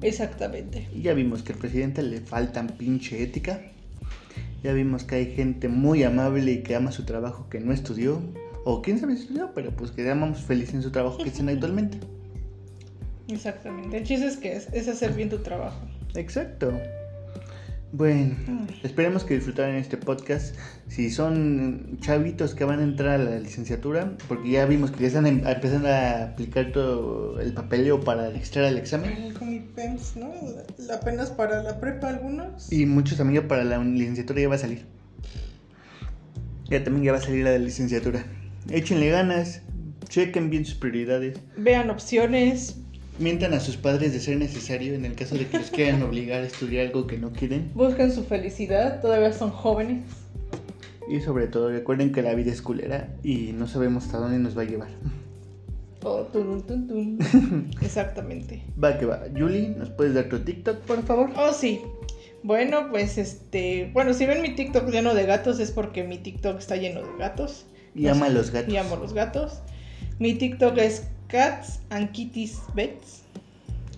Exactamente. 0.00 0.88
Y 0.94 1.02
ya 1.02 1.12
vimos 1.12 1.42
que 1.42 1.52
al 1.52 1.58
presidente 1.58 2.02
le 2.02 2.20
faltan 2.20 2.68
pinche 2.68 3.22
ética. 3.22 3.60
Ya 4.62 4.72
vimos 4.72 5.04
que 5.04 5.16
hay 5.16 5.34
gente 5.34 5.68
muy 5.68 6.02
amable 6.02 6.50
y 6.50 6.62
que 6.62 6.76
ama 6.76 6.92
su 6.92 7.04
trabajo 7.04 7.48
que 7.50 7.60
no 7.60 7.72
estudió. 7.74 8.22
O 8.64 8.80
quién 8.80 8.98
sabe 8.98 9.16
si 9.16 9.22
estudió, 9.22 9.52
pero 9.54 9.70
pues 9.70 9.90
que 9.90 10.10
amamos 10.10 10.40
feliz 10.40 10.72
en 10.72 10.82
su 10.82 10.90
trabajo 10.90 11.18
que 11.18 11.28
están 11.28 11.50
actualmente. 11.50 11.98
Exactamente. 13.28 13.98
El 13.98 14.04
chiste 14.04 14.26
es 14.26 14.36
que 14.38 14.56
es, 14.56 14.68
es 14.72 14.88
hacer 14.88 15.12
bien 15.12 15.28
tu 15.28 15.38
trabajo. 15.38 15.86
Exacto. 16.14 16.72
Bueno, 17.98 18.36
esperemos 18.82 19.24
que 19.24 19.34
disfrutaran 19.36 19.74
este 19.76 19.96
podcast. 19.96 20.54
Si 20.86 21.08
son 21.08 21.96
chavitos 22.02 22.54
que 22.54 22.64
van 22.64 22.80
a 22.80 22.82
entrar 22.82 23.18
a 23.20 23.24
la 23.24 23.38
licenciatura, 23.38 24.18
porque 24.28 24.50
ya 24.50 24.66
vimos 24.66 24.90
que 24.90 25.00
ya 25.00 25.06
están 25.06 25.26
em- 25.26 25.46
empezando 25.46 25.88
a 25.88 26.24
aplicar 26.24 26.72
todo 26.72 27.40
el 27.40 27.54
papeleo 27.54 28.00
para 28.00 28.28
registrar 28.28 28.66
el 28.66 28.76
examen. 28.76 29.10
El 29.12 29.32
Comipems, 29.32 30.14
¿no? 30.16 30.30
Apenas 30.92 31.30
para 31.30 31.62
la 31.62 31.80
prepa 31.80 32.10
algunos. 32.10 32.70
Y 32.70 32.84
muchos 32.84 33.18
amigos 33.20 33.46
para 33.48 33.64
la 33.64 33.78
licenciatura 33.82 34.42
ya 34.42 34.48
va 34.50 34.56
a 34.56 34.58
salir. 34.58 34.84
Ya 36.68 36.84
también 36.84 37.04
ya 37.06 37.12
va 37.12 37.18
a 37.18 37.22
salir 37.22 37.44
la 37.44 37.50
de 37.52 37.60
licenciatura. 37.60 38.26
Échenle 38.68 39.08
ganas, 39.08 39.62
chequen 40.08 40.50
bien 40.50 40.66
sus 40.66 40.74
prioridades, 40.74 41.38
Vean 41.56 41.88
opciones, 41.88 42.76
mientan 43.18 43.54
a 43.54 43.60
sus 43.60 43.76
padres 43.76 44.12
de 44.12 44.20
ser 44.20 44.36
necesario 44.36 44.94
en 44.94 45.04
el 45.04 45.14
caso 45.14 45.36
de 45.36 45.46
que 45.46 45.58
los 45.58 45.70
quieran 45.70 46.02
obligar 46.02 46.42
a 46.42 46.46
estudiar 46.46 46.86
algo 46.86 47.06
que 47.06 47.18
no 47.18 47.32
quieren. 47.32 47.70
busquen 47.74 48.12
su 48.12 48.24
felicidad, 48.24 49.00
todavía 49.00 49.32
son 49.32 49.50
jóvenes. 49.50 50.02
Y 51.08 51.20
sobre 51.20 51.46
todo 51.46 51.70
recuerden 51.70 52.12
que 52.12 52.22
la 52.22 52.34
vida 52.34 52.52
es 52.52 52.62
culera 52.62 53.14
y 53.22 53.52
no 53.52 53.68
sabemos 53.68 54.06
hasta 54.06 54.18
dónde 54.18 54.38
nos 54.38 54.56
va 54.58 54.62
a 54.62 54.64
llevar. 54.64 54.88
Oh, 56.02 56.22
tun, 56.32 56.62
tun, 56.62 56.86
tun. 56.86 57.70
Exactamente. 57.82 58.62
Va 58.82 58.98
que 58.98 59.06
va. 59.06 59.22
Julie, 59.36 59.70
¿nos 59.70 59.90
puedes 59.90 60.14
dar 60.14 60.28
tu 60.28 60.38
TikTok, 60.40 60.78
por 60.80 61.02
favor? 61.04 61.30
Oh, 61.36 61.52
sí. 61.52 61.80
Bueno, 62.42 62.90
pues 62.90 63.18
este. 63.18 63.90
Bueno, 63.92 64.14
si 64.14 64.26
ven 64.26 64.42
mi 64.42 64.54
TikTok 64.54 64.88
lleno 64.88 65.14
de 65.14 65.26
gatos 65.26 65.58
es 65.58 65.72
porque 65.72 66.04
mi 66.04 66.18
TikTok 66.18 66.58
está 66.58 66.76
lleno 66.76 67.00
de 67.00 67.08
gatos. 67.18 67.66
Y 67.94 68.06
ama 68.08 68.26
a 68.26 68.28
los 68.28 68.50
gatos. 68.50 68.72
Y 68.72 68.76
amo 68.76 68.94
a 68.94 68.98
los 68.98 69.14
gatos. 69.14 69.60
Mi 70.18 70.34
TikTok 70.34 70.78
es 70.78 71.08
Cats 71.28 71.80
and 71.90 72.12
Kitties 72.12 72.60
Bets. 72.74 73.22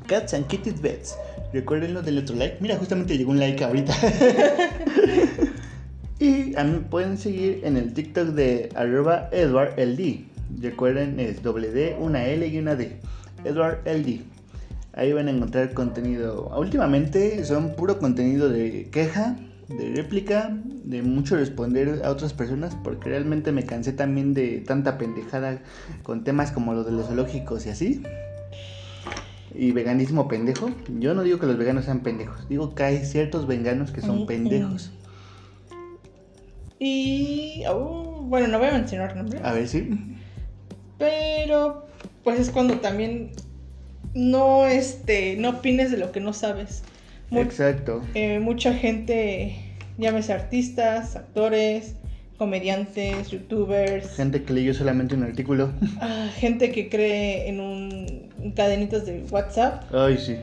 Cats 0.07 0.33
and 0.33 0.47
Kitties 0.47 0.81
Bets. 0.81 1.14
Recuerden 1.53 1.93
lo 1.93 2.01
del 2.01 2.18
otro 2.18 2.35
like. 2.35 2.57
Mira, 2.61 2.76
justamente 2.76 3.18
llegó 3.18 3.33
un 3.33 3.39
like 3.39 3.62
ahorita. 3.62 3.95
y 6.18 6.57
a 6.57 6.64
mí 6.64 6.72
me 6.72 6.81
pueden 6.81 7.18
seguir 7.18 7.61
en 7.64 7.76
el 7.76 7.93
TikTok 7.93 8.29
de 8.29 8.70
arroba 8.74 9.29
EdwardLD. 9.31 10.24
Recuerden, 10.62 11.20
es 11.20 11.43
doble 11.43 11.70
D, 11.70 11.97
una 12.01 12.24
L 12.24 12.47
y 12.47 12.59
una 12.59 12.74
D. 12.74 12.97
EdwardLD. 13.45 14.22
Ahí 14.95 15.12
van 15.12 15.29
a 15.29 15.31
encontrar 15.31 15.74
contenido. 15.74 16.51
Últimamente 16.57 17.45
son 17.45 17.76
puro 17.76 17.99
contenido 17.99 18.49
de 18.49 18.89
queja, 18.91 19.37
de 19.69 19.93
réplica, 19.95 20.57
de 20.85 21.03
mucho 21.03 21.37
responder 21.37 22.03
a 22.05 22.11
otras 22.11 22.33
personas, 22.33 22.77
porque 22.83 23.11
realmente 23.11 23.53
me 23.53 23.64
cansé 23.64 23.93
también 23.93 24.35
de 24.35 24.61
tanta 24.61 24.99
pendejada 24.99 25.61
con 26.03 26.25
temas 26.25 26.53
como 26.53 26.75
lo 26.75 26.85
de 26.85 26.93
los 26.93 27.07
zoológicos 27.07 27.66
y 27.66 27.71
así 27.71 28.03
y 29.55 29.73
veganismo 29.73 30.29
pendejo. 30.29 30.71
Yo 30.99 31.14
no 31.14 31.23
digo 31.23 31.39
que 31.39 31.47
los 31.47 31.59
veganos 31.59 31.85
sean 31.85 32.01
pendejos, 32.01 32.49
digo 32.49 32.75
que 32.75 32.85
hay 32.85 33.05
ciertos 33.05 33.47
veganos 33.47 33.91
que 33.91 34.01
son 34.01 34.27
pendejos. 34.27 34.93
Y. 36.79 37.64
oh, 37.69 38.23
bueno, 38.23 38.47
no 38.47 38.59
voy 38.59 38.69
a 38.69 38.73
mencionar 38.73 39.16
nombres. 39.16 39.43
A 39.45 39.53
ver 39.53 39.66
si. 39.66 39.91
Pero. 40.97 41.87
Pues 42.23 42.39
es 42.39 42.51
cuando 42.51 42.79
también. 42.79 43.33
No, 44.14 44.66
este. 44.66 45.37
No 45.37 45.51
opines 45.51 45.91
de 45.91 45.97
lo 45.97 46.12
que 46.12 46.21
no 46.21 46.33
sabes. 46.33 46.85
Mu- 47.31 47.41
Exacto. 47.41 48.03
eh, 48.14 48.39
mucha 48.41 48.72
gente. 48.74 49.57
Llámese 49.99 50.33
artistas, 50.33 51.16
actores, 51.16 51.95
comediantes, 52.37 53.31
youtubers. 53.31 54.14
Gente 54.14 54.45
que 54.45 54.53
leyó 54.53 54.72
solamente 54.72 55.14
un 55.16 55.24
artículo. 55.24 55.72
ah, 56.01 56.31
gente 56.37 56.70
que 56.70 56.89
cree 56.89 57.49
en 57.49 57.61
un 57.61 58.29
en 58.41 58.53
cadenitas 58.53 59.05
de 59.07 59.24
WhatsApp. 59.31 59.93
Ay, 59.93 60.16
sí. 60.18 60.37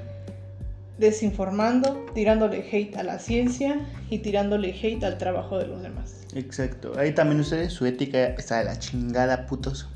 desinformando, 0.97 2.05
tirándole 2.13 2.63
hate 2.71 2.95
a 2.97 3.03
la 3.03 3.19
ciencia 3.19 3.79
y 4.09 4.19
tirándole 4.19 4.69
hate 4.81 5.03
al 5.03 5.17
trabajo 5.17 5.57
de 5.57 5.67
los 5.67 5.81
demás. 5.81 6.21
Exacto. 6.35 6.93
Ahí 6.97 7.13
también 7.13 7.39
ustedes, 7.41 7.73
su 7.73 7.85
ética 7.85 8.27
está 8.27 8.59
de 8.59 8.65
la 8.65 8.79
chingada, 8.79 9.45
putos. 9.45 9.87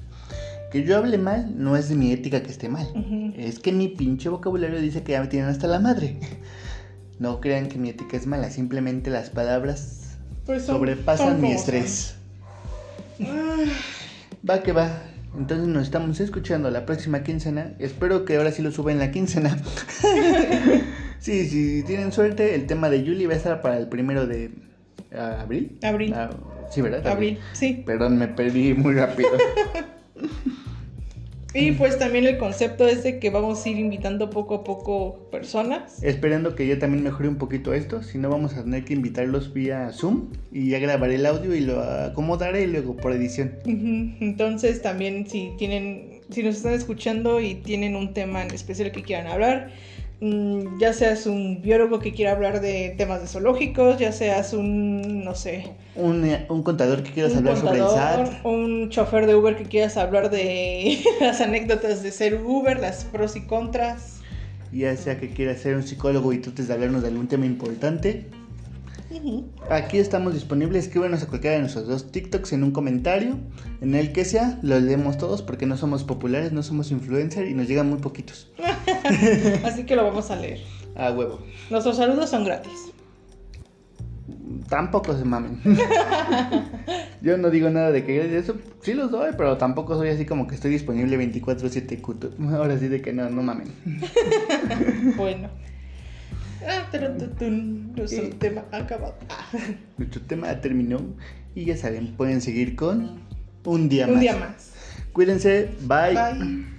Que 0.71 0.83
yo 0.83 0.97
hable 0.97 1.17
mal 1.17 1.53
no 1.57 1.75
es 1.75 1.89
de 1.89 1.95
mi 1.95 2.11
ética 2.11 2.43
que 2.43 2.51
esté 2.51 2.69
mal. 2.69 2.87
Ujú. 2.95 3.33
Es 3.37 3.59
que 3.59 3.71
mi 3.71 3.87
pinche 3.87 4.29
vocabulario 4.29 4.79
dice 4.79 5.01
que 5.03 5.13
ya 5.13 5.21
me 5.21 5.27
tienen 5.27 5.49
hasta 5.49 5.67
la 5.67 5.79
madre. 5.79 6.17
No 7.19 7.41
crean 7.41 7.67
que 7.67 7.77
mi 7.77 7.89
ética 7.89 8.15
es 8.17 8.25
mala, 8.25 8.49
simplemente 8.49 9.09
las 9.09 9.29
palabras 9.29 10.17
Pues 10.45 10.63
son- 10.65 10.77
sobrepasan 10.77 11.27
son 11.33 11.41
mi 11.41 11.51
estrés. 11.51 12.15
Ah, 13.21 13.57
Va 14.49 14.63
que 14.63 14.71
va. 14.71 15.03
Entonces 15.35 15.67
nos 15.67 15.83
estamos 15.83 16.19
escuchando 16.21 16.71
la 16.71 16.85
próxima 16.85 17.21
quincena. 17.23 17.73
Espero 17.77 18.25
que 18.25 18.37
ahora 18.37 18.51
sí 18.51 18.61
lo 18.61 18.71
suba 18.71 18.91
en 18.91 18.99
la 18.99 19.11
quincena. 19.11 19.57
sí, 21.19 21.47
si 21.47 21.83
tienen 21.83 22.11
suerte, 22.11 22.55
el 22.55 22.65
tema 22.65 22.89
de 22.89 22.99
Julie 23.01 23.27
va 23.27 23.33
a 23.33 23.37
estar 23.37 23.61
para 23.61 23.77
el 23.77 23.87
primero 23.89 24.25
de 24.25 24.51
ah, 25.13 25.39
abril. 25.41 25.77
Abril. 25.83 26.13
Ah, 26.15 26.29
sí, 26.69 26.81
¿verdad? 26.81 27.05
Abril, 27.05 27.37
sí. 27.53 27.83
Perdón, 27.85 28.17
me 28.17 28.27
perdí 28.29 28.73
muy 28.73 28.95
rápido. 28.95 29.29
Y 31.53 31.71
pues 31.71 31.97
también 31.97 32.27
el 32.27 32.37
concepto 32.37 32.87
es 32.87 33.03
de 33.03 33.17
que 33.19 33.31
vamos 33.31 33.65
a 33.65 33.69
ir 33.69 33.79
invitando 33.79 34.29
poco 34.29 34.55
a 34.55 34.63
poco 34.63 35.27
personas. 35.31 36.03
Esperando 36.03 36.53
que 36.55 36.67
ya 36.67 36.77
también 36.77 37.03
mejore 37.03 37.27
un 37.27 37.37
poquito 37.37 37.73
esto. 37.73 38.03
Si 38.03 38.19
no, 38.19 38.29
vamos 38.29 38.53
a 38.53 38.63
tener 38.63 38.85
que 38.85 38.93
invitarlos 38.93 39.51
vía 39.51 39.91
Zoom. 39.91 40.27
Y 40.51 40.69
ya 40.69 40.79
grabaré 40.79 41.15
el 41.15 41.25
audio 41.25 41.55
y 41.55 41.61
lo 41.61 41.81
acomodaré 41.81 42.67
luego 42.67 42.95
por 42.95 43.13
edición. 43.13 43.53
Entonces 43.65 44.81
también 44.83 45.27
si 45.27 45.51
tienen, 45.57 46.21
si 46.29 46.43
nos 46.43 46.57
están 46.57 46.73
escuchando 46.73 47.41
y 47.41 47.55
tienen 47.55 47.95
un 47.95 48.13
tema 48.13 48.43
en 48.43 48.53
especial 48.53 48.91
que 48.91 49.01
quieran 49.01 49.27
hablar, 49.27 49.71
ya 50.21 50.91
seas 50.93 51.25
un 51.25 51.61
biólogo 51.61 51.99
que 51.99 52.11
quiera 52.13 52.31
hablar 52.31 52.59
de 52.59 52.93
temas 52.97 53.21
de 53.21 53.27
zoológicos, 53.27 53.97
ya 53.99 54.11
seas 54.11 54.53
un, 54.53 55.23
no 55.23 55.33
sé, 55.33 55.71
Un, 55.95 56.25
eh, 56.25 56.45
un 56.49 56.61
contador 56.63 57.03
que 57.03 57.11
quieras 57.11 57.35
hablar 57.35 57.55
sobre 57.57 57.79
el 57.79 57.87
SAT. 57.87 58.45
un 58.45 58.89
chofer 58.89 59.27
de 59.27 59.35
Uber 59.35 59.55
que 59.55 59.63
quieras 59.63 59.95
hablar 59.97 60.29
de 60.29 60.99
las 61.21 61.39
anécdotas 61.41 62.03
de 62.03 62.11
ser 62.11 62.35
Uber, 62.35 62.79
las 62.79 63.05
pros 63.05 63.35
y 63.35 63.41
contras. 63.41 64.17
Ya 64.71 64.95
sea 64.97 65.19
que 65.19 65.29
quieras 65.29 65.59
ser 65.61 65.75
un 65.75 65.83
psicólogo 65.83 66.31
y 66.33 66.39
trates 66.39 66.67
de 66.67 66.73
hablarnos 66.73 67.01
de 67.01 67.07
algún 67.07 67.27
tema 67.27 67.45
importante. 67.45 68.25
Aquí 69.69 69.97
estamos 69.97 70.33
disponibles. 70.33 70.85
Escríbenos 70.85 71.23
a 71.23 71.27
cualquiera 71.27 71.55
de 71.55 71.61
nuestros 71.61 71.87
dos 71.87 72.11
TikToks 72.11 72.53
en 72.53 72.63
un 72.63 72.71
comentario. 72.71 73.37
En 73.81 73.95
el 73.95 74.11
que 74.11 74.25
sea, 74.25 74.59
los 74.61 74.81
leemos 74.81 75.17
todos 75.17 75.41
porque 75.41 75.65
no 75.65 75.77
somos 75.77 76.03
populares, 76.03 76.51
no 76.51 76.63
somos 76.63 76.91
influencer 76.91 77.47
y 77.47 77.53
nos 77.53 77.67
llegan 77.67 77.89
muy 77.89 77.99
poquitos. 77.99 78.51
Así 79.63 79.85
que 79.85 79.95
lo 79.95 80.03
vamos 80.03 80.29
a 80.31 80.35
leer. 80.35 80.59
A 80.95 81.11
huevo. 81.11 81.39
Nuestros 81.69 81.97
saludos 81.97 82.29
son 82.29 82.43
gratis. 82.45 82.91
Tampoco 84.67 85.17
se 85.17 85.25
mamen. 85.25 85.59
Yo 87.21 87.37
no 87.37 87.49
digo 87.49 87.69
nada 87.69 87.91
de 87.91 88.03
que 88.05 88.37
eso 88.37 88.55
sí 88.81 88.93
los 88.93 89.09
doy, 89.09 89.31
pero 89.37 89.57
tampoco 89.57 89.95
soy 89.95 90.09
así 90.09 90.25
como 90.25 90.47
que 90.47 90.55
estoy 90.55 90.71
disponible 90.71 91.17
24/7 91.17 92.01
cuto. 92.01 92.31
Ahora 92.53 92.77
sí 92.77 92.87
de 92.87 93.01
que 93.01 93.11
no, 93.11 93.29
no 93.29 93.41
mamen. 93.41 93.73
bueno. 95.17 95.49
Ah, 96.67 96.89
nuestro 97.95 98.23
Y- 98.25 98.29
tema 98.31 98.65
ha 98.71 98.77
acabado. 98.77 99.15
Ah, 99.29 99.45
Nuestro 99.97 100.21
tema 100.21 100.59
terminó 100.61 100.99
y 101.55 101.65
ya 101.65 101.77
saben, 101.77 102.15
pueden 102.15 102.41
seguir 102.41 102.75
con 102.75 103.19
un 103.65 103.89
día 103.89 104.05
más. 104.07 104.13
Un 104.15 104.19
día 104.21 104.35
más. 104.35 104.73
Cuídense, 105.13 105.69
bye. 105.81 106.13
Bye. 106.13 106.78